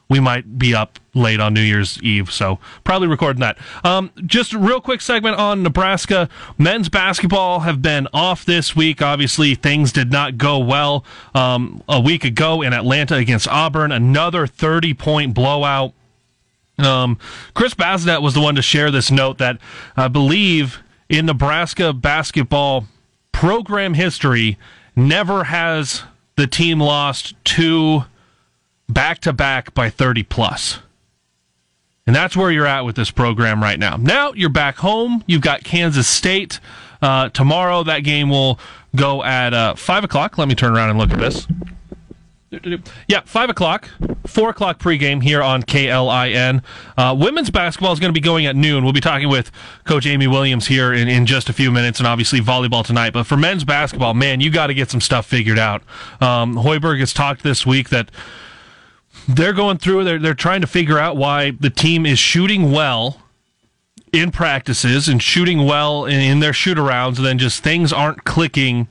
we 0.08 0.20
might 0.20 0.58
be 0.58 0.74
up 0.74 0.98
late 1.14 1.38
on 1.40 1.52
New 1.52 1.60
Year's 1.60 2.00
Eve, 2.02 2.32
so 2.32 2.58
probably 2.84 3.08
recording 3.08 3.40
that. 3.40 3.58
Um, 3.84 4.10
just 4.24 4.54
a 4.54 4.58
real 4.58 4.80
quick 4.80 5.00
segment 5.00 5.36
on 5.36 5.62
Nebraska 5.62 6.28
men's 6.56 6.88
basketball 6.88 7.60
have 7.60 7.82
been 7.82 8.08
off 8.14 8.44
this 8.44 8.74
week. 8.74 9.02
Obviously, 9.02 9.54
things 9.54 9.92
did 9.92 10.10
not 10.10 10.38
go 10.38 10.58
well 10.58 11.04
um, 11.34 11.82
a 11.88 12.00
week 12.00 12.24
ago 12.24 12.62
in 12.62 12.72
Atlanta 12.72 13.16
against 13.16 13.46
Auburn. 13.48 13.92
Another 13.92 14.46
thirty 14.46 14.94
point 14.94 15.34
blowout. 15.34 15.92
Um, 16.78 17.18
Chris 17.54 17.74
Basnett 17.74 18.22
was 18.22 18.34
the 18.34 18.40
one 18.40 18.54
to 18.54 18.62
share 18.62 18.90
this 18.90 19.10
note 19.10 19.38
that 19.38 19.58
I 19.96 20.08
believe 20.08 20.80
in 21.08 21.26
Nebraska 21.26 21.92
basketball 21.92 22.86
program 23.32 23.94
history 23.94 24.56
never 24.94 25.44
has 25.44 26.04
the 26.36 26.46
team 26.46 26.80
lost 26.80 27.34
two 27.44 28.04
back 28.88 29.20
to 29.20 29.32
back 29.32 29.74
by 29.74 29.90
30 29.90 30.22
plus. 30.24 30.78
And 32.06 32.16
that's 32.16 32.34
where 32.34 32.50
you're 32.50 32.66
at 32.66 32.86
with 32.86 32.96
this 32.96 33.10
program 33.10 33.62
right 33.62 33.78
now. 33.78 33.96
Now 33.96 34.32
you're 34.32 34.48
back 34.48 34.76
home. 34.76 35.22
You've 35.26 35.42
got 35.42 35.62
Kansas 35.62 36.08
State. 36.08 36.58
Uh, 37.02 37.28
tomorrow, 37.28 37.82
that 37.84 38.00
game 38.00 38.30
will 38.30 38.58
go 38.96 39.22
at 39.22 39.52
uh, 39.52 39.74
5 39.74 40.04
o'clock. 40.04 40.38
Let 40.38 40.48
me 40.48 40.54
turn 40.54 40.74
around 40.74 40.90
and 40.90 40.98
look 40.98 41.12
at 41.12 41.18
this. 41.18 41.46
Yeah, 43.06 43.20
5 43.26 43.50
o'clock, 43.50 43.90
4 44.26 44.48
o'clock 44.48 44.78
pregame 44.78 45.22
here 45.22 45.42
on 45.42 45.62
KLIN. 45.62 46.62
Uh, 46.96 47.14
women's 47.18 47.50
basketball 47.50 47.92
is 47.92 48.00
going 48.00 48.08
to 48.08 48.18
be 48.18 48.24
going 48.24 48.46
at 48.46 48.56
noon. 48.56 48.84
We'll 48.84 48.94
be 48.94 49.02
talking 49.02 49.28
with 49.28 49.50
Coach 49.84 50.06
Amy 50.06 50.26
Williams 50.26 50.66
here 50.66 50.94
in, 50.94 51.08
in 51.08 51.26
just 51.26 51.50
a 51.50 51.52
few 51.52 51.70
minutes, 51.70 51.98
and 51.98 52.06
obviously 52.06 52.40
volleyball 52.40 52.82
tonight. 52.82 53.12
But 53.12 53.24
for 53.24 53.36
men's 53.36 53.64
basketball, 53.64 54.14
man, 54.14 54.40
you 54.40 54.50
got 54.50 54.68
to 54.68 54.74
get 54.74 54.90
some 54.90 55.02
stuff 55.02 55.26
figured 55.26 55.58
out. 55.58 55.82
Um, 56.22 56.54
Hoiberg 56.54 57.00
has 57.00 57.12
talked 57.12 57.42
this 57.42 57.66
week 57.66 57.90
that 57.90 58.10
they're 59.28 59.52
going 59.52 59.78
through 59.78 60.04
they're 60.04 60.18
they're 60.18 60.34
trying 60.34 60.60
to 60.62 60.66
figure 60.66 60.98
out 60.98 61.16
why 61.16 61.50
the 61.50 61.70
team 61.70 62.06
is 62.06 62.18
shooting 62.18 62.72
well 62.72 63.20
in 64.12 64.30
practices 64.30 65.08
and 65.08 65.22
shooting 65.22 65.66
well 65.66 66.06
in, 66.06 66.20
in 66.20 66.40
their 66.40 66.52
shoot 66.52 66.78
arounds 66.78 67.18
and 67.18 67.26
then 67.26 67.38
just 67.38 67.62
things 67.62 67.92
aren't 67.92 68.24
clicking 68.24 68.88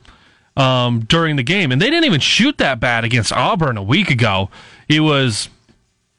um, 0.56 1.02
during 1.02 1.36
the 1.36 1.44
game. 1.44 1.72
And 1.72 1.82
they 1.82 1.90
didn't 1.90 2.06
even 2.06 2.20
shoot 2.20 2.58
that 2.58 2.80
bad 2.80 3.04
against 3.04 3.32
Auburn 3.32 3.78
a 3.78 3.84
week 3.84 4.10
ago. 4.10 4.50
It 4.88 5.02
was 5.02 5.50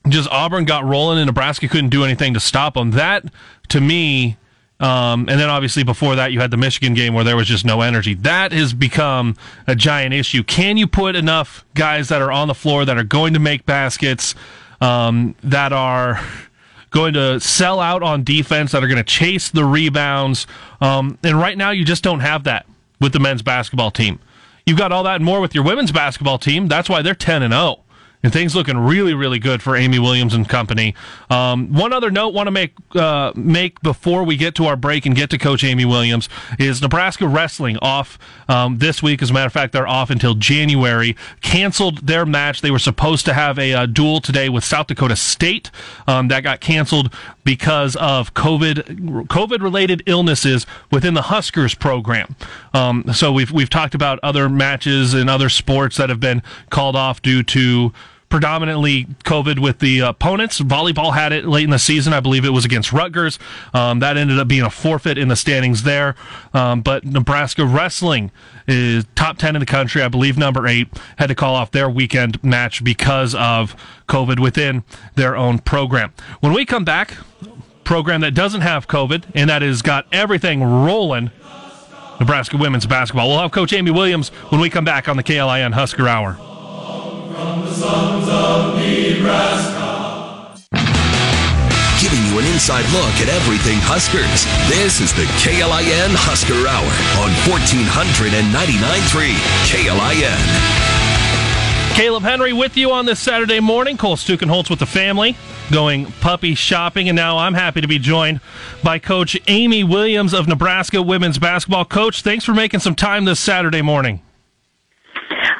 just 0.09 0.29
Auburn 0.31 0.65
got 0.65 0.85
rolling 0.85 1.19
and 1.19 1.27
Nebraska 1.27 1.69
couldn't 1.69 1.91
do 1.91 2.05
anything 2.05 2.35
to 2.35 2.41
stop 2.41 2.75
them. 2.75 2.93
That 2.93 3.25
to 3.69 3.81
me 3.81 4.37
um, 4.81 5.29
and 5.29 5.41
then 5.41 5.51
obviously 5.51 5.83
before 5.83 6.17
that, 6.17 6.33
you 6.33 6.41
had 6.41 6.51
the 6.51 6.57
Michigan 6.57 6.95
game 6.95 7.13
where 7.13 7.25
there 7.25 7.37
was 7.37 7.49
just 7.49 7.65
no 7.65 7.81
energy. 7.81 8.15
That 8.15 8.53
has 8.53 8.73
become 8.73 9.37
a 9.67 9.75
giant 9.75 10.15
issue. 10.15 10.45
Can 10.45 10.77
you 10.77 10.87
put 10.87 11.17
enough 11.17 11.65
guys 11.75 12.09
that 12.09 12.23
are 12.23 12.31
on 12.31 12.47
the 12.47 12.55
floor 12.55 12.85
that 12.85 12.97
are 12.97 13.05
going 13.05 13.35
to 13.35 13.41
make 13.41 13.67
baskets, 13.67 14.37
um, 14.81 15.35
that 15.43 15.73
are 15.73 16.21
going 16.91 17.15
to 17.15 17.41
sell 17.41 17.81
out 17.81 18.03
on 18.05 18.23
defense, 18.23 18.73
that 18.73 18.85
are 18.85 18.89
going 18.89 18.99
to 18.99 19.03
chase 19.03 19.49
the 19.49 19.65
rebounds? 19.65 20.47
Um, 20.81 21.19
and 21.25 21.39
right 21.39 21.59
now, 21.59 21.71
you 21.71 21.85
just 21.85 22.05
don't 22.05 22.21
have 22.21 22.45
that 22.45 22.67
with 23.01 23.13
the 23.13 23.21
men's 23.21 23.43
basketball 23.43 23.91
team. 23.91 24.21
You've 24.65 24.79
got 24.79 24.93
all 24.93 25.03
that 25.05 25.17
and 25.17 25.25
more 25.25 25.41
with 25.41 25.55
your 25.55 25.65
women's 25.65 25.91
basketball 25.91 26.39
team. 26.39 26.69
That's 26.69 26.89
why 26.89 27.03
they're 27.03 27.15
10 27.15 27.43
and 27.43 27.53
0 27.53 27.81
and 28.23 28.33
things 28.33 28.55
looking 28.55 28.77
really, 28.79 29.15
really 29.15 29.39
good 29.39 29.63
for 29.63 29.77
Amy 29.77 29.99
Williams 29.99 30.35
and 30.35 30.49
company. 30.49 30.95
Um, 31.31 31.73
one 31.73 31.93
other 31.93 32.11
note 32.11 32.35
want 32.35 32.47
to 32.49 32.51
make 32.51 32.75
uh, 32.95 33.33
make 33.35 33.81
before 33.81 34.25
we 34.25 34.37
get 34.37 34.55
to 34.57 34.67
our 34.67 34.77
break 34.77 35.07
and 35.07 35.15
get 35.15 35.31
to 35.31 35.39
Coach 35.39 35.63
Amy 35.65 35.85
Williams 35.85 36.29
is 36.59 36.83
Nebraska 36.83 37.29
wrestling 37.29 37.77
off 37.79 38.19
um, 38.49 38.79
this 38.79 39.03
week. 39.03 39.23
As 39.23 39.31
a 39.31 39.33
matter 39.33 39.47
of 39.47 39.53
fact, 39.53 39.73
they're 39.73 39.87
off 39.87 40.11
until 40.11 40.35
January. 40.35 41.17
Canceled 41.41 42.07
their 42.07 42.27
match. 42.27 42.61
They 42.61 42.71
were 42.71 42.79
supposed 42.79 43.25
to 43.27 43.35
have 43.35 43.59
a, 43.59 43.73
uh, 43.73 43.87
dual 43.87 44.21
today 44.21 44.49
with 44.49 44.65
South 44.65 44.89
Dakota 44.89 45.17
State. 45.17 45.71
Um, 46.07 46.29
that 46.29 46.43
got 46.43 46.61
canceled 46.61 47.15
because 47.49 47.97
of 47.97 48.35
COVID 48.35 49.27
COVID 49.29 49.63
related 49.63 50.03
illnesses 50.05 50.67
within 50.93 51.15
the 51.15 51.23
Huskers 51.23 51.75
program. 51.75 52.37
Um, 52.75 53.05
so 53.15 53.33
we've 53.33 53.51
we've 53.51 53.71
talked 53.71 53.95
about 53.95 54.19
other 54.23 54.51
matches 54.51 55.15
and 55.15 55.31
other 55.31 55.49
sports 55.49 55.97
that 55.97 56.11
have 56.11 56.21
been 56.21 56.43
called 56.69 56.95
off 56.95 57.23
due 57.23 57.43
to 57.45 57.95
predominantly 58.29 59.05
COVID 59.25 59.59
with 59.59 59.79
the 59.79 60.01
opponents. 60.01 60.61
Volleyball 60.61 61.15
had 61.15 61.33
it 61.33 61.47
late 61.47 61.65
in 61.65 61.71
the 61.71 61.79
season. 61.79 62.13
I 62.13 62.21
believe 62.21 62.45
it 62.45 62.51
was 62.51 62.65
against 62.65 62.93
Rutgers. 62.93 63.39
Um, 63.73 64.01
that 64.01 64.17
ended 64.17 64.39
up 64.39 64.49
being 64.49 64.63
a 64.63 64.71
forfeit 64.71 65.19
in 65.19 65.29
the 65.29 65.37
standings 65.37 65.83
there. 65.83 66.15
Um, 66.53 66.81
but 66.83 67.05
Nebraska 67.05 67.65
wrestling 67.65 68.31
is 68.67 69.07
top 69.15 69.39
10 69.39 69.57
in 69.57 69.61
the 69.61 69.67
country. 69.67 70.03
I 70.03 70.09
believe 70.09 70.37
number 70.37 70.67
eight 70.67 70.89
had 71.17 71.29
to 71.29 71.35
call 71.35 71.55
off 71.55 71.71
their 71.71 71.89
weekend 71.89 72.43
match 72.45 72.85
because 72.85 73.35
of 73.35 73.75
COVID 74.09 74.41
within 74.41 74.85
their 75.15 75.37
own 75.37 75.59
program. 75.59 76.13
When 76.41 76.53
we 76.53 76.65
come 76.65 76.85
back, 76.85 77.15
program 77.85 78.21
that 78.21 78.35
doesn't 78.35 78.61
have 78.61 78.87
COVID 78.87 79.25
and 79.35 79.49
that 79.49 79.63
has 79.63 79.81
got 79.81 80.07
everything 80.13 80.63
rolling. 80.63 81.31
Nebraska 82.21 82.57
women's 82.57 82.85
basketball. 82.85 83.29
We'll 83.29 83.39
have 83.39 83.53
Coach 83.53 83.73
Amy 83.73 83.93
Williams 83.93 84.29
when 84.51 84.61
we 84.61 84.69
come 84.69 84.85
back 84.85 85.09
on 85.09 85.17
the 85.17 85.23
KLIN 85.23 85.73
Husker 85.73 86.07
Hour 86.09 86.48
from 87.39 87.61
the 87.65 87.71
sons 87.73 88.27
of 88.29 88.75
Nebraska. 88.75 90.59
Giving 92.03 92.19
you 92.27 92.39
an 92.41 92.47
inside 92.53 92.83
look 92.91 93.15
at 93.23 93.29
everything 93.29 93.79
Huskers. 93.87 94.43
This 94.67 94.99
is 95.01 95.13
the 95.15 95.23
KLIN 95.39 96.19
Husker 96.19 96.67
Hour 96.67 96.91
on 97.23 97.31
1499.3 97.47 99.39
KLIN. 99.71 100.35
Caleb 101.97 102.25
Henry 102.25 102.53
with 102.53 102.77
you 102.77 102.91
on 102.91 103.07
this 103.07 103.21
Saturday 103.21 103.61
morning. 103.61 103.97
Cole 103.97 104.17
Stukenholtz 104.17 104.69
with 104.69 104.81
the 104.81 104.87
family 104.87 105.37
going 105.71 106.07
puppy 106.21 106.57
shopping. 106.57 107.09
And 107.09 107.15
now 107.15 107.39
I'm 107.39 107.55
happy 107.55 107.81
to 107.81 107.89
be 107.89 108.01
joined 108.01 108.41
by 108.83 108.99
Coach 108.99 109.39
Amy 109.47 109.85
Williams 109.85 110.35
of 110.35 110.49
Nebraska 110.49 111.01
women's 111.03 111.39
basketball. 111.39 111.85
Coach, 111.85 112.23
thanks 112.23 112.45
for 112.45 112.55
making 112.55 112.81
some 112.81 112.97
time 112.97 113.27
this 113.27 113.39
Saturday 113.39 113.83
morning. 113.83 114.23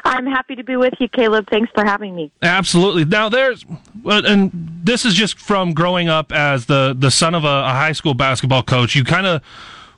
I'm 0.09 0.25
happy 0.25 0.55
to 0.55 0.63
be 0.63 0.75
with 0.75 0.95
you, 0.99 1.07
Caleb. 1.07 1.47
Thanks 1.51 1.71
for 1.75 1.85
having 1.85 2.15
me. 2.15 2.31
Absolutely. 2.41 3.05
Now, 3.05 3.29
there's, 3.29 3.63
and 4.03 4.51
this 4.83 5.05
is 5.05 5.13
just 5.13 5.37
from 5.37 5.73
growing 5.73 6.09
up 6.09 6.31
as 6.31 6.65
the 6.65 6.95
the 6.97 7.11
son 7.11 7.35
of 7.35 7.43
a, 7.43 7.47
a 7.47 7.69
high 7.69 7.91
school 7.91 8.15
basketball 8.15 8.63
coach. 8.63 8.95
You 8.95 9.03
kind 9.03 9.27
of, 9.27 9.43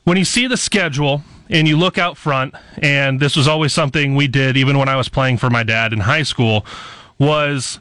when 0.03 0.17
you 0.17 0.25
see 0.25 0.47
the 0.47 0.57
schedule 0.57 1.23
and 1.49 1.65
you 1.65 1.77
look 1.77 1.97
out 1.97 2.17
front, 2.17 2.55
and 2.79 3.21
this 3.21 3.37
was 3.37 3.47
always 3.47 3.73
something 3.73 4.15
we 4.15 4.27
did, 4.27 4.57
even 4.57 4.77
when 4.77 4.89
I 4.89 4.97
was 4.97 5.07
playing 5.07 5.37
for 5.37 5.49
my 5.49 5.63
dad 5.63 5.93
in 5.93 6.01
high 6.01 6.23
school, 6.23 6.65
was 7.17 7.79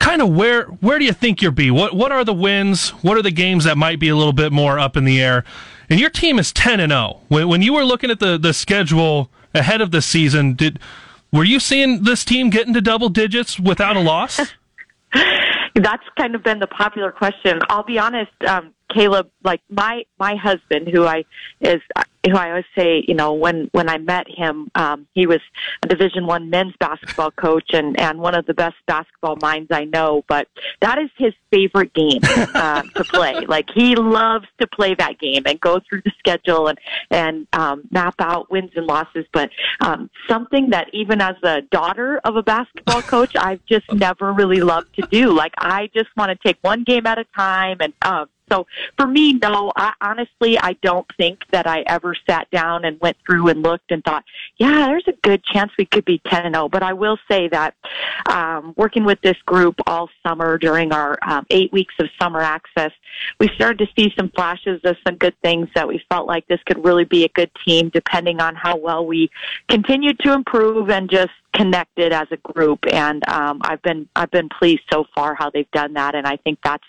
kind 0.00 0.20
of 0.20 0.30
where 0.30 0.64
where 0.64 0.98
do 0.98 1.04
you 1.04 1.12
think 1.12 1.42
you'll 1.42 1.52
be? 1.52 1.70
What 1.70 1.94
what 1.94 2.10
are 2.10 2.24
the 2.24 2.34
wins? 2.34 2.90
What 3.04 3.16
are 3.16 3.22
the 3.22 3.30
games 3.30 3.62
that 3.64 3.78
might 3.78 4.00
be 4.00 4.08
a 4.08 4.16
little 4.16 4.32
bit 4.32 4.52
more 4.52 4.80
up 4.80 4.96
in 4.96 5.04
the 5.04 5.22
air? 5.22 5.44
And 5.88 6.00
your 6.00 6.10
team 6.10 6.40
is 6.40 6.52
ten 6.52 6.80
and 6.80 6.90
zero. 6.90 7.20
When, 7.28 7.46
when 7.46 7.62
you 7.62 7.72
were 7.72 7.84
looking 7.84 8.10
at 8.10 8.18
the 8.18 8.36
the 8.36 8.52
schedule 8.52 9.30
ahead 9.54 9.80
of 9.80 9.92
the 9.92 10.02
season, 10.02 10.54
did 10.54 10.80
were 11.32 11.44
you 11.44 11.60
seeing 11.60 12.02
this 12.02 12.24
team 12.24 12.50
get 12.50 12.66
into 12.66 12.80
double 12.80 13.08
digits 13.08 13.58
without 13.58 13.96
a 13.96 14.00
loss? 14.00 14.40
That's 15.74 16.02
kind 16.18 16.34
of 16.34 16.42
been 16.42 16.58
the 16.58 16.66
popular 16.66 17.12
question. 17.12 17.60
I'll 17.68 17.84
be 17.84 17.98
honest, 17.98 18.32
um, 18.46 18.72
Caleb. 18.92 19.30
Like 19.44 19.60
my 19.68 20.04
my 20.18 20.36
husband, 20.36 20.88
who 20.88 21.04
I 21.04 21.24
is 21.60 21.80
who 22.30 22.36
I 22.36 22.50
always 22.50 22.64
say, 22.76 23.04
you 23.06 23.14
know, 23.14 23.32
when 23.32 23.68
when 23.72 23.88
I 23.88 23.98
met 23.98 24.26
him, 24.28 24.70
um, 24.74 25.06
he 25.14 25.26
was 25.26 25.40
a 25.82 25.88
Division 25.88 26.26
One 26.26 26.50
men's 26.50 26.74
basketball 26.78 27.30
coach 27.30 27.70
and 27.72 27.98
and 27.98 28.18
one 28.18 28.34
of 28.34 28.46
the 28.46 28.54
best 28.54 28.76
basketball 28.86 29.36
minds 29.36 29.68
I 29.70 29.84
know. 29.84 30.24
But 30.28 30.48
that 30.80 30.98
is 30.98 31.10
his 31.16 31.32
favorite 31.50 31.92
game 31.94 32.20
uh, 32.54 32.82
to 32.82 33.04
play. 33.04 33.34
Like 33.46 33.66
he 33.74 33.94
loves 33.94 34.46
to 34.60 34.66
play 34.66 34.94
that 34.94 35.18
game 35.18 35.42
and 35.46 35.60
go 35.60 35.80
through 35.88 36.02
the 36.04 36.12
schedule 36.18 36.68
and 36.68 36.78
and 37.10 37.46
um, 37.52 37.82
map 37.90 38.14
out 38.18 38.50
wins 38.50 38.72
and 38.74 38.86
losses. 38.86 39.24
But 39.32 39.50
um, 39.80 40.10
something 40.28 40.70
that 40.70 40.88
even 40.92 41.20
as 41.20 41.36
a 41.42 41.62
daughter 41.62 42.20
of 42.24 42.36
a 42.36 42.42
basketball 42.42 43.02
coach, 43.14 43.36
I've 43.36 43.64
just 43.66 43.90
never 43.92 44.32
really 44.32 44.60
loved 44.60 44.94
to 44.96 45.06
do. 45.10 45.32
Like 45.32 45.54
I 45.58 45.90
just 45.94 46.08
want 46.16 46.30
to 46.30 46.48
take 46.48 46.58
one 46.62 46.82
game 46.82 47.06
at 47.06 47.18
a 47.18 47.24
time 47.36 47.78
and. 47.80 47.92
Um, 48.02 48.28
so 48.50 48.66
for 48.96 49.06
me, 49.06 49.34
no, 49.34 49.72
I, 49.76 49.92
honestly, 50.00 50.58
I 50.58 50.74
don't 50.82 51.06
think 51.16 51.40
that 51.50 51.66
I 51.66 51.80
ever 51.86 52.14
sat 52.28 52.50
down 52.50 52.84
and 52.84 53.00
went 53.00 53.16
through 53.26 53.48
and 53.48 53.62
looked 53.62 53.90
and 53.90 54.04
thought, 54.04 54.24
yeah, 54.58 54.86
there's 54.86 55.06
a 55.08 55.14
good 55.22 55.42
chance 55.44 55.72
we 55.78 55.86
could 55.86 56.04
be 56.04 56.20
10 56.28 56.46
and 56.46 56.54
0. 56.54 56.68
But 56.68 56.82
I 56.82 56.92
will 56.92 57.18
say 57.30 57.48
that, 57.48 57.74
um, 58.26 58.74
working 58.76 59.04
with 59.04 59.20
this 59.22 59.36
group 59.46 59.74
all 59.86 60.08
summer 60.26 60.58
during 60.58 60.92
our 60.92 61.18
um, 61.26 61.44
eight 61.50 61.72
weeks 61.72 61.94
of 61.98 62.08
summer 62.20 62.40
access, 62.40 62.92
we 63.40 63.48
started 63.54 63.78
to 63.78 63.88
see 63.98 64.12
some 64.16 64.30
flashes 64.30 64.80
of 64.84 64.96
some 65.06 65.16
good 65.16 65.34
things 65.42 65.68
that 65.74 65.86
we 65.86 66.02
felt 66.08 66.26
like 66.26 66.46
this 66.46 66.60
could 66.66 66.84
really 66.84 67.04
be 67.04 67.24
a 67.24 67.28
good 67.28 67.50
team 67.66 67.88
depending 67.88 68.40
on 68.40 68.54
how 68.54 68.76
well 68.76 69.06
we 69.06 69.30
continued 69.68 70.18
to 70.20 70.32
improve 70.32 70.90
and 70.90 71.10
just 71.10 71.30
connected 71.56 72.12
as 72.12 72.28
a 72.30 72.36
group 72.52 72.80
and 72.92 73.26
um, 73.28 73.60
I've 73.62 73.80
been 73.82 74.08
I've 74.14 74.30
been 74.30 74.48
pleased 74.48 74.82
so 74.92 75.06
far 75.14 75.34
how 75.34 75.50
they've 75.50 75.70
done 75.70 75.94
that 75.94 76.14
and 76.14 76.26
I 76.26 76.36
think 76.36 76.58
that's 76.62 76.84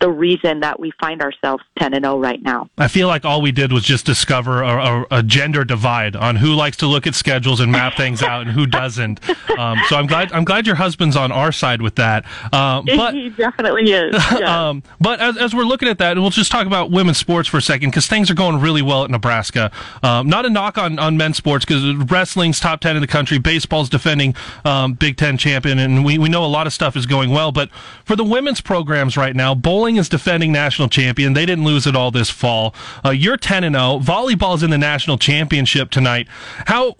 the 0.00 0.10
reason 0.10 0.60
that 0.60 0.80
we 0.80 0.92
find 1.00 1.22
ourselves 1.22 1.62
10 1.78 1.94
and 1.94 2.04
0 2.04 2.18
right 2.18 2.42
now. 2.42 2.68
I 2.76 2.88
feel 2.88 3.08
like 3.08 3.24
all 3.24 3.40
we 3.40 3.52
did 3.52 3.72
was 3.72 3.84
just 3.84 4.04
discover 4.04 4.62
a, 4.62 5.02
a, 5.10 5.18
a 5.18 5.22
gender 5.22 5.64
divide 5.64 6.16
on 6.16 6.36
who 6.36 6.54
likes 6.54 6.76
to 6.78 6.86
look 6.86 7.06
at 7.06 7.14
schedules 7.14 7.60
and 7.60 7.70
map 7.70 7.96
things 7.96 8.22
out 8.22 8.42
and 8.42 8.50
who 8.50 8.66
doesn't. 8.66 9.20
Um, 9.58 9.78
so 9.88 9.96
I'm 9.96 10.06
glad 10.06 10.32
I'm 10.32 10.44
glad 10.44 10.66
your 10.66 10.76
husband's 10.76 11.16
on 11.16 11.32
our 11.32 11.52
side 11.52 11.82
with 11.82 11.96
that. 11.96 12.24
Uh, 12.52 12.82
but 12.82 13.14
he 13.14 13.30
definitely 13.30 13.90
is. 13.92 14.14
Yeah. 14.40 14.68
um, 14.68 14.82
but 15.00 15.20
as, 15.20 15.36
as 15.36 15.54
we're 15.54 15.64
looking 15.64 15.88
at 15.88 15.98
that, 15.98 16.12
and 16.12 16.20
we'll 16.20 16.30
just 16.30 16.50
talk 16.50 16.66
about 16.66 16.90
women's 16.90 17.18
sports 17.18 17.48
for 17.48 17.58
a 17.58 17.62
second 17.62 17.90
because 17.90 18.06
things 18.06 18.30
are 18.30 18.34
going 18.34 18.60
really 18.60 18.80
well 18.80 19.04
at 19.04 19.10
Nebraska. 19.10 19.70
Um, 20.02 20.28
not 20.28 20.46
a 20.46 20.50
knock 20.50 20.78
on, 20.78 20.98
on 20.98 21.16
men's 21.16 21.36
sports 21.36 21.64
because 21.64 21.94
wrestling's 22.10 22.60
top 22.60 22.80
10 22.80 22.96
in 22.96 23.02
the 23.02 23.08
country, 23.08 23.38
baseball's 23.38 23.88
defending 24.10 24.34
um, 24.64 24.94
Big 24.94 25.16
Ten 25.16 25.38
champion, 25.38 25.78
and 25.78 26.04
we, 26.04 26.18
we 26.18 26.28
know 26.28 26.44
a 26.44 26.46
lot 26.46 26.66
of 26.66 26.72
stuff 26.72 26.96
is 26.96 27.06
going 27.06 27.30
well. 27.30 27.52
But 27.52 27.70
for 28.04 28.16
the 28.16 28.24
women's 28.24 28.60
programs 28.60 29.16
right 29.16 29.36
now, 29.36 29.54
bowling 29.54 29.96
is 29.96 30.08
defending 30.08 30.50
national 30.50 30.88
champion. 30.88 31.34
They 31.34 31.46
didn't 31.46 31.64
lose 31.64 31.86
it 31.86 31.94
all 31.94 32.10
this 32.10 32.30
fall. 32.30 32.74
Uh, 33.04 33.10
you're 33.10 33.36
10 33.36 33.64
and 33.64 33.74
0. 33.74 34.00
Volleyball's 34.00 34.62
in 34.62 34.70
the 34.70 34.78
national 34.78 35.18
championship 35.18 35.90
tonight. 35.90 36.26
How 36.66 36.96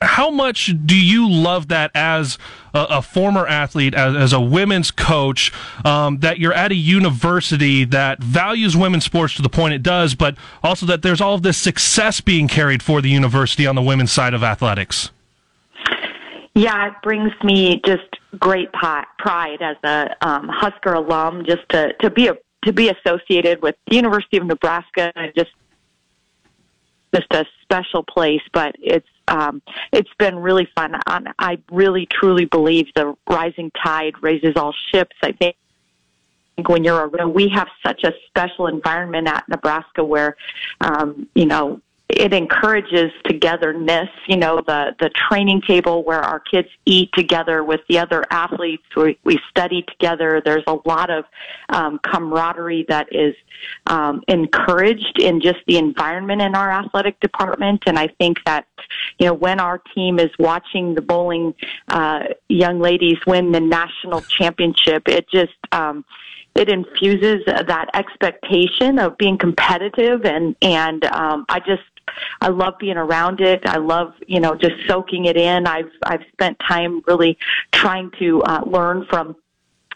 how 0.00 0.30
much 0.30 0.72
do 0.84 0.96
you 1.00 1.30
love 1.30 1.68
that 1.68 1.92
as 1.94 2.36
a, 2.74 2.86
a 2.90 3.02
former 3.02 3.46
athlete, 3.46 3.94
as, 3.94 4.16
as, 4.16 4.32
a 4.32 4.40
women's 4.40 4.90
coach, 4.90 5.52
um, 5.84 6.18
that 6.18 6.40
you're 6.40 6.52
at 6.52 6.72
a 6.72 6.74
university 6.74 7.84
that 7.84 8.20
values 8.20 8.76
women's 8.76 9.04
sports 9.04 9.36
to 9.36 9.42
the 9.42 9.48
point 9.48 9.74
it 9.74 9.82
does, 9.84 10.16
but 10.16 10.36
also 10.60 10.86
that 10.86 11.02
there's 11.02 11.20
all 11.20 11.34
of 11.34 11.42
this 11.42 11.56
success 11.56 12.20
being 12.20 12.48
carried 12.48 12.82
for 12.82 13.00
the 13.00 13.10
university 13.10 13.64
on 13.64 13.76
the 13.76 13.82
women's 13.82 14.10
side 14.10 14.34
of 14.34 14.42
athletics? 14.42 15.12
Yeah, 16.54 16.88
it 16.88 16.94
brings 17.02 17.32
me 17.42 17.80
just 17.84 18.18
great 18.38 18.70
pride 18.72 19.62
as 19.62 19.76
a 19.84 20.14
um, 20.20 20.48
Husker 20.48 20.92
alum, 20.92 21.44
just 21.46 21.66
to 21.70 21.92
to 21.94 22.10
be 22.10 22.28
a 22.28 22.36
to 22.64 22.72
be 22.72 22.90
associated 22.90 23.62
with 23.62 23.74
the 23.88 23.96
University 23.96 24.36
of 24.36 24.46
Nebraska, 24.46 25.12
and 25.16 25.32
just 25.34 25.50
just 27.14 27.32
a 27.32 27.46
special 27.62 28.02
place. 28.02 28.42
But 28.52 28.76
it's 28.78 29.08
um, 29.28 29.62
it's 29.92 30.12
been 30.18 30.36
really 30.36 30.68
fun. 30.74 30.94
I, 31.06 31.58
really 31.70 32.06
truly 32.06 32.44
believe 32.44 32.88
the 32.94 33.16
rising 33.28 33.70
tide 33.82 34.14
raises 34.20 34.56
all 34.56 34.74
ships. 34.90 35.16
I 35.22 35.32
think 35.32 35.56
when 36.66 36.84
you're 36.84 37.10
a 37.16 37.28
we 37.28 37.48
have 37.48 37.68
such 37.84 38.04
a 38.04 38.12
special 38.28 38.66
environment 38.66 39.26
at 39.26 39.48
Nebraska 39.48 40.04
where 40.04 40.36
um, 40.82 41.28
you 41.34 41.46
know 41.46 41.80
it 42.12 42.34
encourages 42.34 43.10
togetherness. 43.24 44.08
You 44.26 44.36
know, 44.36 44.56
the 44.66 44.94
the 45.00 45.10
training 45.10 45.62
table 45.66 46.04
where 46.04 46.20
our 46.20 46.40
kids 46.40 46.68
eat 46.84 47.10
together 47.14 47.64
with 47.64 47.80
the 47.88 47.98
other 47.98 48.24
athletes. 48.30 48.84
We, 48.94 49.18
we 49.24 49.38
study 49.48 49.82
together. 49.88 50.42
There's 50.44 50.64
a 50.66 50.76
lot 50.84 51.10
of 51.10 51.24
um, 51.70 51.98
camaraderie 52.04 52.84
that 52.88 53.08
is 53.10 53.34
um, 53.86 54.22
encouraged 54.28 55.18
in 55.18 55.40
just 55.40 55.58
the 55.66 55.78
environment 55.78 56.42
in 56.42 56.54
our 56.54 56.70
athletic 56.70 57.18
department. 57.20 57.84
And 57.86 57.98
I 57.98 58.08
think 58.18 58.38
that 58.44 58.66
you 59.18 59.26
know 59.26 59.34
when 59.34 59.58
our 59.58 59.78
team 59.94 60.18
is 60.18 60.30
watching 60.38 60.94
the 60.94 61.02
bowling 61.02 61.54
uh, 61.88 62.24
young 62.48 62.78
ladies 62.78 63.18
win 63.26 63.52
the 63.52 63.60
national 63.60 64.20
championship, 64.20 65.08
it 65.08 65.26
just 65.30 65.52
um, 65.72 66.04
it 66.54 66.68
infuses 66.68 67.42
that 67.46 67.88
expectation 67.94 68.98
of 68.98 69.16
being 69.16 69.38
competitive 69.38 70.24
and 70.24 70.54
and 70.60 71.04
um, 71.06 71.46
I 71.48 71.60
just 71.60 71.82
I 72.40 72.48
love 72.48 72.74
being 72.78 72.96
around 72.96 73.40
it. 73.40 73.62
I 73.66 73.78
love, 73.78 74.14
you 74.26 74.40
know, 74.40 74.54
just 74.54 74.74
soaking 74.86 75.26
it 75.26 75.36
in. 75.36 75.66
I've 75.66 75.90
I've 76.04 76.24
spent 76.32 76.58
time 76.60 77.02
really 77.06 77.38
trying 77.72 78.10
to 78.18 78.42
uh, 78.42 78.62
learn 78.66 79.06
from 79.06 79.36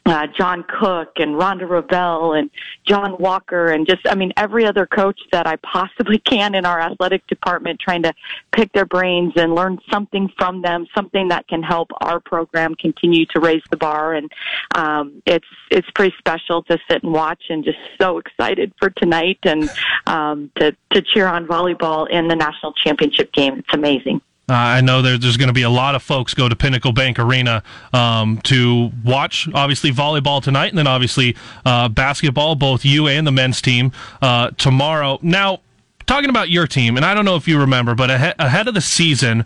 uh, 0.07 0.27
John 0.39 0.65
Cook 0.69 1.13
and 1.17 1.35
Rhonda 1.35 1.63
Revelle 1.63 2.39
and 2.39 2.51
John 2.87 3.17
Walker 3.19 3.69
and 3.69 3.87
just, 3.87 4.07
I 4.07 4.15
mean, 4.15 4.33
every 4.37 4.65
other 4.65 4.87
coach 4.87 5.19
that 5.33 5.47
I 5.47 5.57
possibly 5.57 6.19
can 6.25 6.55
in 6.55 6.65
our 6.65 6.81
athletic 6.81 7.27
department, 7.27 7.81
trying 7.81 8.03
to 8.05 8.13
pick 8.53 8.73
their 8.73 8.87
brains 8.87 9.33
and 9.37 9.55
learn 9.55 9.79
something 9.91 10.31
from 10.39 10.63
them, 10.63 10.87
something 10.95 11.29
that 11.29 11.49
can 11.49 11.63
help 11.63 11.91
our 12.01 12.21
program 12.21 12.75
continue 12.77 13.27
to 13.27 13.41
raise 13.41 13.63
the 13.71 13.77
bar. 13.77 14.15
And 14.15 14.31
um, 14.75 15.23
it's 15.27 15.47
it's 15.71 15.91
pretty 15.91 16.15
special 16.19 16.63
to 16.65 16.79
sit 16.89 17.03
and 17.03 17.13
watch, 17.13 17.45
and 17.49 17.65
just 17.65 17.79
so 18.01 18.19
excited 18.19 18.73
for 18.79 18.91
tonight 18.91 19.39
and 19.43 19.69
um, 20.07 20.51
to 20.57 20.77
to 20.93 21.03
cheer 21.03 21.27
on 21.27 21.47
volleyball 21.47 22.09
in 22.09 22.29
the 22.29 22.37
national 22.37 22.73
championship 22.75 23.33
game. 23.33 23.59
It's 23.59 23.75
amazing. 23.75 24.21
Uh, 24.49 24.55
I 24.55 24.81
know 24.81 25.03
there, 25.03 25.19
there's 25.19 25.37
going 25.37 25.49
to 25.49 25.55
be 25.55 25.63
a 25.63 25.71
lot 25.71 25.97
of 25.97 26.05
folks 26.05 26.33
go 26.33 26.49
to 26.49 26.55
Pinnacle 26.55 26.93
Bank 26.93 27.19
Arena 27.19 27.65
um, 27.93 28.39
to 28.45 28.93
watch, 29.05 29.49
obviously, 29.53 29.91
volleyball 29.91 30.41
tonight, 30.41 30.69
and 30.69 30.79
then 30.79 30.87
obviously 30.87 31.37
uh, 31.65 31.89
basketball, 31.89 32.55
both 32.55 32.85
you 32.85 33.09
and 33.09 33.27
the 33.27 33.33
men's 33.33 33.61
team 33.61 33.91
uh, 34.23 34.51
tomorrow. 34.57 35.19
Now, 35.21 35.61
talking 36.07 36.31
about 36.31 36.49
your 36.49 36.69
team, 36.69 36.97
and 36.97 37.05
I 37.05 37.13
don't 37.13 37.25
know 37.25 37.35
if 37.35 37.49
you 37.49 37.59
remember, 37.59 37.97
but 37.97 38.09
ahead, 38.09 38.37
ahead 38.39 38.69
of 38.69 38.75
the 38.75 38.81
season, 38.81 39.45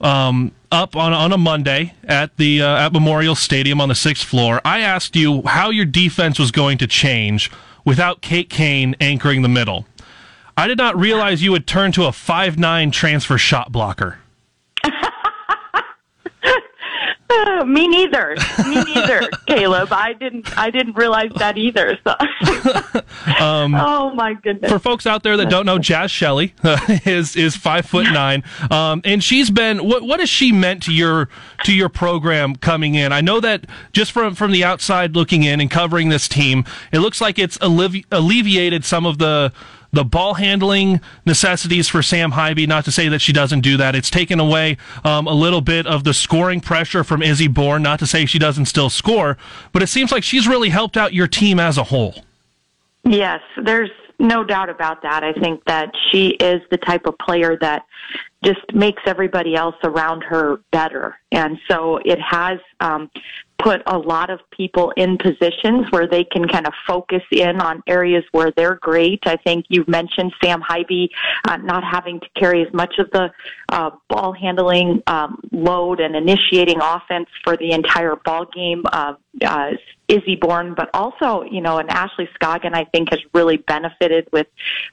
um, 0.00 0.52
up 0.70 0.94
on 0.94 1.12
on 1.12 1.32
a 1.32 1.38
Monday 1.38 1.94
at 2.04 2.36
the 2.36 2.62
uh, 2.62 2.86
at 2.86 2.92
Memorial 2.92 3.34
Stadium 3.34 3.80
on 3.80 3.88
the 3.88 3.96
sixth 3.96 4.24
floor, 4.24 4.60
I 4.64 4.80
asked 4.80 5.16
you 5.16 5.42
how 5.46 5.70
your 5.70 5.84
defense 5.84 6.38
was 6.38 6.52
going 6.52 6.78
to 6.78 6.86
change 6.86 7.50
without 7.84 8.20
Kate 8.20 8.48
Cain 8.48 8.94
anchoring 9.00 9.42
the 9.42 9.48
middle. 9.48 9.86
I 10.56 10.68
did 10.68 10.78
not 10.78 10.96
realize 10.96 11.42
you 11.42 11.50
would 11.50 11.66
turn 11.66 11.90
to 11.92 12.04
a 12.04 12.12
five 12.12 12.56
nine 12.56 12.92
transfer 12.92 13.38
shot 13.38 13.72
blocker. 13.72 14.18
me 17.66 17.88
neither. 17.88 18.36
Me 18.66 18.82
neither, 18.84 19.28
Caleb. 19.46 19.92
I 19.92 20.12
didn't. 20.12 20.56
I 20.56 20.70
didn't 20.70 20.96
realize 20.96 21.30
that 21.36 21.58
either. 21.58 21.98
So. 22.04 22.10
um, 23.44 23.74
oh 23.74 24.12
my 24.14 24.34
goodness! 24.34 24.70
For 24.70 24.78
folks 24.78 25.06
out 25.06 25.22
there 25.22 25.36
that 25.36 25.50
don't 25.50 25.66
know, 25.66 25.78
Jaz 25.78 26.10
Shelley 26.10 26.54
uh, 26.64 26.78
is 27.04 27.36
is 27.36 27.56
five 27.56 27.86
foot 27.86 28.10
nine, 28.12 28.44
um, 28.70 29.02
and 29.04 29.22
she's 29.22 29.50
been. 29.50 29.84
What 29.84 30.02
what 30.02 30.20
has 30.20 30.28
she 30.28 30.52
meant 30.52 30.82
to 30.84 30.92
your 30.92 31.28
to 31.64 31.74
your 31.74 31.88
program 31.88 32.56
coming 32.56 32.94
in? 32.94 33.12
I 33.12 33.20
know 33.20 33.40
that 33.40 33.66
just 33.92 34.12
from 34.12 34.34
from 34.34 34.52
the 34.52 34.64
outside 34.64 35.14
looking 35.14 35.42
in 35.42 35.60
and 35.60 35.70
covering 35.70 36.08
this 36.08 36.28
team, 36.28 36.64
it 36.92 37.00
looks 37.00 37.20
like 37.20 37.38
it's 37.38 37.58
allevi- 37.58 38.06
alleviated 38.10 38.84
some 38.84 39.06
of 39.06 39.18
the 39.18 39.52
the 39.92 40.04
ball 40.04 40.34
handling 40.34 41.00
necessities 41.24 41.88
for 41.88 42.02
Sam 42.02 42.32
Haiby. 42.32 42.66
Not 42.66 42.84
to 42.84 42.92
say 42.92 43.08
that 43.08 43.20
she 43.20 43.32
doesn't 43.32 43.60
do 43.60 43.76
that. 43.76 43.94
It's 43.94 44.10
taken 44.10 44.40
away 44.40 44.76
um, 45.04 45.26
a 45.26 45.32
little 45.32 45.60
bit 45.60 45.86
of 45.86 46.04
the 46.04 46.14
scoring 46.14 46.60
pressure 46.60 47.04
from 47.04 47.22
Izzy 47.22 47.48
Bourne. 47.48 47.82
Not 47.82 47.98
to 48.00 48.06
say 48.06 48.26
she 48.26 48.38
doesn't 48.38 48.66
still 48.66 48.90
score, 48.90 49.36
but 49.72 49.82
it 49.82 49.88
seems 49.88 50.12
like 50.12 50.24
she's 50.24 50.46
really 50.46 50.68
helped 50.68 50.96
out 50.96 51.14
your 51.14 51.26
team 51.26 51.58
as 51.58 51.78
a 51.78 51.84
whole. 51.84 52.24
Yes, 53.04 53.40
there's 53.62 53.90
no 54.18 54.44
doubt 54.44 54.68
about 54.68 55.02
that. 55.02 55.22
I 55.22 55.32
think 55.32 55.64
that 55.64 55.92
she 56.10 56.30
is 56.30 56.60
the 56.70 56.76
type 56.76 57.06
of 57.06 57.16
player 57.18 57.56
that 57.60 57.86
just 58.44 58.72
makes 58.72 59.02
everybody 59.06 59.54
else 59.54 59.76
around 59.84 60.22
her 60.22 60.60
better. 60.70 61.16
And 61.32 61.58
so 61.68 61.98
it 62.04 62.18
has 62.20 62.58
um, 62.80 63.10
put 63.58 63.82
a 63.86 63.98
lot 63.98 64.30
of 64.30 64.40
people 64.50 64.92
in 64.96 65.18
positions 65.18 65.86
where 65.90 66.06
they 66.06 66.24
can 66.24 66.46
kind 66.46 66.66
of 66.66 66.72
focus 66.86 67.22
in 67.32 67.60
on 67.60 67.82
areas 67.86 68.24
where 68.32 68.52
they're 68.56 68.76
great. 68.76 69.20
I 69.26 69.36
think 69.36 69.66
you've 69.68 69.88
mentioned 69.88 70.32
Sam 70.42 70.62
Haiby 70.62 71.08
uh, 71.46 71.56
not 71.58 71.82
having 71.84 72.20
to 72.20 72.26
carry 72.38 72.62
as 72.62 72.72
much 72.72 72.94
of 72.98 73.10
the 73.10 73.30
uh, 73.70 73.90
ball 74.08 74.32
handling 74.32 75.02
um, 75.06 75.40
load 75.50 76.00
and 76.00 76.14
initiating 76.14 76.80
offense 76.80 77.28
for 77.42 77.56
the 77.56 77.72
entire 77.72 78.16
ball 78.24 78.46
game. 78.54 78.82
Uh, 78.92 79.14
uh, 79.44 79.70
Izzy 80.08 80.36
Bourne, 80.36 80.74
but 80.74 80.88
also, 80.94 81.42
you 81.42 81.60
know, 81.60 81.78
and 81.78 81.90
Ashley 81.90 82.28
Scoggin, 82.40 82.74
I 82.74 82.84
think, 82.84 83.10
has 83.10 83.20
really 83.34 83.58
benefited 83.58 84.26
with 84.32 84.46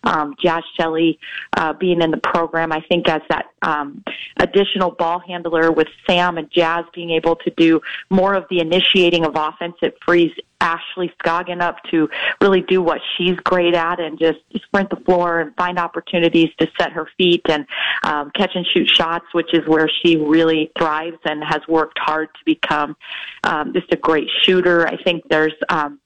um, 0.03 0.35
Jaz 0.43 0.61
Shelley 0.77 1.19
uh, 1.55 1.73
being 1.73 2.01
in 2.01 2.11
the 2.11 2.17
program. 2.17 2.71
I 2.71 2.81
think 2.81 3.07
as 3.07 3.21
that 3.29 3.45
um, 3.61 4.03
additional 4.37 4.91
ball 4.91 5.19
handler 5.19 5.71
with 5.71 5.87
Sam 6.05 6.37
and 6.37 6.51
Jaz 6.51 6.85
being 6.93 7.11
able 7.11 7.37
to 7.37 7.49
do 7.55 7.81
more 8.09 8.33
of 8.33 8.45
the 8.49 8.59
initiating 8.59 9.25
of 9.25 9.35
offense, 9.35 9.75
it 9.81 9.97
frees 10.05 10.31
Ashley 10.62 11.12
Scoggin 11.24 11.62
up 11.62 11.78
to 11.91 12.10
really 12.41 12.62
do 12.62 12.82
what 12.82 12.99
she's 13.18 13.36
great 13.43 13.76
at 13.76 13.99
and 13.99 14.20
just 14.20 14.39
sprint 14.66 14.89
the 14.89 14.97
floor 14.97 15.39
and 15.41 15.56
find 15.56 15.78
opportunities 15.78 16.49
to 16.60 16.68
set 16.80 16.91
her 16.91 17.08
feet 17.18 17.41
and 17.49 17.66
um, 18.03 18.32
catch 18.36 18.51
and 18.56 18.66
shoot 18.74 18.89
shots, 18.89 19.26
which 19.34 19.53
is 19.53 19.68
where 19.68 19.89
she 20.01 20.18
really 20.18 20.72
thrives 20.78 21.18
and 21.26 21.43
has 21.43 21.62
worked 21.68 21.97
hard 21.99 22.30
to 22.34 22.39
become 22.45 22.95
um, 23.43 23.74
just 23.74 23.91
a 23.91 23.97
great 23.97 24.28
shooter. 24.43 24.88
I 24.88 25.01
think 25.03 25.24
there's 25.30 25.53
um, 25.70 25.99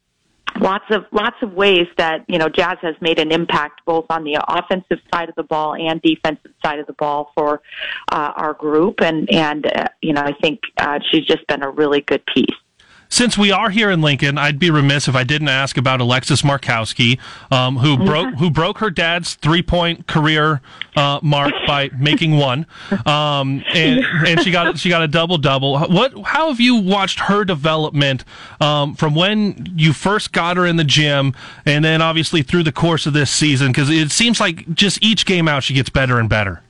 lots 0.59 0.85
of 0.89 1.05
lots 1.11 1.35
of 1.41 1.53
ways 1.53 1.87
that 1.97 2.25
you 2.27 2.37
know 2.37 2.47
Jaz 2.47 2.77
has 2.79 2.95
made 3.01 3.19
an 3.19 3.31
impact 3.31 3.81
both 3.85 4.05
on 4.09 4.23
the 4.23 4.39
offensive 4.47 4.99
side 5.13 5.29
of 5.29 5.35
the 5.35 5.43
ball 5.43 5.75
and 5.75 6.01
defensive 6.01 6.51
side 6.63 6.79
of 6.79 6.87
the 6.87 6.93
ball 6.93 7.31
for 7.35 7.61
uh, 8.11 8.33
our 8.35 8.53
group, 8.53 9.01
and 9.01 9.29
and 9.31 9.65
uh, 9.67 9.85
you 10.01 10.13
know 10.13 10.21
I 10.21 10.33
think 10.41 10.61
uh, 10.77 10.99
she's 11.11 11.25
just 11.25 11.45
been 11.47 11.63
a 11.63 11.69
really 11.69 12.01
good 12.01 12.23
piece. 12.33 12.55
Since 13.11 13.39
we 13.39 13.51
are 13.51 13.71
here 13.71 13.89
in 13.89 14.01
Lincoln, 14.01 14.37
I'd 14.37 14.59
be 14.59 14.69
remiss 14.69 15.07
if 15.07 15.15
I 15.15 15.23
didn't 15.23 15.49
ask 15.49 15.77
about 15.77 15.99
Alexis 15.99 16.43
Markowski, 16.43 17.17
um, 17.51 17.77
who 17.77 17.97
yeah. 17.97 18.05
broke 18.05 18.35
who 18.35 18.51
broke 18.51 18.77
her 18.77 18.91
dad's 18.91 19.33
three 19.33 19.63
point 19.63 20.05
career 20.05 20.61
uh, 20.95 21.19
mark 21.23 21.51
by 21.65 21.89
making 21.99 22.37
one, 22.37 22.67
um, 23.07 23.63
and 23.73 24.05
and 24.27 24.41
she 24.41 24.51
got 24.51 24.77
she 24.77 24.89
got 24.89 25.01
a 25.01 25.07
double 25.07 25.39
double. 25.39 25.79
What 25.79 26.13
how 26.23 26.49
have 26.49 26.59
you 26.59 26.75
watched 26.75 27.21
her 27.21 27.43
development 27.43 28.23
um, 28.61 28.93
from 28.93 29.15
when 29.15 29.73
you 29.75 29.91
first 29.91 30.31
got 30.31 30.55
her 30.57 30.67
in 30.67 30.75
the 30.75 30.83
gym, 30.83 31.33
and 31.65 31.83
then 31.83 32.03
obviously 32.03 32.43
through 32.43 32.63
the 32.63 32.71
course 32.71 33.07
of 33.07 33.13
this 33.13 33.31
season? 33.31 33.69
Because 33.69 33.89
it 33.89 34.11
seems 34.11 34.39
like 34.39 34.71
just 34.75 35.01
each 35.01 35.25
game 35.25 35.47
out, 35.47 35.63
she 35.63 35.73
gets 35.73 35.89
better 35.89 36.19
and 36.19 36.29
better. 36.29 36.61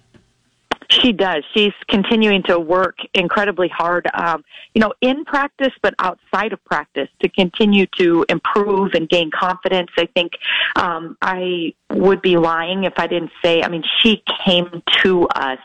She 1.01 1.13
does. 1.13 1.43
She's 1.53 1.73
continuing 1.87 2.43
to 2.43 2.59
work 2.59 2.97
incredibly 3.13 3.69
hard, 3.69 4.07
um, 4.13 4.43
you 4.73 4.81
know, 4.81 4.93
in 5.01 5.23
practice, 5.25 5.73
but 5.81 5.93
outside 5.99 6.53
of 6.53 6.63
practice 6.65 7.07
to 7.21 7.29
continue 7.29 7.85
to 7.97 8.25
improve 8.27 8.93
and 8.93 9.07
gain 9.07 9.31
confidence. 9.31 9.89
I 9.97 10.07
think 10.07 10.33
um, 10.75 11.17
I 11.21 11.73
would 11.89 12.21
be 12.21 12.37
lying 12.37 12.83
if 12.83 12.93
I 12.97 13.07
didn't 13.07 13.31
say, 13.43 13.61
I 13.61 13.69
mean, 13.69 13.83
she 14.01 14.23
came 14.45 14.83
to 15.03 15.27
us 15.29 15.59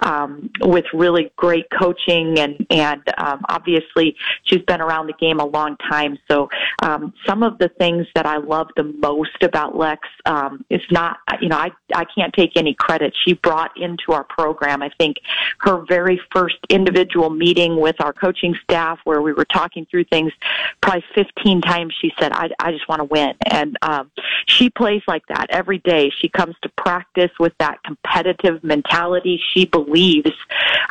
um, 0.00 0.50
with 0.60 0.84
really 0.92 1.32
great 1.36 1.66
coaching 1.70 2.38
and 2.38 2.66
and 2.70 3.02
um, 3.18 3.44
obviously 3.48 4.16
she's 4.44 4.62
been 4.62 4.80
around 4.80 5.06
the 5.06 5.14
game 5.14 5.40
a 5.40 5.44
long 5.44 5.76
time. 5.76 6.18
So 6.30 6.48
um, 6.82 7.12
some 7.26 7.42
of 7.42 7.58
the 7.58 7.68
things 7.68 8.06
that 8.14 8.26
I 8.26 8.38
love 8.38 8.68
the 8.76 8.84
most 8.84 9.42
about 9.42 9.76
Lex 9.76 10.06
um, 10.24 10.64
is 10.70 10.82
not 10.90 11.18
you 11.40 11.48
know 11.48 11.56
I 11.56 11.70
I 11.94 12.04
can't 12.04 12.32
take 12.32 12.56
any 12.56 12.74
credit. 12.74 13.14
She 13.24 13.34
brought 13.34 13.76
into 13.76 14.12
our 14.12 14.24
program. 14.24 14.82
I 14.82 14.90
think 14.98 15.16
her 15.58 15.84
very 15.88 16.20
first 16.32 16.56
individual 16.68 17.30
meeting 17.30 17.80
with 17.80 17.96
our 18.00 18.12
coaching 18.12 18.54
staff 18.62 18.98
where 19.04 19.22
we 19.22 19.32
were 19.32 19.44
talking 19.44 19.86
through 19.90 20.04
things 20.04 20.32
probably 20.82 21.04
15 21.14 21.60
times 21.62 21.94
she 22.00 22.12
said 22.18 22.32
I 22.32 22.50
I 22.60 22.72
just 22.72 22.88
want 22.88 23.00
to 23.00 23.04
win 23.04 23.34
and 23.46 23.76
um, 23.82 24.10
she 24.46 24.70
plays 24.70 25.02
like 25.06 25.26
that 25.28 25.46
every 25.50 25.78
day. 25.78 26.10
She 26.18 26.28
comes 26.28 26.54
to 26.62 26.68
practice 26.70 27.30
with 27.38 27.52
that 27.58 27.82
competitive 27.84 28.62
mentality 28.62 29.40
she 29.56 29.64
believes 29.64 30.30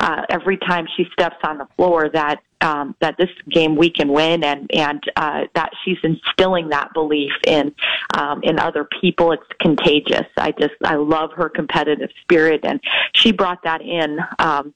uh, 0.00 0.22
every 0.28 0.56
time 0.58 0.86
she 0.96 1.06
steps 1.12 1.36
on 1.44 1.58
the 1.58 1.68
floor 1.76 2.08
that 2.12 2.40
um, 2.62 2.96
that 3.00 3.16
this 3.18 3.28
game 3.50 3.76
we 3.76 3.90
can 3.90 4.08
win, 4.08 4.42
and 4.42 4.70
and 4.72 5.02
uh, 5.16 5.42
that 5.54 5.70
she's 5.84 5.98
instilling 6.02 6.70
that 6.70 6.92
belief 6.94 7.32
in 7.46 7.74
um, 8.16 8.42
in 8.42 8.58
other 8.58 8.88
people. 9.00 9.32
It's 9.32 9.42
contagious. 9.60 10.26
I 10.36 10.52
just 10.52 10.74
I 10.82 10.94
love 10.96 11.32
her 11.32 11.48
competitive 11.48 12.10
spirit, 12.22 12.60
and 12.64 12.80
she 13.12 13.32
brought 13.32 13.62
that 13.64 13.82
in. 13.82 14.18
Um, 14.38 14.74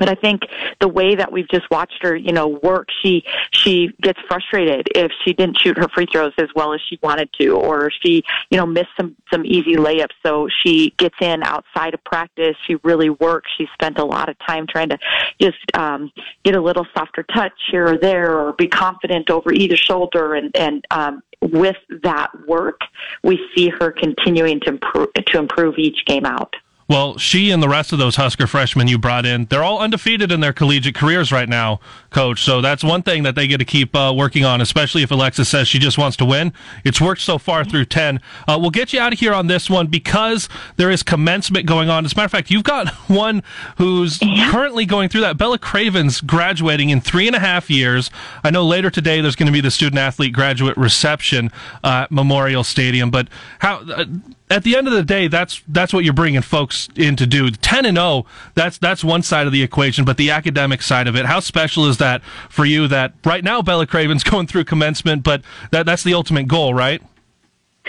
but 0.00 0.08
I 0.08 0.14
think 0.14 0.40
the 0.80 0.88
way 0.88 1.14
that 1.14 1.30
we've 1.30 1.48
just 1.48 1.70
watched 1.70 2.02
her, 2.02 2.16
you 2.16 2.32
know, 2.32 2.48
work, 2.48 2.88
she 3.02 3.22
she 3.52 3.90
gets 4.00 4.18
frustrated 4.26 4.88
if 4.94 5.12
she 5.24 5.34
didn't 5.34 5.60
shoot 5.60 5.76
her 5.76 5.88
free 5.94 6.06
throws 6.10 6.32
as 6.38 6.48
well 6.56 6.72
as 6.72 6.80
she 6.88 6.98
wanted 7.02 7.28
to, 7.38 7.50
or 7.50 7.92
she, 8.02 8.24
you 8.50 8.56
know, 8.56 8.64
missed 8.64 8.88
some 8.96 9.14
some 9.30 9.44
easy 9.44 9.76
layups. 9.76 10.14
So 10.24 10.48
she 10.64 10.94
gets 10.96 11.14
in 11.20 11.42
outside 11.42 11.92
of 11.92 12.02
practice. 12.02 12.56
She 12.66 12.76
really 12.76 13.10
works. 13.10 13.50
She 13.58 13.68
spent 13.74 13.98
a 13.98 14.04
lot 14.04 14.30
of 14.30 14.36
time 14.38 14.66
trying 14.66 14.88
to 14.88 14.98
just 15.38 15.58
um, 15.74 16.10
get 16.44 16.56
a 16.56 16.60
little 16.60 16.86
softer 16.96 17.22
touch 17.22 17.52
here 17.70 17.86
or 17.86 17.98
there, 17.98 18.38
or 18.38 18.54
be 18.54 18.68
confident 18.68 19.28
over 19.28 19.52
either 19.52 19.76
shoulder, 19.76 20.34
and 20.34 20.50
and 20.56 20.86
um, 20.90 21.22
with 21.42 21.76
that 22.02 22.30
work, 22.48 22.80
we 23.22 23.38
see 23.54 23.68
her 23.68 23.92
continuing 23.92 24.60
to 24.60 24.70
improve 24.70 25.12
to 25.12 25.38
improve 25.38 25.74
each 25.76 26.06
game 26.06 26.24
out. 26.24 26.54
Well, 26.90 27.18
she 27.18 27.52
and 27.52 27.62
the 27.62 27.68
rest 27.68 27.92
of 27.92 28.00
those 28.00 28.16
Husker 28.16 28.48
freshmen 28.48 28.88
you 28.88 28.98
brought 28.98 29.24
in, 29.24 29.44
they're 29.44 29.62
all 29.62 29.78
undefeated 29.78 30.32
in 30.32 30.40
their 30.40 30.52
collegiate 30.52 30.96
careers 30.96 31.30
right 31.30 31.48
now, 31.48 31.78
coach. 32.10 32.42
So 32.42 32.60
that's 32.60 32.82
one 32.82 33.04
thing 33.04 33.22
that 33.22 33.36
they 33.36 33.46
get 33.46 33.58
to 33.58 33.64
keep 33.64 33.94
uh, 33.94 34.12
working 34.12 34.44
on, 34.44 34.60
especially 34.60 35.04
if 35.04 35.12
Alexis 35.12 35.48
says 35.48 35.68
she 35.68 35.78
just 35.78 35.98
wants 35.98 36.16
to 36.16 36.24
win. 36.24 36.52
It's 36.82 37.00
worked 37.00 37.20
so 37.20 37.38
far 37.38 37.64
through 37.64 37.84
10. 37.84 38.20
Uh, 38.48 38.58
we'll 38.60 38.70
get 38.70 38.92
you 38.92 38.98
out 38.98 39.12
of 39.12 39.20
here 39.20 39.32
on 39.32 39.46
this 39.46 39.70
one 39.70 39.86
because 39.86 40.48
there 40.78 40.90
is 40.90 41.04
commencement 41.04 41.64
going 41.64 41.88
on. 41.88 42.04
As 42.04 42.12
a 42.12 42.16
matter 42.16 42.24
of 42.24 42.32
fact, 42.32 42.50
you've 42.50 42.64
got 42.64 42.88
one 43.08 43.44
who's 43.76 44.20
yeah. 44.20 44.50
currently 44.50 44.84
going 44.84 45.08
through 45.08 45.20
that. 45.20 45.38
Bella 45.38 45.60
Cravens 45.60 46.20
graduating 46.20 46.90
in 46.90 47.00
three 47.00 47.28
and 47.28 47.36
a 47.36 47.40
half 47.40 47.70
years. 47.70 48.10
I 48.42 48.50
know 48.50 48.66
later 48.66 48.90
today 48.90 49.20
there's 49.20 49.36
going 49.36 49.46
to 49.46 49.52
be 49.52 49.60
the 49.60 49.70
student 49.70 50.00
athlete 50.00 50.32
graduate 50.32 50.76
reception 50.76 51.52
uh, 51.84 52.02
at 52.02 52.10
Memorial 52.10 52.64
Stadium, 52.64 53.12
but 53.12 53.28
how 53.60 53.76
uh, 53.76 54.06
at 54.50 54.64
the 54.64 54.76
end 54.76 54.88
of 54.88 54.92
the 54.92 55.04
day, 55.04 55.28
that's 55.28 55.62
that's 55.68 55.92
what 55.92 56.04
you're 56.04 56.12
bringing 56.12 56.42
folks 56.42 56.88
in 56.96 57.14
to 57.16 57.26
do. 57.26 57.50
Ten 57.50 57.86
and 57.86 57.96
zero. 57.96 58.06
Oh, 58.06 58.26
that's 58.54 58.78
that's 58.78 59.04
one 59.04 59.22
side 59.22 59.46
of 59.46 59.52
the 59.52 59.62
equation, 59.62 60.04
but 60.04 60.16
the 60.16 60.30
academic 60.30 60.82
side 60.82 61.06
of 61.06 61.14
it. 61.14 61.26
How 61.26 61.38
special 61.40 61.86
is 61.86 61.98
that 61.98 62.22
for 62.48 62.64
you? 62.64 62.88
That 62.88 63.14
right 63.24 63.44
now 63.44 63.62
Bella 63.62 63.86
Cravens 63.86 64.24
going 64.30 64.48
through 64.48 64.64
commencement, 64.64 65.22
but 65.22 65.42
that 65.70 65.86
that's 65.86 66.02
the 66.02 66.14
ultimate 66.14 66.48
goal, 66.48 66.74
right? 66.74 67.00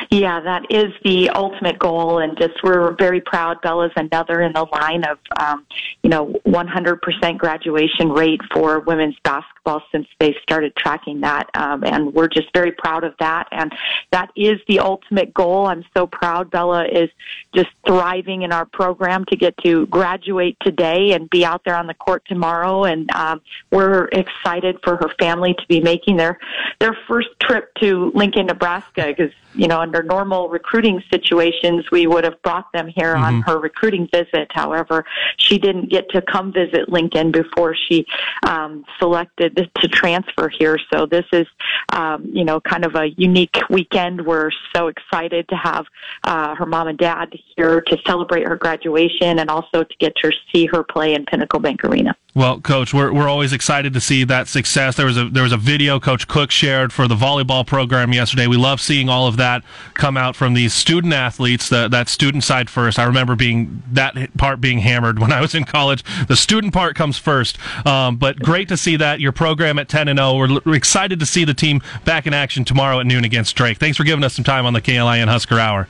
Yeah, 0.10 0.40
that 0.40 0.64
is 0.70 0.94
the 1.04 1.30
ultimate 1.30 1.78
goal, 1.78 2.20
and 2.20 2.38
just 2.38 2.64
we're 2.64 2.96
very 2.96 3.20
proud. 3.20 3.62
Bella's 3.62 3.92
another 3.96 4.42
in 4.42 4.54
the 4.54 4.66
line 4.72 5.04
of, 5.04 5.20
um, 5.38 5.66
you 6.02 6.10
know, 6.10 6.34
100% 6.46 7.38
graduation 7.38 8.10
rate 8.10 8.40
for 8.54 8.80
women's 8.80 9.18
basketball 9.24 9.84
since 9.92 10.08
they 10.20 10.36
started 10.42 10.76
tracking 10.78 11.22
that, 11.22 11.50
um, 11.56 11.84
and 11.84 12.14
we're 12.14 12.30
just 12.30 12.48
very 12.54 12.72
proud 12.72 13.04
of 13.04 13.14
that. 13.20 13.48
And 13.52 13.74
that 14.12 14.32
is 14.36 14.60
the 14.68 14.80
ultimate 14.80 15.34
goal. 15.34 15.68
I'm 15.68 15.84
so 15.96 16.08
proud. 16.08 16.50
Bella 16.50 16.86
is 16.86 17.10
just 17.54 17.70
thriving 17.86 18.44
in 18.44 18.54
our 18.54 18.66
program 18.66 19.26
to 19.26 19.36
get 19.36 19.56
to 19.64 19.88
graduate 19.88 20.58
today 20.62 21.12
and 21.12 21.30
be 21.30 21.44
out 21.46 21.64
there 21.66 21.76
on 21.76 21.88
the 21.88 21.94
court 21.94 22.24
tomorrow. 22.28 22.86
And 22.86 23.12
um, 23.12 23.42
we're 23.72 24.06
excited 24.06 24.78
for 24.84 24.96
her 24.96 25.10
family 25.20 25.54
to 25.54 25.68
be 25.68 25.82
making 25.82 26.18
their 26.18 26.40
their 26.80 26.98
first 27.08 27.30
trip 27.42 27.74
to 27.82 28.12
Lincoln, 28.16 28.46
Nebraska, 28.48 29.08
because 29.08 29.32
you 29.54 29.68
know 29.68 29.81
under 29.82 30.04
normal 30.04 30.48
recruiting 30.50 31.04
situations, 31.12 31.84
we 31.92 32.08
would 32.08 32.24
have 32.24 32.42
brought 32.44 32.72
them 32.72 32.88
here 32.88 33.16
mm-hmm. 33.16 33.24
on 33.24 33.42
her 33.42 33.60
recruiting 33.60 34.08
visit. 34.14 34.48
However, 34.52 35.04
she 35.38 35.58
didn't 35.58 35.90
get 35.90 36.10
to 36.12 36.22
come 36.22 36.54
visit 36.54 36.88
Lincoln 36.88 37.32
before 37.32 37.76
she 37.76 38.06
um, 38.44 38.86
selected 39.00 39.70
to 39.82 39.88
transfer 39.88 40.50
here. 40.50 40.78
So 40.94 41.06
this 41.06 41.26
is, 41.34 41.48
um, 41.94 42.30
you 42.32 42.46
know, 42.46 42.62
kind 42.62 42.86
of 42.86 42.96
a 42.96 43.08
unique 43.18 43.58
weekend. 43.70 44.26
We're 44.26 44.52
so 44.76 44.88
excited 44.88 45.48
to 45.50 45.56
have 45.56 45.86
uh, 46.24 46.56
her 46.56 46.66
mom 46.66 46.88
and 46.88 46.98
dad 46.98 47.34
here 47.56 47.82
to 47.82 47.98
celebrate 48.06 48.48
her 48.48 48.56
graduation 48.56 49.40
and 49.40 49.50
also 49.50 49.84
to 49.84 49.96
get 50.00 50.16
to 50.18 50.32
see 50.54 50.68
her 50.68 50.84
play 50.84 51.14
in 51.14 51.26
Pinnacle 51.26 51.60
Bank 51.60 51.84
Arena. 51.84 52.16
Well, 52.34 52.62
coach, 52.62 52.94
we're 52.94 53.12
we're 53.12 53.28
always 53.28 53.52
excited 53.52 53.94
to 53.94 54.00
see 54.00 54.24
that 54.24 54.48
success. 54.48 54.96
There 54.96 55.06
was 55.06 55.18
a 55.18 55.26
there 55.26 55.44
was 55.44 55.52
a 55.52 55.58
video 55.58 56.00
Coach 56.00 56.30
Cook 56.30 56.50
shared 56.50 56.94
for 56.94 57.06
the 57.06 57.16
volleyball 57.16 57.68
program 57.68 58.14
yesterday. 58.14 58.48
We 58.48 58.56
love 58.56 58.80
seeing 58.80 59.10
all 59.10 59.28
of 59.28 59.36
that 59.36 59.64
come 59.96 60.16
out 60.16 60.38
from 60.38 60.54
these 60.54 60.74
student 60.74 61.14
athletes. 61.14 61.68
The, 61.68 61.90
that 61.90 62.08
student 62.08 62.46
side 62.46 62.70
first. 62.70 62.98
I 62.98 63.04
remember 63.04 63.36
being 63.36 63.84
that 63.92 64.16
part 64.38 64.62
being 64.62 64.80
hammered 64.80 65.20
when 65.20 65.34
I 65.34 65.42
was 65.42 65.54
in 65.54 65.66
college. 65.66 66.06
The 66.28 66.38
student 66.38 66.74
part 66.74 66.96
comes 66.96 67.18
first. 67.18 67.58
Um, 67.86 68.16
but 68.16 68.40
great 68.40 68.70
to 68.70 68.78
see 68.78 68.96
that 68.96 69.20
your 69.20 69.34
program 69.34 69.78
at 69.78 69.90
ten 69.90 70.08
and 70.08 70.18
zero. 70.18 70.30
Oh. 70.30 70.62
We're 70.64 70.76
excited 70.76 71.20
to 71.20 71.26
see 71.26 71.44
the 71.44 71.54
team 71.54 71.82
back 72.06 72.26
in 72.26 72.34
action 72.34 72.64
tomorrow 72.64 73.02
at 73.02 73.06
noon 73.06 73.26
against 73.26 73.58
Drake. 73.58 73.78
Thanks 73.78 73.98
for 73.98 74.06
giving 74.06 74.24
us 74.24 74.34
some 74.36 74.46
time 74.46 74.66
on 74.66 74.72
the 74.72 74.82
KLIN 74.82 75.28
Husker 75.28 75.60
Hour. 75.60 75.90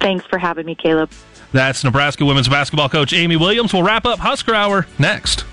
Thanks 0.00 0.24
for 0.24 0.38
having 0.38 0.64
me, 0.64 0.74
Caleb. 0.74 1.10
That's 1.54 1.82
Nebraska 1.84 2.24
women's 2.24 2.48
basketball 2.48 2.88
coach 2.88 3.12
Amy 3.12 3.36
Williams. 3.36 3.72
We'll 3.72 3.84
wrap 3.84 4.06
up 4.06 4.18
Husker 4.18 4.56
Hour 4.56 4.88
next. 4.98 5.44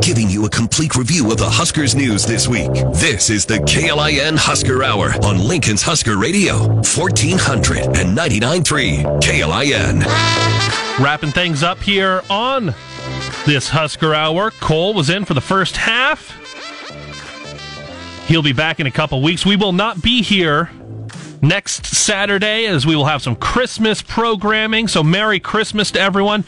giving 0.00 0.30
you 0.30 0.46
a 0.46 0.48
complete 0.48 0.94
review 0.94 1.32
of 1.32 1.38
the 1.38 1.50
Huskers 1.50 1.96
news 1.96 2.24
this 2.24 2.46
week. 2.46 2.70
This 2.94 3.28
is 3.28 3.44
the 3.44 3.58
KLIN 3.58 4.36
Husker 4.36 4.84
Hour 4.84 5.12
on 5.24 5.40
Lincoln's 5.40 5.82
Husker 5.82 6.16
Radio, 6.16 6.68
1499.3 6.82 9.20
KLIN. 9.20 10.04
Wrapping 11.04 11.32
things 11.32 11.64
up 11.64 11.80
here 11.80 12.22
on 12.30 12.72
this 13.44 13.68
Husker 13.68 14.14
Hour. 14.14 14.52
Cole 14.52 14.94
was 14.94 15.10
in 15.10 15.24
for 15.24 15.34
the 15.34 15.40
first 15.40 15.76
half. 15.76 16.38
He'll 18.28 18.42
be 18.42 18.52
back 18.52 18.78
in 18.78 18.86
a 18.86 18.92
couple 18.92 19.20
weeks. 19.20 19.44
We 19.44 19.56
will 19.56 19.72
not 19.72 20.00
be 20.00 20.22
here 20.22 20.70
next 21.42 21.84
Saturday 21.84 22.66
as 22.66 22.86
we 22.86 22.96
will 22.96 23.06
have 23.06 23.20
some 23.20 23.36
Christmas 23.36 24.00
programming. 24.00 24.88
So, 24.88 25.02
Merry 25.02 25.40
Christmas 25.40 25.90
to 25.90 26.00
everyone. 26.00 26.44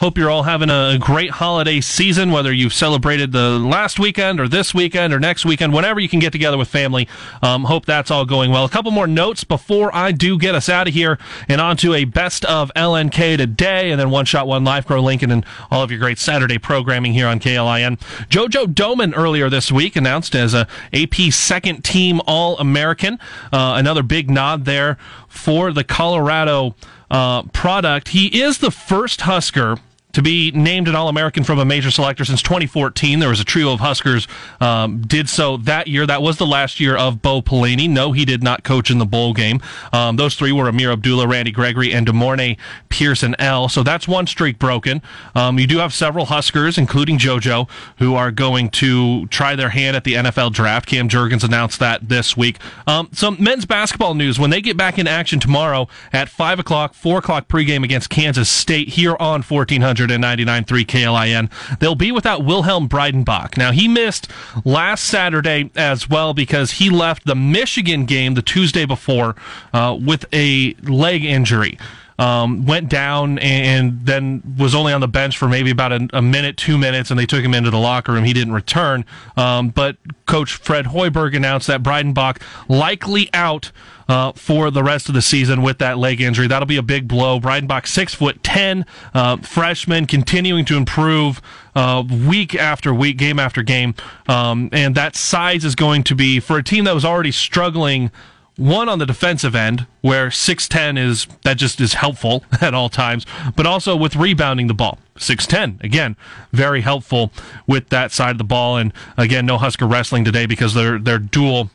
Hope 0.00 0.18
you're 0.18 0.28
all 0.28 0.42
having 0.42 0.68
a 0.68 0.98
great 1.00 1.30
holiday 1.30 1.80
season, 1.80 2.30
whether 2.30 2.52
you've 2.52 2.74
celebrated 2.74 3.32
the 3.32 3.58
last 3.58 3.98
weekend 3.98 4.38
or 4.38 4.46
this 4.46 4.74
weekend 4.74 5.14
or 5.14 5.18
next 5.18 5.46
weekend, 5.46 5.72
whenever 5.72 5.98
you 5.98 6.08
can 6.08 6.18
get 6.18 6.32
together 6.32 6.58
with 6.58 6.68
family. 6.68 7.08
Um, 7.40 7.64
hope 7.64 7.86
that's 7.86 8.10
all 8.10 8.26
going 8.26 8.50
well. 8.50 8.66
A 8.66 8.68
couple 8.68 8.90
more 8.90 9.06
notes 9.06 9.42
before 9.42 9.94
I 9.96 10.12
do 10.12 10.38
get 10.38 10.54
us 10.54 10.68
out 10.68 10.86
of 10.86 10.92
here 10.92 11.18
and 11.48 11.62
onto 11.62 11.94
a 11.94 12.04
best 12.04 12.44
of 12.44 12.70
LNK 12.76 13.38
today, 13.38 13.90
and 13.90 13.98
then 13.98 14.10
one 14.10 14.26
shot, 14.26 14.46
one 14.46 14.64
life 14.64 14.86
grow 14.86 15.00
Lincoln 15.00 15.30
and 15.30 15.46
all 15.70 15.82
of 15.82 15.90
your 15.90 15.98
great 15.98 16.18
Saturday 16.18 16.58
programming 16.58 17.14
here 17.14 17.26
on 17.26 17.40
KLIN. 17.40 17.98
JoJo 18.28 18.74
Domann 18.74 19.14
earlier 19.16 19.48
this 19.48 19.72
week 19.72 19.96
announced 19.96 20.34
as 20.34 20.52
a 20.52 20.68
AP 20.92 21.32
second 21.32 21.84
team 21.84 22.20
All 22.26 22.58
American. 22.58 23.18
Uh, 23.50 23.76
another 23.78 24.02
big 24.02 24.28
nod 24.28 24.66
there 24.66 24.98
for 25.26 25.72
the 25.72 25.84
Colorado 25.84 26.74
uh, 27.10 27.44
product. 27.44 28.08
He 28.08 28.42
is 28.42 28.58
the 28.58 28.70
first 28.70 29.22
Husker 29.22 29.78
to 30.16 30.22
be 30.22 30.50
named 30.52 30.88
an 30.88 30.94
All 30.94 31.10
American 31.10 31.44
from 31.44 31.58
a 31.58 31.64
major 31.66 31.90
selector 31.90 32.24
since 32.24 32.40
2014. 32.40 33.18
There 33.18 33.28
was 33.28 33.38
a 33.38 33.44
trio 33.44 33.70
of 33.74 33.80
Huskers 33.80 34.26
um, 34.62 35.02
did 35.02 35.28
so 35.28 35.58
that 35.58 35.88
year. 35.88 36.06
That 36.06 36.22
was 36.22 36.38
the 36.38 36.46
last 36.46 36.80
year 36.80 36.96
of 36.96 37.20
Bo 37.20 37.42
Pelini. 37.42 37.86
No, 37.86 38.12
he 38.12 38.24
did 38.24 38.42
not 38.42 38.64
coach 38.64 38.90
in 38.90 38.96
the 38.96 39.04
bowl 39.04 39.34
game. 39.34 39.60
Um, 39.92 40.16
those 40.16 40.34
three 40.34 40.52
were 40.52 40.70
Ameer 40.70 40.90
Abdullah, 40.90 41.28
Randy 41.28 41.50
Gregory, 41.50 41.92
and 41.92 42.06
De'Mornay 42.06 42.56
Pierson-El. 42.88 43.68
So 43.68 43.82
that's 43.82 44.08
one 44.08 44.26
streak 44.26 44.58
broken. 44.58 45.02
Um, 45.34 45.58
you 45.58 45.66
do 45.66 45.76
have 45.80 45.92
several 45.92 46.24
Huskers, 46.24 46.78
including 46.78 47.18
JoJo, 47.18 47.68
who 47.98 48.14
are 48.14 48.30
going 48.30 48.70
to 48.70 49.26
try 49.26 49.54
their 49.54 49.68
hand 49.68 49.96
at 49.96 50.04
the 50.04 50.14
NFL 50.14 50.54
draft. 50.54 50.88
Cam 50.88 51.10
Jurgens 51.10 51.44
announced 51.44 51.78
that 51.80 52.08
this 52.08 52.34
week. 52.38 52.56
Um, 52.86 53.10
some 53.12 53.36
men's 53.38 53.66
basketball 53.66 54.14
news 54.14 54.38
when 54.38 54.48
they 54.48 54.62
get 54.62 54.78
back 54.78 54.98
in 54.98 55.06
action 55.06 55.40
tomorrow 55.40 55.88
at 56.10 56.30
5 56.30 56.60
o'clock, 56.60 56.94
4 56.94 57.18
o'clock 57.18 57.48
pregame 57.48 57.84
against 57.84 58.08
Kansas 58.08 58.48
State 58.48 58.88
here 58.88 59.14
on 59.20 59.42
1400. 59.42 60.05
199.3 60.08 60.86
KLIN. 60.86 61.78
They'll 61.78 61.94
be 61.94 62.12
without 62.12 62.44
Wilhelm 62.44 62.88
Breidenbach. 62.88 63.56
Now, 63.56 63.72
he 63.72 63.88
missed 63.88 64.28
last 64.64 65.04
Saturday 65.04 65.70
as 65.76 66.08
well 66.08 66.34
because 66.34 66.72
he 66.72 66.90
left 66.90 67.26
the 67.26 67.34
Michigan 67.34 68.04
game 68.04 68.34
the 68.34 68.42
Tuesday 68.42 68.84
before 68.84 69.36
uh, 69.72 69.96
with 70.00 70.24
a 70.32 70.74
leg 70.82 71.24
injury. 71.24 71.78
Um, 72.18 72.64
went 72.64 72.88
down 72.88 73.38
and 73.40 74.00
then 74.06 74.42
was 74.58 74.74
only 74.74 74.92
on 74.94 75.02
the 75.02 75.08
bench 75.08 75.36
for 75.36 75.48
maybe 75.48 75.70
about 75.70 75.92
a, 75.92 76.08
a, 76.14 76.22
minute, 76.22 76.56
two 76.56 76.78
minutes, 76.78 77.10
and 77.10 77.20
they 77.20 77.26
took 77.26 77.44
him 77.44 77.52
into 77.52 77.70
the 77.70 77.78
locker 77.78 78.12
room. 78.12 78.24
He 78.24 78.32
didn't 78.32 78.54
return. 78.54 79.04
Um, 79.36 79.68
but 79.68 79.98
Coach 80.24 80.54
Fred 80.54 80.86
Hoiberg 80.86 81.36
announced 81.36 81.66
that 81.66 81.82
Breidenbach 81.82 82.40
likely 82.68 83.28
out 83.34 83.70
uh, 84.08 84.32
for 84.32 84.70
the 84.70 84.82
rest 84.82 85.08
of 85.08 85.14
the 85.14 85.22
season 85.22 85.62
with 85.62 85.78
that 85.78 85.98
leg 85.98 86.20
injury. 86.20 86.46
That'll 86.46 86.66
be 86.66 86.76
a 86.76 86.82
big 86.82 87.08
blow. 87.08 87.40
Breidenbach, 87.40 87.86
six 87.86 88.14
foot 88.14 88.42
ten, 88.42 88.86
uh, 89.14 89.38
freshman, 89.38 90.06
continuing 90.06 90.64
to 90.66 90.76
improve 90.76 91.40
uh, 91.74 92.04
week 92.08 92.54
after 92.54 92.94
week, 92.94 93.18
game 93.18 93.38
after 93.38 93.62
game, 93.62 93.94
um, 94.28 94.68
and 94.72 94.94
that 94.94 95.16
size 95.16 95.64
is 95.64 95.74
going 95.74 96.02
to 96.04 96.14
be 96.14 96.40
for 96.40 96.56
a 96.56 96.62
team 96.62 96.84
that 96.84 96.94
was 96.94 97.04
already 97.04 97.32
struggling 97.32 98.10
one 98.56 98.88
on 98.88 98.98
the 98.98 99.06
defensive 99.06 99.54
end 99.54 99.86
where 100.00 100.28
6'10 100.28 100.98
is 100.98 101.26
that 101.44 101.58
just 101.58 101.80
is 101.80 101.94
helpful 101.94 102.44
at 102.60 102.74
all 102.74 102.88
times 102.88 103.26
but 103.54 103.66
also 103.66 103.94
with 103.96 104.16
rebounding 104.16 104.66
the 104.66 104.74
ball. 104.74 104.98
6'10 105.16 105.82
again 105.82 106.16
very 106.52 106.82
helpful 106.82 107.32
with 107.66 107.88
that 107.88 108.12
side 108.12 108.32
of 108.32 108.38
the 108.38 108.44
ball 108.44 108.76
and 108.76 108.92
again 109.16 109.46
no 109.46 109.56
husker 109.56 109.86
wrestling 109.86 110.24
today 110.24 110.44
because 110.44 110.74
their 110.74 110.98
their 110.98 111.18
dual 111.18 111.70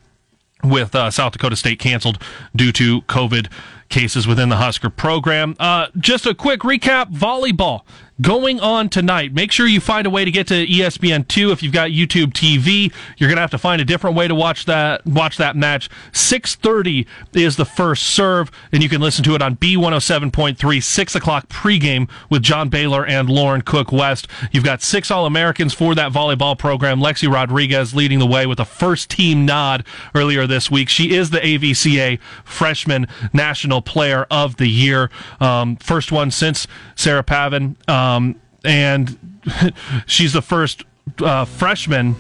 with 0.64 0.94
uh, 0.94 1.10
South 1.10 1.34
Dakota 1.34 1.56
State 1.56 1.80
canceled 1.80 2.22
due 2.56 2.72
to 2.74 3.02
COVID 3.04 3.50
cases 3.92 4.26
within 4.26 4.50
the 4.50 4.58
Husker 4.58 4.90
program. 4.90 5.56
Uh, 5.60 5.88
just 5.98 6.26
a 6.26 6.34
quick 6.34 6.62
recap 6.62 7.14
volleyball 7.14 7.82
going 8.22 8.60
on 8.60 8.88
tonight. 8.88 9.34
Make 9.34 9.52
sure 9.52 9.66
you 9.66 9.80
find 9.80 10.06
a 10.06 10.10
way 10.10 10.24
to 10.26 10.32
get 10.32 10.48
to 10.48 10.66
ESPN2 10.68 11.52
if 11.52 11.64
you've 11.64 11.74
got 11.74 11.90
YouTube 11.90 12.34
TV. 12.34 12.94
You're 13.18 13.30
going 13.30 13.38
to 13.38 13.42
have 13.42 13.52
to 13.52 13.58
find 13.58 13.82
a 13.82 13.86
different 13.86 14.16
way 14.16 14.28
to 14.28 14.36
watch 14.36 14.66
that 14.66 15.06
watch 15.06 15.38
that 15.38 15.56
match. 15.56 15.90
6:30 16.12 17.08
is 17.34 17.56
the 17.56 17.66
first 17.66 18.04
serve, 18.04 18.52
and 18.72 18.84
you 18.84 18.90
can 18.90 19.02
listen 19.02 19.24
to 19.26 19.36
it 19.36 19.42
on 19.42 19.56
B107.3 19.58 20.84
6 20.84 21.16
o'clock 21.16 21.48
pregame 21.48 22.10
with 22.30 22.44
John 22.44 22.70
Baylor 22.70 23.06
and 23.06 23.30
Lauren 23.30 23.62
Cook 23.62 23.92
West. 23.92 24.28
You've 24.52 24.64
got 24.64 24.82
six 24.82 25.10
All 25.10 25.26
Americans 25.26 25.74
for 25.74 25.96
that 25.96 26.12
volleyball 26.12 26.58
program. 26.58 27.00
Lexi 27.00 27.32
Rodriguez 27.32 27.96
leading 27.96 28.20
the 28.20 28.28
way 28.28 28.46
with 28.46 28.60
a 28.60 28.66
first 28.66 29.10
team 29.10 29.46
nod 29.46 29.86
earlier 30.14 30.46
this 30.46 30.70
week. 30.70 30.90
She 30.90 31.16
is 31.16 31.32
the 31.32 31.40
AVCA 31.40 32.20
Freshman 32.44 33.08
National 33.34 33.81
Player 33.82 34.26
of 34.32 34.58
the 34.58 34.68
Year, 34.68 35.10
um, 35.40 35.76
first 35.78 36.12
one 36.12 36.32
since 36.32 36.68
Sarah 36.96 37.24
Pavan. 37.24 37.76
Um, 37.90 38.40
and 38.64 39.18
she's 40.06 40.34
the 40.34 40.42
first 40.42 40.84
uh, 41.20 41.46
freshman 41.46 42.16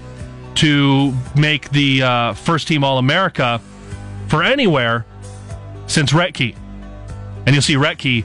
to 0.55 1.14
make 1.36 1.70
the 1.72 2.03
uh, 2.03 2.34
first 2.34 2.68
team 2.68 2.84
All 2.84 2.97
America 2.97 3.62
for 4.28 4.43
anywhere 4.43 5.05
since 5.88 6.12
Rettke. 6.12 6.55
And 7.45 7.55
you'll 7.55 7.62
see 7.62 7.76
Rettke 7.76 8.24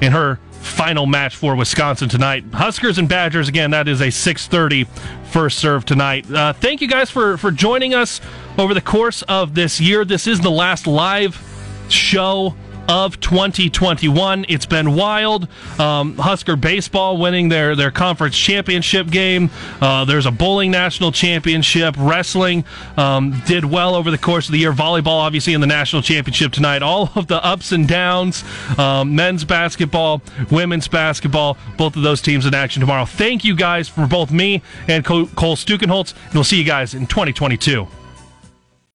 in 0.00 0.12
her 0.12 0.38
final 0.66 1.06
match 1.06 1.36
for 1.36 1.54
Wisconsin 1.54 2.08
tonight. 2.08 2.44
Huskers 2.52 2.98
and 2.98 3.08
Badgers 3.08 3.48
again. 3.48 3.70
That 3.70 3.88
is 3.88 4.00
a 4.00 4.10
6:30 4.10 4.86
first 5.30 5.58
serve 5.58 5.84
tonight. 5.84 6.30
Uh, 6.30 6.52
thank 6.52 6.80
you 6.80 6.88
guys 6.88 7.10
for 7.10 7.36
for 7.36 7.50
joining 7.50 7.94
us 7.94 8.20
over 8.58 8.74
the 8.74 8.80
course 8.80 9.22
of 9.22 9.54
this 9.54 9.80
year. 9.80 10.04
This 10.04 10.26
is 10.26 10.40
the 10.40 10.50
last 10.50 10.86
live 10.86 11.36
show 11.88 12.54
of 12.88 13.18
2021. 13.20 14.46
It's 14.48 14.66
been 14.66 14.94
wild. 14.94 15.48
Um, 15.78 16.16
Husker 16.16 16.56
baseball 16.56 17.16
winning 17.16 17.48
their, 17.48 17.74
their 17.74 17.90
conference 17.90 18.36
championship 18.36 19.08
game. 19.08 19.50
Uh, 19.80 20.04
there's 20.04 20.26
a 20.26 20.30
bowling 20.30 20.70
national 20.70 21.12
championship. 21.12 21.94
Wrestling 21.98 22.64
um, 22.96 23.40
did 23.46 23.64
well 23.64 23.94
over 23.94 24.10
the 24.10 24.18
course 24.18 24.46
of 24.46 24.52
the 24.52 24.58
year. 24.58 24.72
Volleyball, 24.72 25.18
obviously, 25.18 25.54
in 25.54 25.60
the 25.60 25.66
national 25.66 26.02
championship 26.02 26.52
tonight. 26.52 26.82
All 26.82 27.10
of 27.14 27.26
the 27.26 27.44
ups 27.44 27.72
and 27.72 27.88
downs. 27.88 28.44
Um, 28.78 29.14
men's 29.14 29.44
basketball, 29.44 30.22
women's 30.50 30.88
basketball, 30.88 31.56
both 31.76 31.96
of 31.96 32.02
those 32.02 32.22
teams 32.22 32.46
in 32.46 32.54
action 32.54 32.80
tomorrow. 32.80 33.04
Thank 33.04 33.44
you 33.44 33.56
guys 33.56 33.88
for 33.88 34.06
both 34.06 34.30
me 34.30 34.62
and 34.88 35.04
Cole 35.04 35.26
Stukenholtz, 35.26 36.14
and 36.26 36.34
we'll 36.34 36.44
see 36.44 36.58
you 36.58 36.64
guys 36.64 36.94
in 36.94 37.06
2022. 37.06 37.86